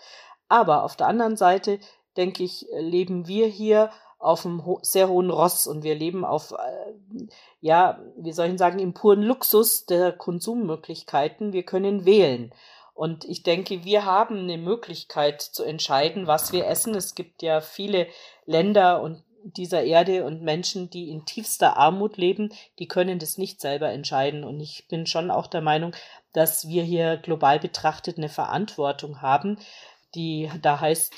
Aber 0.48 0.84
auf 0.84 0.96
der 0.96 1.08
anderen 1.08 1.36
Seite, 1.36 1.78
denke 2.16 2.42
ich, 2.42 2.66
leben 2.72 3.26
wir 3.26 3.46
hier 3.46 3.90
auf 4.18 4.44
einem 4.44 4.64
ho 4.64 4.80
sehr 4.82 5.08
hohen 5.08 5.30
Ross 5.30 5.66
und 5.66 5.84
wir 5.84 5.94
leben 5.94 6.24
auf, 6.24 6.52
äh, 6.52 7.26
ja, 7.60 8.00
wie 8.16 8.32
soll 8.32 8.46
ich 8.46 8.58
sagen, 8.58 8.78
im 8.78 8.94
puren 8.94 9.22
Luxus 9.22 9.86
der 9.86 10.12
Konsummöglichkeiten. 10.12 11.52
Wir 11.52 11.62
können 11.64 12.04
wählen. 12.04 12.52
Und 12.98 13.24
ich 13.26 13.44
denke, 13.44 13.84
wir 13.84 14.04
haben 14.04 14.40
eine 14.40 14.58
Möglichkeit 14.58 15.40
zu 15.40 15.62
entscheiden, 15.62 16.26
was 16.26 16.50
wir 16.50 16.66
essen. 16.66 16.96
Es 16.96 17.14
gibt 17.14 17.42
ja 17.42 17.60
viele 17.60 18.08
Länder 18.44 19.00
und 19.02 19.22
dieser 19.44 19.84
Erde 19.84 20.24
und 20.24 20.42
Menschen, 20.42 20.90
die 20.90 21.08
in 21.08 21.24
tiefster 21.24 21.76
Armut 21.76 22.16
leben, 22.16 22.52
die 22.80 22.88
können 22.88 23.20
das 23.20 23.38
nicht 23.38 23.60
selber 23.60 23.90
entscheiden. 23.90 24.42
Und 24.42 24.58
ich 24.58 24.88
bin 24.88 25.06
schon 25.06 25.30
auch 25.30 25.46
der 25.46 25.60
Meinung, 25.60 25.94
dass 26.32 26.66
wir 26.66 26.82
hier 26.82 27.18
global 27.18 27.60
betrachtet 27.60 28.18
eine 28.18 28.28
Verantwortung 28.28 29.22
haben, 29.22 29.60
die 30.16 30.50
da 30.60 30.80
heißt, 30.80 31.14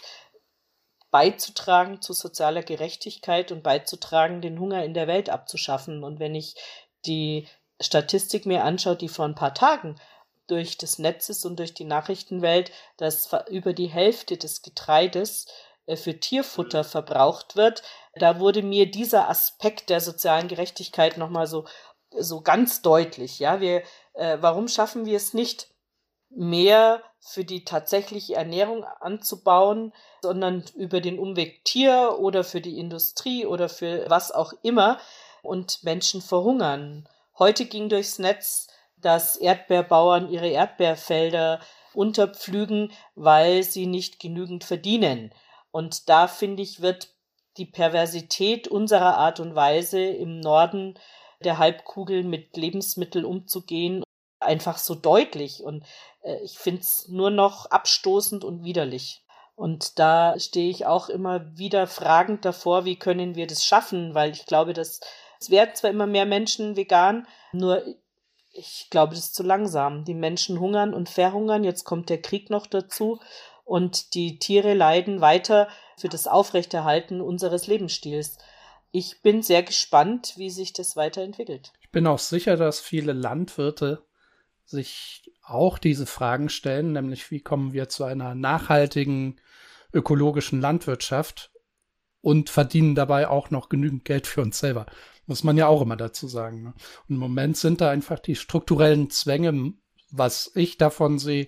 beizutragen 1.11 2.03
zu 2.03 2.13
sozialer 2.13 2.63
Gerechtigkeit 2.63 3.53
und 3.53 3.63
beizutragen, 3.63 4.43
den 4.43 4.61
Hunger 4.61 4.85
in 4.85 4.93
der 4.93 5.07
Welt 5.07 5.31
abzuschaffen. 5.31 6.05
Und 6.05 6.21
wenn 6.21 6.35
ich 6.35 6.57
die 7.07 7.49
Statistik 7.81 8.45
mir 8.45 8.65
anschaue, 8.65 8.97
die 8.97 9.09
vor 9.09 9.25
ein 9.25 9.35
paar 9.35 9.55
Tagen 9.55 9.97
durch 10.51 10.79
das 10.79 10.99
Netzes 10.99 11.45
und 11.45 11.59
durch 11.59 11.75
die 11.75 11.85
Nachrichtenwelt, 11.85 12.73
dass 12.97 13.31
über 13.49 13.73
die 13.73 13.89
Hälfte 13.89 14.37
des 14.37 14.63
Getreides 14.63 15.47
äh, 15.87 15.97
für 15.97 16.19
Tierfutter 16.19 16.85
verbraucht 16.85 17.57
wird, 17.57 17.83
da 18.15 18.41
wurde 18.41 18.63
mir 18.63 18.91
dieser 18.91 19.29
Aspekt 19.29 19.91
der 19.91 20.01
sozialen 20.01 20.49
Gerechtigkeit 20.49 21.17
nochmal 21.17 21.47
so, 21.47 21.67
so 22.11 22.41
ganz 22.41 22.83
deutlich. 22.83 23.39
Ja, 23.39 23.61
wir, 23.61 23.83
äh, 24.15 24.39
warum 24.41 24.69
schaffen 24.69 25.07
wir 25.07 25.17
es 25.17 25.35
nicht, 25.35 25.69
mehr 26.31 27.03
für 27.19 27.45
die 27.45 27.65
tatsächliche 27.65 28.35
Ernährung 28.35 28.85
anzubauen, 28.85 29.93
sondern 30.23 30.65
über 30.75 31.01
den 31.01 31.19
Umweg 31.19 31.65
Tier 31.65 32.17
oder 32.19 32.45
für 32.45 32.61
die 32.61 32.79
Industrie 32.79 33.45
oder 33.47 33.69
für 33.69 34.09
was 34.09 34.31
auch 34.31 34.53
immer 34.63 34.99
und 35.43 35.83
Menschen 35.83 36.23
verhungern. 36.23 37.09
Heute 37.39 37.67
ging 37.67 37.89
durchs 37.89 38.19
Netz, 38.19 38.69
dass 39.01 39.37
Erdbeerbauern 39.37 40.31
ihre 40.31 40.49
Erdbeerfelder 40.49 41.61
unterpflügen, 41.95 42.93
weil 43.15 43.63
sie 43.63 43.87
nicht 43.87 44.21
genügend 44.21 44.65
verdienen. 44.65 45.33
Und 45.71 46.09
da 46.09 46.29
finde 46.29 46.63
ich, 46.63 46.81
wird 46.81 47.09
die 47.57 47.67
Perversität 47.67 48.69
unserer 48.69 49.17
Art 49.17 49.41
und 49.41 49.55
Weise 49.55 50.01
im 50.01 50.41
Norden 50.41 50.99
der 51.43 51.59
Halbkugel 51.59 52.23
mit 52.23 52.57
Lebensmitteln 52.57 53.25
umzugehen 53.25 54.03
einfach 54.41 54.79
so 54.79 54.95
deutlich. 54.95 55.63
Und 55.63 55.85
äh, 56.23 56.37
ich 56.43 56.59
finde 56.59 56.81
es 56.81 57.09
nur 57.09 57.31
noch 57.31 57.67
abstoßend 57.67 58.45
und 58.45 58.65
widerlich. 58.65 59.25
Und 59.55 59.99
da 59.99 60.39
stehe 60.39 60.71
ich 60.71 60.87
auch 60.87 61.11
immer 61.11 61.57
wieder 61.57 61.87
fragend 61.87 62.45
davor, 62.45 62.87
wie 62.87 62.97
können 62.97 63.35
wir 63.35 63.47
das 63.47 63.65
schaffen, 63.65 64.15
weil 64.15 64.31
ich 64.31 64.47
glaube, 64.47 64.73
dass 64.73 65.01
es 65.39 65.51
werden 65.51 65.75
zwar 65.75 65.91
immer 65.91 66.07
mehr 66.07 66.27
Menschen 66.27 66.77
vegan, 66.77 67.27
nur 67.53 67.83
ich 68.53 68.89
glaube, 68.91 69.15
das 69.15 69.27
ist 69.27 69.35
zu 69.35 69.43
langsam. 69.43 70.05
Die 70.05 70.15
Menschen 70.15 70.61
hungern 70.61 70.95
und 70.95 71.09
verhungern, 71.09 71.65
jetzt 71.65 71.85
kommt 71.85 72.09
der 72.11 72.21
Krieg 72.21 72.51
noch 72.51 72.67
dazu 72.67 73.21
und 73.65 74.15
die 74.15 74.39
Tiere 74.39 74.75
leiden 74.75 75.21
weiter 75.21 75.69
für 75.97 76.09
das 76.09 76.27
Aufrechterhalten 76.27 77.21
unseres 77.21 77.67
Lebensstils. 77.67 78.39
Ich 78.91 79.23
bin 79.23 79.43
sehr 79.43 79.63
gespannt, 79.63 80.35
wie 80.37 80.51
sich 80.51 80.73
das 80.73 80.97
weiterentwickelt. 80.97 81.73
Ich 81.81 81.91
bin 81.91 82.07
auch 82.07 82.19
sicher, 82.19 82.57
dass 82.57 82.81
viele 82.81 83.13
Landwirte 83.13 84.05
sich 84.65 85.31
auch 85.43 85.79
diese 85.79 86.07
Fragen 86.07 86.49
stellen, 86.49 86.93
nämlich 86.93 87.31
wie 87.31 87.41
kommen 87.41 87.73
wir 87.73 87.89
zu 87.89 88.05
einer 88.05 88.35
nachhaltigen 88.35 89.41
ökologischen 89.93 90.61
Landwirtschaft 90.61 91.53
und 92.21 92.51
verdienen 92.51 92.95
dabei 92.95 93.29
auch 93.29 93.51
noch 93.51 93.69
genügend 93.69 94.05
Geld 94.05 94.27
für 94.27 94.43
uns 94.43 94.59
selber. 94.59 94.87
Muss 95.31 95.45
man 95.45 95.57
ja 95.57 95.69
auch 95.69 95.81
immer 95.81 95.97
dazu 95.97 96.27
sagen. 96.27 96.65
Ne? 96.65 96.75
Und 97.09 97.15
im 97.15 97.19
Moment 97.19 97.57
sind 97.57 97.81
da 97.81 97.89
einfach 97.89 98.19
die 98.19 98.35
strukturellen 98.35 99.11
Zwänge, 99.11 99.75
was 100.11 100.51
ich 100.57 100.77
davon 100.77 101.21
sehe, 101.21 101.47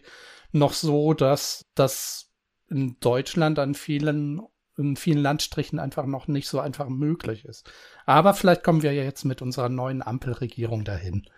noch 0.52 0.72
so, 0.72 1.14
dass 1.14 1.64
das 1.74 2.30
in 2.68 3.00
Deutschland 3.00 3.58
an 3.58 3.74
vielen 3.74 4.40
in 4.78 4.94
vielen 4.94 5.18
Landstrichen 5.18 5.80
einfach 5.80 6.06
noch 6.06 6.28
nicht 6.28 6.48
so 6.48 6.60
einfach 6.60 6.88
möglich 6.88 7.44
ist. 7.44 7.68
Aber 8.06 8.34
vielleicht 8.34 8.62
kommen 8.62 8.84
wir 8.84 8.92
ja 8.92 9.02
jetzt 9.02 9.24
mit 9.24 9.42
unserer 9.42 9.68
neuen 9.68 10.00
Ampelregierung 10.00 10.84
dahin. 10.84 11.28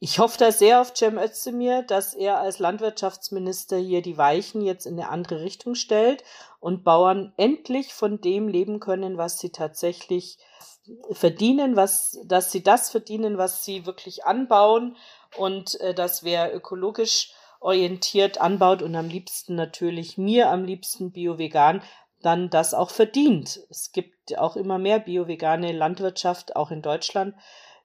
Ich 0.00 0.18
hoffe 0.18 0.38
da 0.38 0.50
sehr 0.50 0.80
auf 0.80 0.94
Cem 0.96 1.16
Özdemir, 1.16 1.82
dass 1.82 2.12
er 2.12 2.40
als 2.40 2.58
Landwirtschaftsminister 2.58 3.76
hier 3.78 4.02
die 4.02 4.18
Weichen 4.18 4.62
jetzt 4.62 4.84
in 4.84 4.98
eine 4.98 5.10
andere 5.10 5.42
Richtung 5.42 5.76
stellt 5.76 6.24
und 6.58 6.82
Bauern 6.82 7.32
endlich 7.36 7.94
von 7.94 8.20
dem 8.20 8.48
leben 8.48 8.80
können, 8.80 9.16
was 9.16 9.38
sie 9.38 9.50
tatsächlich 9.50 10.38
verdienen, 11.12 11.76
was, 11.76 12.18
dass 12.24 12.50
sie 12.50 12.62
das 12.62 12.90
verdienen, 12.90 13.38
was 13.38 13.64
sie 13.64 13.86
wirklich 13.86 14.24
anbauen 14.24 14.96
und 15.36 15.80
äh, 15.80 15.94
dass 15.94 16.24
wer 16.24 16.54
ökologisch 16.54 17.32
orientiert 17.60 18.40
anbaut 18.40 18.82
und 18.82 18.94
am 18.96 19.08
liebsten 19.08 19.54
natürlich 19.54 20.18
mir 20.18 20.50
am 20.50 20.64
liebsten 20.64 21.12
bio-vegan, 21.12 21.82
dann 22.20 22.50
das 22.50 22.74
auch 22.74 22.90
verdient. 22.90 23.60
Es 23.70 23.92
gibt 23.92 24.36
auch 24.38 24.56
immer 24.56 24.78
mehr 24.78 24.98
bio-vegane 24.98 25.72
Landwirtschaft, 25.72 26.56
auch 26.56 26.70
in 26.70 26.82
Deutschland. 26.82 27.34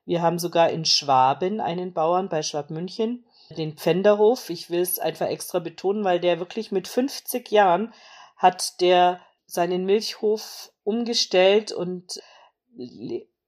Wir 0.05 0.21
haben 0.21 0.39
sogar 0.39 0.69
in 0.69 0.85
Schwaben 0.85 1.59
einen 1.59 1.93
Bauern 1.93 2.29
bei 2.29 2.41
Schwabmünchen, 2.41 3.25
den 3.49 3.75
Pfänderhof. 3.75 4.49
Ich 4.49 4.69
will 4.69 4.81
es 4.81 4.99
einfach 4.99 5.27
extra 5.27 5.59
betonen, 5.59 6.03
weil 6.03 6.19
der 6.19 6.39
wirklich 6.39 6.71
mit 6.71 6.87
50 6.87 7.51
Jahren 7.51 7.93
hat 8.35 8.81
der 8.81 9.19
seinen 9.45 9.85
Milchhof 9.85 10.71
umgestellt 10.83 11.71
und 11.71 12.19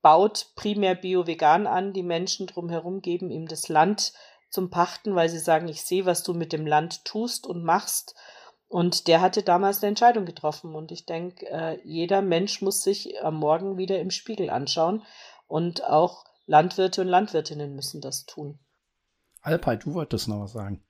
baut 0.02 0.52
primär 0.56 0.96
bio-vegan 0.96 1.68
an. 1.68 1.94
Die 1.94 2.04
Menschen 2.04 2.48
drumherum 2.48 3.02
geben 3.02 3.32
ihm 3.32 3.48
das 3.48 3.70
Land 3.70 4.14
zum 4.50 4.70
Pachten, 4.70 5.16
weil 5.16 5.30
sie 5.30 5.40
sagen, 5.40 5.68
ich 5.68 5.84
sehe, 5.84 6.06
was 6.06 6.24
du 6.24 6.34
mit 6.34 6.54
dem 6.54 6.66
Land 6.66 7.06
tust 7.06 7.46
und 7.46 7.64
machst. 7.64 8.16
Und 8.68 9.08
der 9.08 9.22
hatte 9.22 9.42
damals 9.42 9.82
eine 9.82 9.90
Entscheidung 9.90 10.26
getroffen. 10.26 10.76
Und 10.76 10.92
ich 10.92 11.06
denke, 11.06 11.46
äh, 11.48 11.80
jeder 11.84 12.22
Mensch 12.22 12.62
muss 12.62 12.84
sich 12.84 13.24
am 13.24 13.36
Morgen 13.36 13.78
wieder 13.78 14.00
im 14.00 14.12
Spiegel 14.12 14.50
anschauen. 14.50 15.04
Und 15.48 15.84
auch 15.84 16.26
Landwirte 16.46 17.02
und 17.02 17.08
Landwirtinnen 17.08 17.76
müssen 17.76 18.02
das 18.02 18.26
tun. 18.26 18.60
Alpay, 19.42 19.78
du 19.78 19.94
wolltest 19.94 20.28
noch 20.28 20.42
was 20.42 20.54
sagen. 20.54 20.84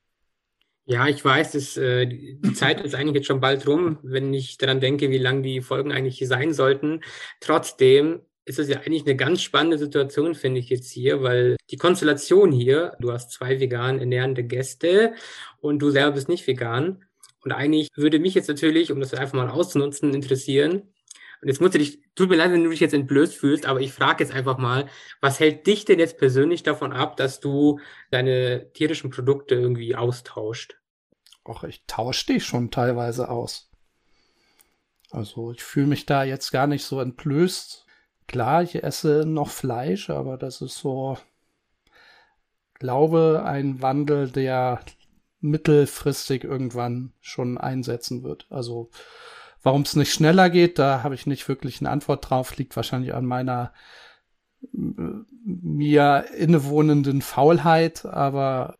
Ja, 0.86 1.08
ich 1.08 1.24
weiß, 1.24 1.52
dass, 1.52 1.78
äh, 1.78 2.08
die 2.08 2.54
Zeit 2.54 2.82
ist 2.82 2.96
eigentlich 2.96 3.16
jetzt 3.16 3.28
schon 3.28 3.42
bald 3.42 3.68
rum, 3.68 4.00
wenn 4.02 4.34
ich 4.34 4.58
daran 4.58 4.80
denke, 4.80 5.12
wie 5.12 5.20
lang 5.20 5.44
die 5.44 5.62
Folgen 5.62 5.92
eigentlich 5.92 6.28
sein 6.28 6.52
sollten. 6.52 7.02
Trotzdem 7.40 8.26
ist 8.50 8.58
es 8.58 8.68
ja 8.68 8.78
eigentlich 8.78 9.06
eine 9.06 9.16
ganz 9.16 9.44
spannende 9.44 9.78
Situation, 9.78 10.34
finde 10.34 10.60
ich 10.60 10.70
jetzt 10.70 10.90
hier, 10.90 11.22
weil 11.22 11.56
die 11.70 11.78
Konstellation 11.78 12.52
hier, 12.52 12.98
du 13.00 13.12
hast 13.12 13.32
zwei 13.32 13.60
vegan 13.60 14.00
ernährende 14.00 14.44
Gäste 14.44 15.14
und 15.62 15.78
du 15.80 15.92
selber 15.92 16.14
bist 16.14 16.30
nicht 16.30 16.48
vegan. 16.48 17.06
Und 17.44 17.52
eigentlich 17.52 17.90
würde 17.96 18.18
mich 18.18 18.34
jetzt 18.34 18.48
natürlich, 18.48 18.92
um 18.92 19.00
das 19.00 19.14
einfach 19.14 19.36
mal 19.36 19.50
auszunutzen, 19.50 20.16
interessieren. 20.16 20.82
Und 21.42 21.48
jetzt 21.48 21.62
musst 21.62 21.76
du 21.76 21.78
dich, 21.78 22.00
tut 22.16 22.30
mir 22.30 22.38
leid, 22.38 22.52
wenn 22.52 22.64
du 22.64 22.72
dich 22.72 22.80
jetzt 22.80 22.96
entblößt 22.96 23.36
fühlst, 23.36 23.68
aber 23.68 23.82
ich 23.82 23.94
frage 23.94 24.24
jetzt 24.24 24.34
einfach 24.34 24.58
mal, 24.58 24.90
was 25.22 25.40
hält 25.40 25.68
dich 25.68 25.86
denn 25.86 26.00
jetzt 26.00 26.18
persönlich 26.18 26.64
davon 26.64 26.92
ab, 26.92 27.18
dass 27.18 27.40
du 27.40 27.80
deine 28.10 28.74
tierischen 28.74 29.12
Produkte 29.12 29.54
irgendwie 29.54 29.96
austauscht? 29.96 30.80
Och, 31.48 31.64
ich 31.66 31.84
tausche 31.86 32.26
die 32.34 32.40
schon 32.40 32.72
teilweise 32.72 33.30
aus. 33.30 33.70
Also 35.12 35.52
ich 35.52 35.64
fühle 35.64 35.86
mich 35.86 36.08
da 36.08 36.24
jetzt 36.24 36.52
gar 36.52 36.66
nicht 36.66 36.84
so 36.84 37.00
entblößt, 37.00 37.86
Klar, 38.30 38.62
ich 38.62 38.84
esse 38.84 39.26
noch 39.26 39.50
Fleisch, 39.50 40.12
aber 40.12 40.38
das 40.38 40.62
ist 40.62 40.78
so, 40.78 41.18
glaube, 42.76 43.42
ein 43.44 43.82
Wandel, 43.82 44.30
der 44.30 44.82
mittelfristig 45.42 46.44
irgendwann 46.44 47.12
schon 47.22 47.58
einsetzen 47.58 48.22
wird. 48.22 48.46
Also 48.52 48.92
warum 49.64 49.82
es 49.82 49.96
nicht 49.96 50.14
schneller 50.14 50.52
geht, 50.52 50.78
da 50.78 51.02
habe 51.02 51.16
ich 51.16 51.26
nicht 51.26 51.48
wirklich 51.48 51.82
eine 51.82 51.90
Antwort 51.90 52.30
drauf, 52.30 52.56
liegt 52.56 52.76
wahrscheinlich 52.76 53.16
an 53.16 53.26
meiner 53.26 53.74
mir 54.72 56.26
innewohnenden 56.38 57.24
Faulheit, 57.24 58.06
aber 58.06 58.78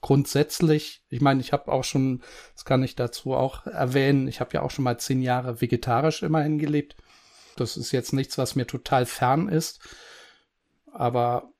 grundsätzlich, 0.00 1.04
ich 1.10 1.20
meine, 1.20 1.42
ich 1.42 1.52
habe 1.52 1.70
auch 1.70 1.84
schon, 1.84 2.22
das 2.54 2.64
kann 2.64 2.82
ich 2.82 2.96
dazu 2.96 3.34
auch 3.34 3.66
erwähnen, 3.66 4.26
ich 4.26 4.40
habe 4.40 4.54
ja 4.54 4.62
auch 4.62 4.70
schon 4.70 4.84
mal 4.84 4.98
zehn 4.98 5.20
Jahre 5.20 5.60
vegetarisch 5.60 6.22
immerhin 6.22 6.58
gelebt 6.58 6.96
das 7.56 7.76
ist 7.76 7.92
jetzt 7.92 8.12
nichts, 8.12 8.38
was 8.38 8.56
mir 8.56 8.66
total 8.66 9.06
fern 9.06 9.48
ist. 9.48 9.80
Aber 10.92 11.50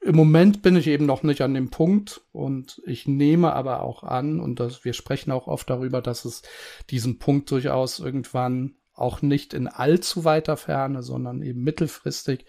im 0.00 0.16
Moment 0.16 0.62
bin 0.62 0.76
ich 0.76 0.88
eben 0.88 1.06
noch 1.06 1.22
nicht 1.22 1.42
an 1.42 1.54
dem 1.54 1.70
Punkt 1.70 2.22
und 2.32 2.82
ich 2.84 3.06
nehme 3.06 3.52
aber 3.52 3.82
auch 3.82 4.02
an 4.02 4.40
und 4.40 4.58
das, 4.58 4.84
wir 4.84 4.94
sprechen 4.94 5.30
auch 5.30 5.46
oft 5.46 5.70
darüber, 5.70 6.02
dass 6.02 6.24
es 6.24 6.42
diesen 6.90 7.18
Punkt 7.18 7.50
durchaus 7.50 8.00
irgendwann 8.00 8.74
auch 8.94 9.22
nicht 9.22 9.54
in 9.54 9.68
allzu 9.68 10.24
weiter 10.24 10.56
Ferne, 10.56 11.02
sondern 11.02 11.40
eben 11.42 11.62
mittelfristig 11.62 12.46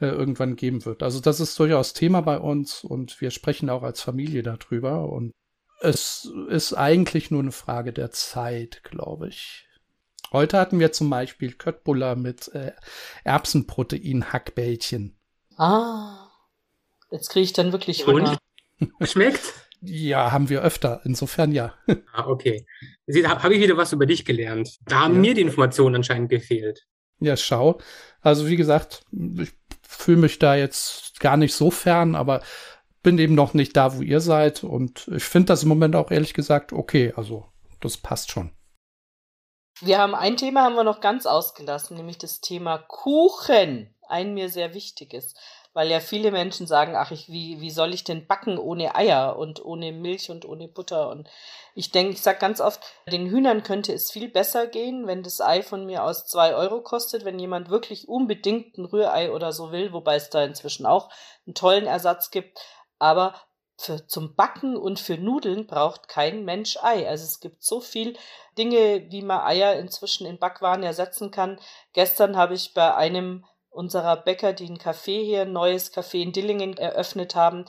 äh, 0.00 0.06
irgendwann 0.06 0.54
geben 0.56 0.84
wird. 0.84 1.02
Also 1.02 1.20
das 1.20 1.40
ist 1.40 1.58
durchaus 1.58 1.92
Thema 1.92 2.20
bei 2.20 2.38
uns 2.38 2.84
und 2.84 3.20
wir 3.20 3.30
sprechen 3.30 3.68
auch 3.68 3.82
als 3.82 4.00
Familie 4.00 4.42
darüber 4.42 5.08
und 5.08 5.32
es 5.80 6.32
ist 6.48 6.74
eigentlich 6.74 7.32
nur 7.32 7.40
eine 7.40 7.52
Frage 7.52 7.92
der 7.92 8.12
Zeit, 8.12 8.82
glaube 8.84 9.28
ich. 9.28 9.66
Heute 10.32 10.58
hatten 10.58 10.80
wir 10.80 10.92
zum 10.92 11.10
Beispiel 11.10 11.52
Köttbullar 11.52 12.16
mit 12.16 12.48
äh, 12.54 12.72
Erbsenprotein-Hackbällchen. 13.24 15.16
Ah, 15.56 16.30
jetzt 17.10 17.28
kriege 17.28 17.44
ich 17.44 17.52
dann 17.52 17.72
wirklich 17.72 18.06
Hunger. 18.06 18.38
Schmeckt? 19.02 19.52
Ja, 19.82 20.32
haben 20.32 20.48
wir 20.48 20.62
öfter. 20.62 21.00
Insofern 21.04 21.52
ja. 21.52 21.74
Ah, 22.12 22.26
okay. 22.26 22.66
Habe 23.26 23.54
ich 23.54 23.60
wieder 23.60 23.76
was 23.76 23.92
über 23.92 24.06
dich 24.06 24.24
gelernt. 24.24 24.78
Da 24.86 25.00
haben 25.00 25.14
ja. 25.16 25.20
mir 25.20 25.34
die 25.34 25.42
Informationen 25.42 25.96
anscheinend 25.96 26.30
gefehlt. 26.30 26.86
Ja, 27.18 27.36
schau. 27.36 27.78
Also 28.20 28.48
wie 28.48 28.56
gesagt, 28.56 29.04
ich 29.12 29.50
fühle 29.82 30.18
mich 30.18 30.38
da 30.38 30.54
jetzt 30.54 31.20
gar 31.20 31.36
nicht 31.36 31.54
so 31.54 31.70
fern, 31.70 32.14
aber 32.14 32.42
bin 33.02 33.18
eben 33.18 33.34
noch 33.34 33.54
nicht 33.54 33.76
da, 33.76 33.96
wo 33.96 34.02
ihr 34.02 34.20
seid. 34.20 34.64
Und 34.64 35.08
ich 35.14 35.24
finde 35.24 35.46
das 35.46 35.64
im 35.64 35.68
Moment 35.68 35.96
auch 35.96 36.10
ehrlich 36.10 36.32
gesagt 36.32 36.72
okay. 36.72 37.12
Also 37.16 37.46
das 37.80 37.96
passt 37.96 38.30
schon. 38.30 38.52
Wir 39.84 39.98
haben 39.98 40.14
ein 40.14 40.36
Thema 40.36 40.62
haben 40.62 40.76
wir 40.76 40.84
noch 40.84 41.00
ganz 41.00 41.26
ausgelassen, 41.26 41.96
nämlich 41.96 42.16
das 42.16 42.40
Thema 42.40 42.78
Kuchen. 42.78 43.92
Ein 44.06 44.32
mir 44.32 44.48
sehr 44.48 44.74
wichtiges, 44.74 45.34
weil 45.72 45.90
ja 45.90 45.98
viele 45.98 46.30
Menschen 46.30 46.68
sagen, 46.68 46.94
ach, 46.94 47.10
ich, 47.10 47.28
wie, 47.28 47.60
wie 47.60 47.72
soll 47.72 47.92
ich 47.92 48.04
denn 48.04 48.28
backen 48.28 48.58
ohne 48.58 48.94
Eier 48.94 49.36
und 49.36 49.64
ohne 49.64 49.90
Milch 49.90 50.30
und 50.30 50.44
ohne 50.44 50.68
Butter? 50.68 51.08
Und 51.08 51.28
ich 51.74 51.90
denke, 51.90 52.12
ich 52.12 52.22
sage 52.22 52.38
ganz 52.38 52.60
oft, 52.60 52.80
den 53.10 53.28
Hühnern 53.28 53.64
könnte 53.64 53.92
es 53.92 54.12
viel 54.12 54.28
besser 54.28 54.68
gehen, 54.68 55.08
wenn 55.08 55.24
das 55.24 55.40
Ei 55.40 55.64
von 55.64 55.84
mir 55.84 56.04
aus 56.04 56.28
zwei 56.28 56.54
Euro 56.54 56.80
kostet, 56.82 57.24
wenn 57.24 57.40
jemand 57.40 57.68
wirklich 57.68 58.08
unbedingt 58.08 58.78
ein 58.78 58.84
Rührei 58.84 59.32
oder 59.32 59.50
so 59.50 59.72
will, 59.72 59.92
wobei 59.92 60.14
es 60.14 60.30
da 60.30 60.44
inzwischen 60.44 60.86
auch 60.86 61.10
einen 61.44 61.56
tollen 61.56 61.86
Ersatz 61.86 62.30
gibt. 62.30 62.56
Aber 63.00 63.34
für, 63.82 64.06
zum 64.06 64.34
Backen 64.34 64.76
und 64.76 65.00
für 65.00 65.18
Nudeln 65.18 65.66
braucht 65.66 66.08
kein 66.08 66.44
Mensch 66.44 66.78
Ei. 66.82 67.08
Also 67.08 67.24
es 67.24 67.40
gibt 67.40 67.62
so 67.62 67.80
viel 67.80 68.16
Dinge, 68.56 69.10
wie 69.10 69.22
man 69.22 69.40
Eier 69.40 69.74
inzwischen 69.74 70.26
in 70.26 70.38
Backwaren 70.38 70.82
ersetzen 70.82 71.30
kann. 71.30 71.58
Gestern 71.92 72.36
habe 72.36 72.54
ich 72.54 72.74
bei 72.74 72.94
einem 72.94 73.44
unserer 73.70 74.16
Bäcker, 74.16 74.52
die 74.52 74.68
ein 74.68 74.78
Café 74.78 75.22
hier, 75.24 75.42
ein 75.42 75.52
neues 75.52 75.92
Café 75.92 76.22
in 76.22 76.32
Dillingen 76.32 76.76
eröffnet 76.76 77.34
haben, 77.34 77.64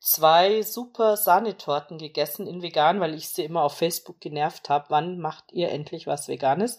zwei 0.00 0.62
super 0.62 1.16
Sahnetorten 1.16 1.98
gegessen 1.98 2.46
in 2.46 2.62
vegan, 2.62 3.00
weil 3.00 3.14
ich 3.14 3.28
sie 3.28 3.44
immer 3.44 3.62
auf 3.62 3.76
Facebook 3.76 4.20
genervt 4.20 4.68
habe, 4.68 4.86
wann 4.88 5.18
macht 5.18 5.52
ihr 5.52 5.70
endlich 5.70 6.06
was 6.06 6.26
Veganes? 6.26 6.78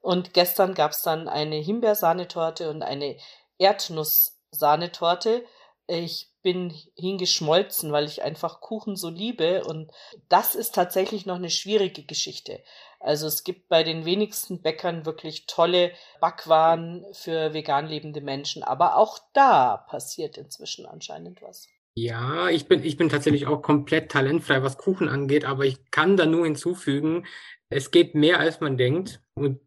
Und 0.00 0.34
gestern 0.34 0.74
gab 0.74 0.90
es 0.90 1.02
dann 1.02 1.28
eine 1.28 1.56
Himbeersahnetorte 1.56 2.70
und 2.70 2.82
eine 2.82 3.16
Erdnuss-Sahnetorte. 3.58 5.44
Ich 5.86 6.33
bin 6.44 6.72
hingeschmolzen, 6.94 7.90
weil 7.90 8.04
ich 8.04 8.22
einfach 8.22 8.60
Kuchen 8.60 8.94
so 8.94 9.08
liebe. 9.08 9.64
Und 9.64 9.90
das 10.28 10.54
ist 10.54 10.74
tatsächlich 10.74 11.26
noch 11.26 11.36
eine 11.36 11.50
schwierige 11.50 12.04
Geschichte. 12.04 12.62
Also 13.00 13.26
es 13.26 13.42
gibt 13.42 13.68
bei 13.68 13.82
den 13.82 14.04
wenigsten 14.04 14.62
Bäckern 14.62 15.04
wirklich 15.06 15.46
tolle 15.46 15.90
Backwaren 16.20 17.04
für 17.12 17.52
vegan 17.52 17.88
lebende 17.88 18.20
Menschen. 18.20 18.62
Aber 18.62 18.96
auch 18.96 19.18
da 19.32 19.78
passiert 19.88 20.38
inzwischen 20.38 20.86
anscheinend 20.86 21.42
was. 21.42 21.66
Ja, 21.96 22.48
ich 22.48 22.66
bin, 22.66 22.84
ich 22.84 22.96
bin 22.96 23.08
tatsächlich 23.08 23.46
auch 23.46 23.62
komplett 23.62 24.10
talentfrei, 24.10 24.62
was 24.62 24.78
Kuchen 24.78 25.08
angeht, 25.08 25.44
aber 25.44 25.64
ich 25.64 25.90
kann 25.90 26.16
da 26.16 26.26
nur 26.26 26.44
hinzufügen, 26.44 27.24
es 27.68 27.90
geht 27.90 28.14
mehr 28.14 28.40
als 28.40 28.60
man 28.60 28.76
denkt. 28.76 29.20
Und 29.34 29.60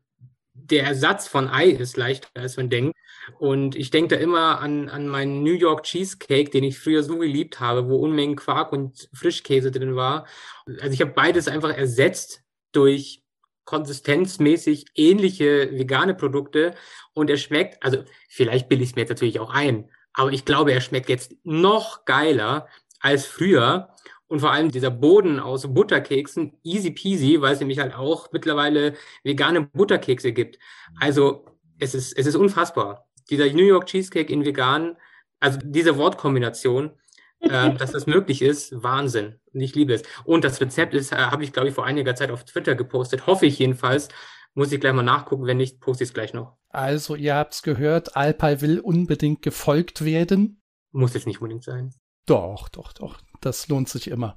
der 0.53 0.84
Ersatz 0.84 1.28
von 1.28 1.47
Ei 1.47 1.69
ist 1.69 1.97
leichter 1.97 2.30
als 2.34 2.57
man 2.57 2.69
denkt. 2.69 2.96
Und 3.39 3.75
ich 3.75 3.91
denke 3.91 4.15
da 4.15 4.21
immer 4.21 4.59
an, 4.59 4.89
an 4.89 5.07
meinen 5.07 5.43
New 5.43 5.53
York 5.53 5.84
Cheesecake, 5.84 6.49
den 6.49 6.63
ich 6.63 6.80
früher 6.80 7.03
so 7.03 7.17
geliebt 7.17 7.59
habe, 7.59 7.89
wo 7.89 7.97
Unmengen 7.97 8.36
Quark 8.36 8.71
und 8.71 9.09
Frischkäse 9.13 9.71
drin 9.71 9.95
war. 9.95 10.25
Also 10.65 10.93
ich 10.93 11.01
habe 11.01 11.11
beides 11.11 11.47
einfach 11.47 11.69
ersetzt 11.69 12.43
durch 12.71 13.23
konsistenzmäßig 13.65 14.86
ähnliche 14.95 15.71
vegane 15.71 16.13
Produkte 16.13 16.73
und 17.13 17.30
er 17.30 17.38
schmeckt, 17.38 17.84
also 17.84 18.03
vielleicht 18.30 18.69
bilde 18.69 18.84
ich 18.84 18.91
es 18.91 18.95
mir 18.95 19.01
jetzt 19.01 19.09
natürlich 19.09 19.41
auch 19.41 19.49
ein, 19.49 19.91
aber 20.13 20.32
ich 20.32 20.45
glaube, 20.45 20.71
er 20.71 20.80
schmeckt 20.80 21.09
jetzt 21.09 21.34
noch 21.43 22.05
geiler 22.05 22.67
als 22.99 23.25
früher. 23.25 23.89
Und 24.30 24.41
vor 24.41 24.51
allem 24.51 24.71
dieser 24.71 24.91
Boden 24.91 25.39
aus 25.39 25.73
Butterkeksen, 25.73 26.57
easy 26.63 26.91
peasy, 26.91 27.39
weil 27.39 27.53
es 27.53 27.59
nämlich 27.59 27.80
halt 27.80 27.93
auch 27.93 28.30
mittlerweile 28.34 28.93
vegane 29.23 29.61
Butterkekse 29.61 30.34
gibt. 30.34 30.59
Also 30.99 31.45
es 31.80 31.95
ist, 31.95 32.17
es 32.17 32.25
ist 32.25 32.36
unfassbar 32.36 33.06
dieser 33.30 33.45
New 33.53 33.63
York 33.63 33.86
Cheesecake 33.88 34.32
in 34.32 34.45
vegan, 34.45 34.97
also 35.39 35.59
diese 35.63 35.97
Wortkombination, 35.97 36.91
äh, 37.39 37.73
dass 37.73 37.91
das 37.91 38.07
möglich 38.07 38.41
ist, 38.41 38.82
Wahnsinn. 38.84 39.39
Und 39.53 39.61
ich 39.61 39.75
liebe 39.75 39.93
es. 39.93 40.03
Und 40.25 40.43
das 40.43 40.59
Rezept 40.59 40.93
ist, 40.93 41.11
äh, 41.11 41.17
habe 41.17 41.43
ich, 41.43 41.53
glaube 41.53 41.69
ich, 41.69 41.75
vor 41.75 41.86
einiger 41.86 42.15
Zeit 42.15 42.32
auf 42.32 42.45
Twitter 42.45 42.75
gepostet, 42.75 43.28
hoffe 43.28 43.45
ich 43.45 43.59
jedenfalls. 43.59 44.09
Muss 44.53 44.71
ich 44.71 44.80
gleich 44.80 44.93
mal 44.93 45.03
nachgucken, 45.03 45.45
wenn 45.45 45.57
nicht, 45.57 45.80
poste 45.80 46.03
ich 46.03 46.09
es 46.09 46.13
gleich 46.15 46.34
noch. 46.34 46.57
Also, 46.69 47.15
ihr 47.15 47.36
habt's 47.36 47.61
gehört, 47.61 48.15
Alpay 48.15 48.61
will 48.61 48.80
unbedingt 48.80 49.43
gefolgt 49.43 50.03
werden. 50.03 50.61
Muss 50.91 51.13
jetzt 51.13 51.28
nicht 51.28 51.41
unbedingt 51.41 51.63
sein. 51.63 51.93
Doch, 52.25 52.67
doch, 52.69 52.91
doch. 52.93 53.19
Das 53.39 53.67
lohnt 53.67 53.88
sich 53.88 54.07
immer. 54.09 54.36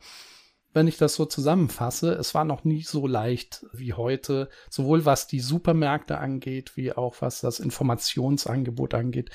Wenn 0.72 0.86
ich 0.86 0.98
das 0.98 1.14
so 1.14 1.24
zusammenfasse, 1.24 2.12
es 2.12 2.34
war 2.34 2.44
noch 2.44 2.62
nie 2.62 2.82
so 2.82 3.06
leicht 3.06 3.66
wie 3.72 3.92
heute, 3.92 4.48
sowohl 4.68 5.04
was 5.04 5.26
die 5.26 5.40
Supermärkte 5.40 6.18
angeht, 6.18 6.76
wie 6.76 6.92
auch 6.92 7.16
was 7.20 7.40
das 7.40 7.58
Informationsangebot 7.58 8.94
angeht, 8.94 9.30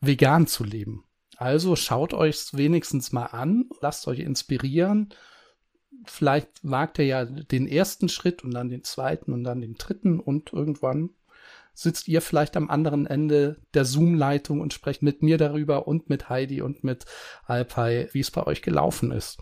vegan 0.00 0.46
zu 0.46 0.64
leben. 0.64 1.04
Also 1.36 1.76
schaut 1.76 2.14
euch 2.14 2.48
wenigstens 2.52 3.12
mal 3.12 3.26
an, 3.26 3.68
lasst 3.80 4.08
euch 4.08 4.20
inspirieren. 4.20 5.10
Vielleicht 6.04 6.48
wagt 6.62 6.98
ihr 6.98 7.06
ja 7.06 7.24
den 7.24 7.68
ersten 7.68 8.08
Schritt 8.08 8.42
und 8.42 8.52
dann 8.52 8.68
den 8.68 8.84
zweiten 8.84 9.32
und 9.32 9.44
dann 9.44 9.60
den 9.60 9.74
dritten 9.74 10.18
und 10.18 10.52
irgendwann 10.52 11.10
sitzt 11.74 12.08
ihr 12.08 12.22
vielleicht 12.22 12.56
am 12.56 12.70
anderen 12.70 13.06
Ende 13.06 13.58
der 13.74 13.84
Zoom-Leitung 13.84 14.60
und 14.60 14.72
sprecht 14.72 15.02
mit 15.02 15.22
mir 15.22 15.36
darüber 15.36 15.86
und 15.86 16.08
mit 16.08 16.30
Heidi 16.30 16.62
und 16.62 16.84
mit 16.84 17.04
Alpay, 17.44 18.08
wie 18.12 18.20
es 18.20 18.30
bei 18.30 18.46
euch 18.46 18.62
gelaufen 18.62 19.12
ist. 19.12 19.38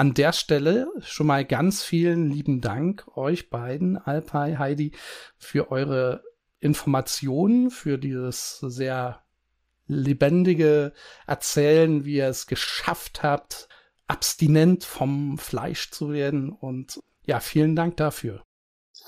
An 0.00 0.14
der 0.14 0.32
Stelle 0.32 0.90
schon 1.02 1.26
mal 1.26 1.44
ganz 1.44 1.82
vielen 1.82 2.30
lieben 2.30 2.62
Dank 2.62 3.06
euch 3.18 3.50
beiden, 3.50 3.98
Alpay, 3.98 4.56
Heidi, 4.56 4.92
für 5.36 5.70
eure 5.70 6.24
Informationen, 6.58 7.70
für 7.70 7.98
dieses 7.98 8.60
sehr 8.60 9.22
lebendige 9.86 10.94
Erzählen, 11.26 12.06
wie 12.06 12.14
ihr 12.14 12.28
es 12.28 12.46
geschafft 12.46 13.22
habt, 13.22 13.68
abstinent 14.06 14.84
vom 14.84 15.36
Fleisch 15.36 15.90
zu 15.90 16.14
werden. 16.14 16.48
Und 16.48 16.98
ja, 17.26 17.38
vielen 17.38 17.76
Dank 17.76 17.98
dafür. 17.98 18.42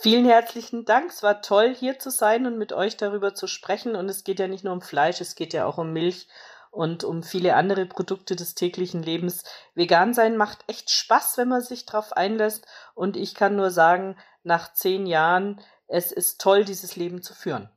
Vielen 0.02 0.26
herzlichen 0.26 0.84
Dank. 0.84 1.10
Es 1.10 1.22
war 1.22 1.40
toll, 1.40 1.74
hier 1.74 2.00
zu 2.00 2.10
sein 2.10 2.44
und 2.44 2.58
mit 2.58 2.74
euch 2.74 2.98
darüber 2.98 3.34
zu 3.34 3.46
sprechen. 3.46 3.96
Und 3.96 4.10
es 4.10 4.24
geht 4.24 4.38
ja 4.38 4.46
nicht 4.46 4.62
nur 4.62 4.74
um 4.74 4.82
Fleisch, 4.82 5.22
es 5.22 5.36
geht 5.36 5.54
ja 5.54 5.64
auch 5.64 5.78
um 5.78 5.94
Milch 5.94 6.28
und 6.72 7.04
um 7.04 7.22
viele 7.22 7.54
andere 7.54 7.84
Produkte 7.84 8.34
des 8.34 8.54
täglichen 8.54 9.02
Lebens. 9.02 9.44
Vegan 9.74 10.14
sein 10.14 10.38
macht 10.38 10.64
echt 10.66 10.90
Spaß, 10.90 11.36
wenn 11.36 11.48
man 11.48 11.60
sich 11.60 11.84
drauf 11.84 12.12
einlässt. 12.14 12.66
Und 12.94 13.16
ich 13.16 13.34
kann 13.34 13.56
nur 13.56 13.70
sagen, 13.70 14.16
nach 14.42 14.72
zehn 14.72 15.06
Jahren, 15.06 15.60
es 15.86 16.10
ist 16.12 16.40
toll, 16.40 16.64
dieses 16.64 16.96
Leben 16.96 17.22
zu 17.22 17.34
führen. 17.34 17.68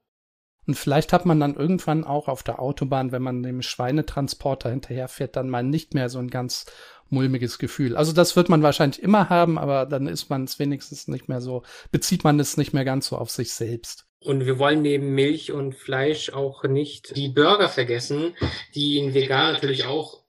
Und 0.66 0.76
vielleicht 0.76 1.12
hat 1.12 1.26
man 1.26 1.40
dann 1.42 1.56
irgendwann 1.56 2.06
auch 2.06 2.30
auf 2.30 2.42
der 2.42 2.60
Autobahn, 2.60 3.12
wenn 3.12 3.22
man 3.22 3.44
dem 3.44 3.62
Schweinetransporter 3.62 4.70
hinterherfährt, 4.70 5.36
dann 5.36 5.50
mal 5.50 5.62
nicht 5.62 5.94
mehr 5.94 6.10
so 6.10 6.18
ein 6.20 6.30
ganz 6.30 6.66
mulmiges 7.10 7.60
Gefühl. 7.60 7.98
Also 7.98 8.14
das 8.14 8.36
wird 8.38 8.48
man 8.48 8.64
wahrscheinlich 8.64 9.04
immer 9.04 9.30
haben, 9.30 9.60
aber 9.60 9.86
dann 9.86 10.08
ist 10.08 10.30
man 10.30 10.46
es 10.46 10.58
wenigstens 10.58 11.10
nicht 11.10 11.28
mehr 11.28 11.42
so, 11.42 11.64
bezieht 11.92 12.24
man 12.24 12.40
es 12.40 12.56
nicht 12.56 12.74
mehr 12.74 12.86
ganz 12.86 13.08
so 13.08 13.18
auf 13.18 13.30
sich 13.30 13.54
selbst. 13.54 14.08
Und 14.26 14.48
wir 14.48 14.58
wollen 14.58 14.82
neben 14.82 15.14
Milch 15.14 15.52
und 15.52 15.76
Fleisch 15.76 16.32
auch 16.32 16.64
nicht 16.64 17.16
die 17.16 17.30
Burger 17.30 17.70
vergessen, 17.70 18.36
die 18.74 18.98
in 18.98 19.14
vegan 19.14 19.54
natürlich 19.54 19.86
auch 19.86 20.24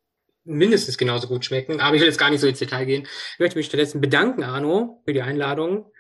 mindestens 0.45 0.99
genauso 0.99 1.29
gut 1.29 1.47
schmecken. 1.47 1.81
Aber 1.81 1.97
ich 1.97 2.01
will 2.01 2.09
jetzt 2.09 2.19
gar 2.19 2.29
nicht 2.29 2.41
so 2.41 2.47
ins 2.47 2.59
Detail 2.59 2.85
gehen. 2.85 3.09
Ich 3.35 3.39
möchte 3.39 3.57
mich 3.57 3.67
stattdessen 3.67 4.03
bedanken, 4.03 4.45
Arno, 4.45 5.03
für 5.07 5.15
die 5.15 5.23
Einladung 5.23 5.91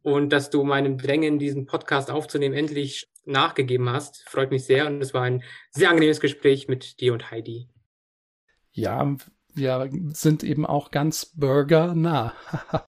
und 0.00 0.30
dass 0.30 0.48
du 0.48 0.64
meinem 0.64 0.96
Drängen, 0.96 1.38
diesen 1.38 1.66
Podcast 1.66 2.10
aufzunehmen, 2.10 2.54
endlich 2.54 3.10
nachgegeben 3.26 3.90
hast. 3.90 4.28
Freut 4.28 4.50
mich 4.50 4.64
sehr 4.64 4.86
und 4.86 5.02
es 5.02 5.12
war 5.12 5.22
ein 5.22 5.42
sehr 5.70 5.90
angenehmes 5.90 6.20
Gespräch 6.20 6.68
mit 6.68 7.00
dir 7.00 7.12
und 7.12 7.30
Heidi. 7.30 7.68
Ja, 8.72 9.14
wir 9.54 9.90
sind 10.14 10.42
eben 10.42 10.64
auch 10.64 10.90
ganz 10.90 11.26
burgernah. 11.36 12.34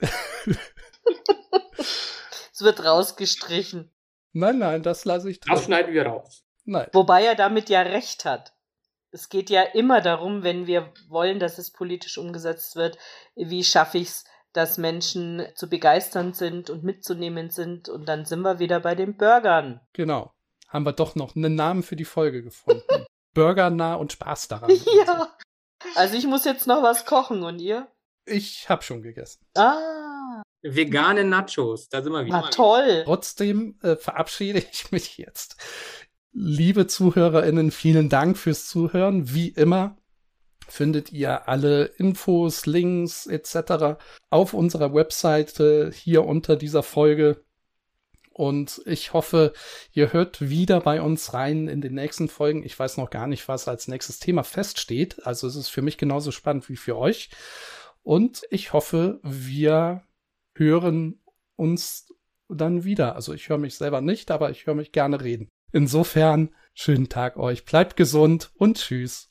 wird 2.64 2.84
rausgestrichen. 2.84 3.90
Nein, 4.32 4.58
nein, 4.58 4.82
das 4.82 5.04
lasse 5.04 5.30
ich 5.30 5.40
drin. 5.40 5.54
Das 5.54 5.64
schneiden 5.64 5.94
wir 5.94 6.06
raus. 6.06 6.44
Nein. 6.64 6.88
Wobei 6.92 7.24
er 7.24 7.36
damit 7.36 7.68
ja 7.68 7.82
recht 7.82 8.24
hat. 8.24 8.52
Es 9.12 9.28
geht 9.28 9.48
ja 9.48 9.62
immer 9.62 10.00
darum, 10.00 10.42
wenn 10.42 10.66
wir 10.66 10.92
wollen, 11.08 11.38
dass 11.38 11.58
es 11.58 11.70
politisch 11.70 12.18
umgesetzt 12.18 12.74
wird, 12.74 12.98
wie 13.36 13.62
schaffe 13.62 13.98
ich 13.98 14.08
es, 14.08 14.24
dass 14.52 14.78
Menschen 14.78 15.46
zu 15.54 15.68
begeistern 15.68 16.32
sind 16.32 16.70
und 16.70 16.82
mitzunehmen 16.82 17.50
sind. 17.50 17.88
Und 17.88 18.08
dann 18.08 18.24
sind 18.24 18.40
wir 18.40 18.58
wieder 18.58 18.80
bei 18.80 18.96
den 18.96 19.16
Burgern. 19.16 19.80
Genau. 19.92 20.32
Haben 20.68 20.86
wir 20.86 20.92
doch 20.92 21.14
noch 21.14 21.36
einen 21.36 21.54
Namen 21.54 21.84
für 21.84 21.96
die 21.96 22.04
Folge 22.04 22.42
gefunden. 22.42 22.82
Burger 23.34 23.70
nah 23.70 23.94
und 23.94 24.12
Spaß 24.12 24.48
daran. 24.48 24.70
Ja. 24.96 25.28
Also 25.96 26.16
ich 26.16 26.26
muss 26.26 26.44
jetzt 26.44 26.66
noch 26.66 26.82
was 26.82 27.04
kochen 27.04 27.42
und 27.42 27.58
ihr? 27.58 27.88
Ich 28.24 28.68
hab 28.70 28.82
schon 28.82 29.02
gegessen. 29.02 29.44
Ah. 29.54 30.03
Vegane 30.64 31.24
Nachos, 31.24 31.88
da 31.88 32.02
sind 32.02 32.12
wir 32.12 32.24
wieder. 32.24 32.40
Na 32.40 32.50
toll. 32.50 33.02
Trotzdem 33.04 33.78
äh, 33.82 33.96
verabschiede 33.96 34.64
ich 34.72 34.90
mich 34.90 35.18
jetzt. 35.18 35.56
Liebe 36.32 36.86
ZuhörerInnen, 36.86 37.70
vielen 37.70 38.08
Dank 38.08 38.38
fürs 38.38 38.66
Zuhören. 38.66 39.32
Wie 39.32 39.48
immer 39.48 39.96
findet 40.66 41.12
ihr 41.12 41.48
alle 41.48 41.84
Infos, 41.84 42.66
Links 42.66 43.26
etc. 43.26 43.98
auf 44.30 44.54
unserer 44.54 44.94
Webseite 44.94 45.90
hier 45.94 46.24
unter 46.24 46.56
dieser 46.56 46.82
Folge. 46.82 47.44
Und 48.30 48.82
ich 48.86 49.12
hoffe, 49.12 49.52
ihr 49.92 50.12
hört 50.12 50.40
wieder 50.40 50.80
bei 50.80 51.00
uns 51.00 51.34
rein 51.34 51.68
in 51.68 51.80
den 51.80 51.94
nächsten 51.94 52.28
Folgen. 52.28 52.64
Ich 52.64 52.76
weiß 52.76 52.96
noch 52.96 53.10
gar 53.10 53.28
nicht, 53.28 53.46
was 53.46 53.68
als 53.68 53.86
nächstes 53.86 54.18
Thema 54.18 54.42
feststeht. 54.42 55.24
Also 55.24 55.46
es 55.46 55.54
ist 55.54 55.68
für 55.68 55.82
mich 55.82 55.98
genauso 55.98 56.32
spannend 56.32 56.68
wie 56.68 56.76
für 56.76 56.96
euch. 56.96 57.30
Und 58.02 58.42
ich 58.50 58.72
hoffe, 58.72 59.20
wir 59.22 60.02
hören 60.54 61.20
uns 61.56 62.12
dann 62.48 62.84
wieder. 62.84 63.14
Also 63.16 63.32
ich 63.32 63.48
höre 63.48 63.58
mich 63.58 63.74
selber 63.76 64.00
nicht, 64.00 64.30
aber 64.30 64.50
ich 64.50 64.66
höre 64.66 64.74
mich 64.74 64.92
gerne 64.92 65.22
reden. 65.22 65.48
Insofern, 65.72 66.50
schönen 66.72 67.08
Tag 67.08 67.36
euch. 67.36 67.64
Bleibt 67.64 67.96
gesund 67.96 68.52
und 68.54 68.78
tschüss. 68.78 69.30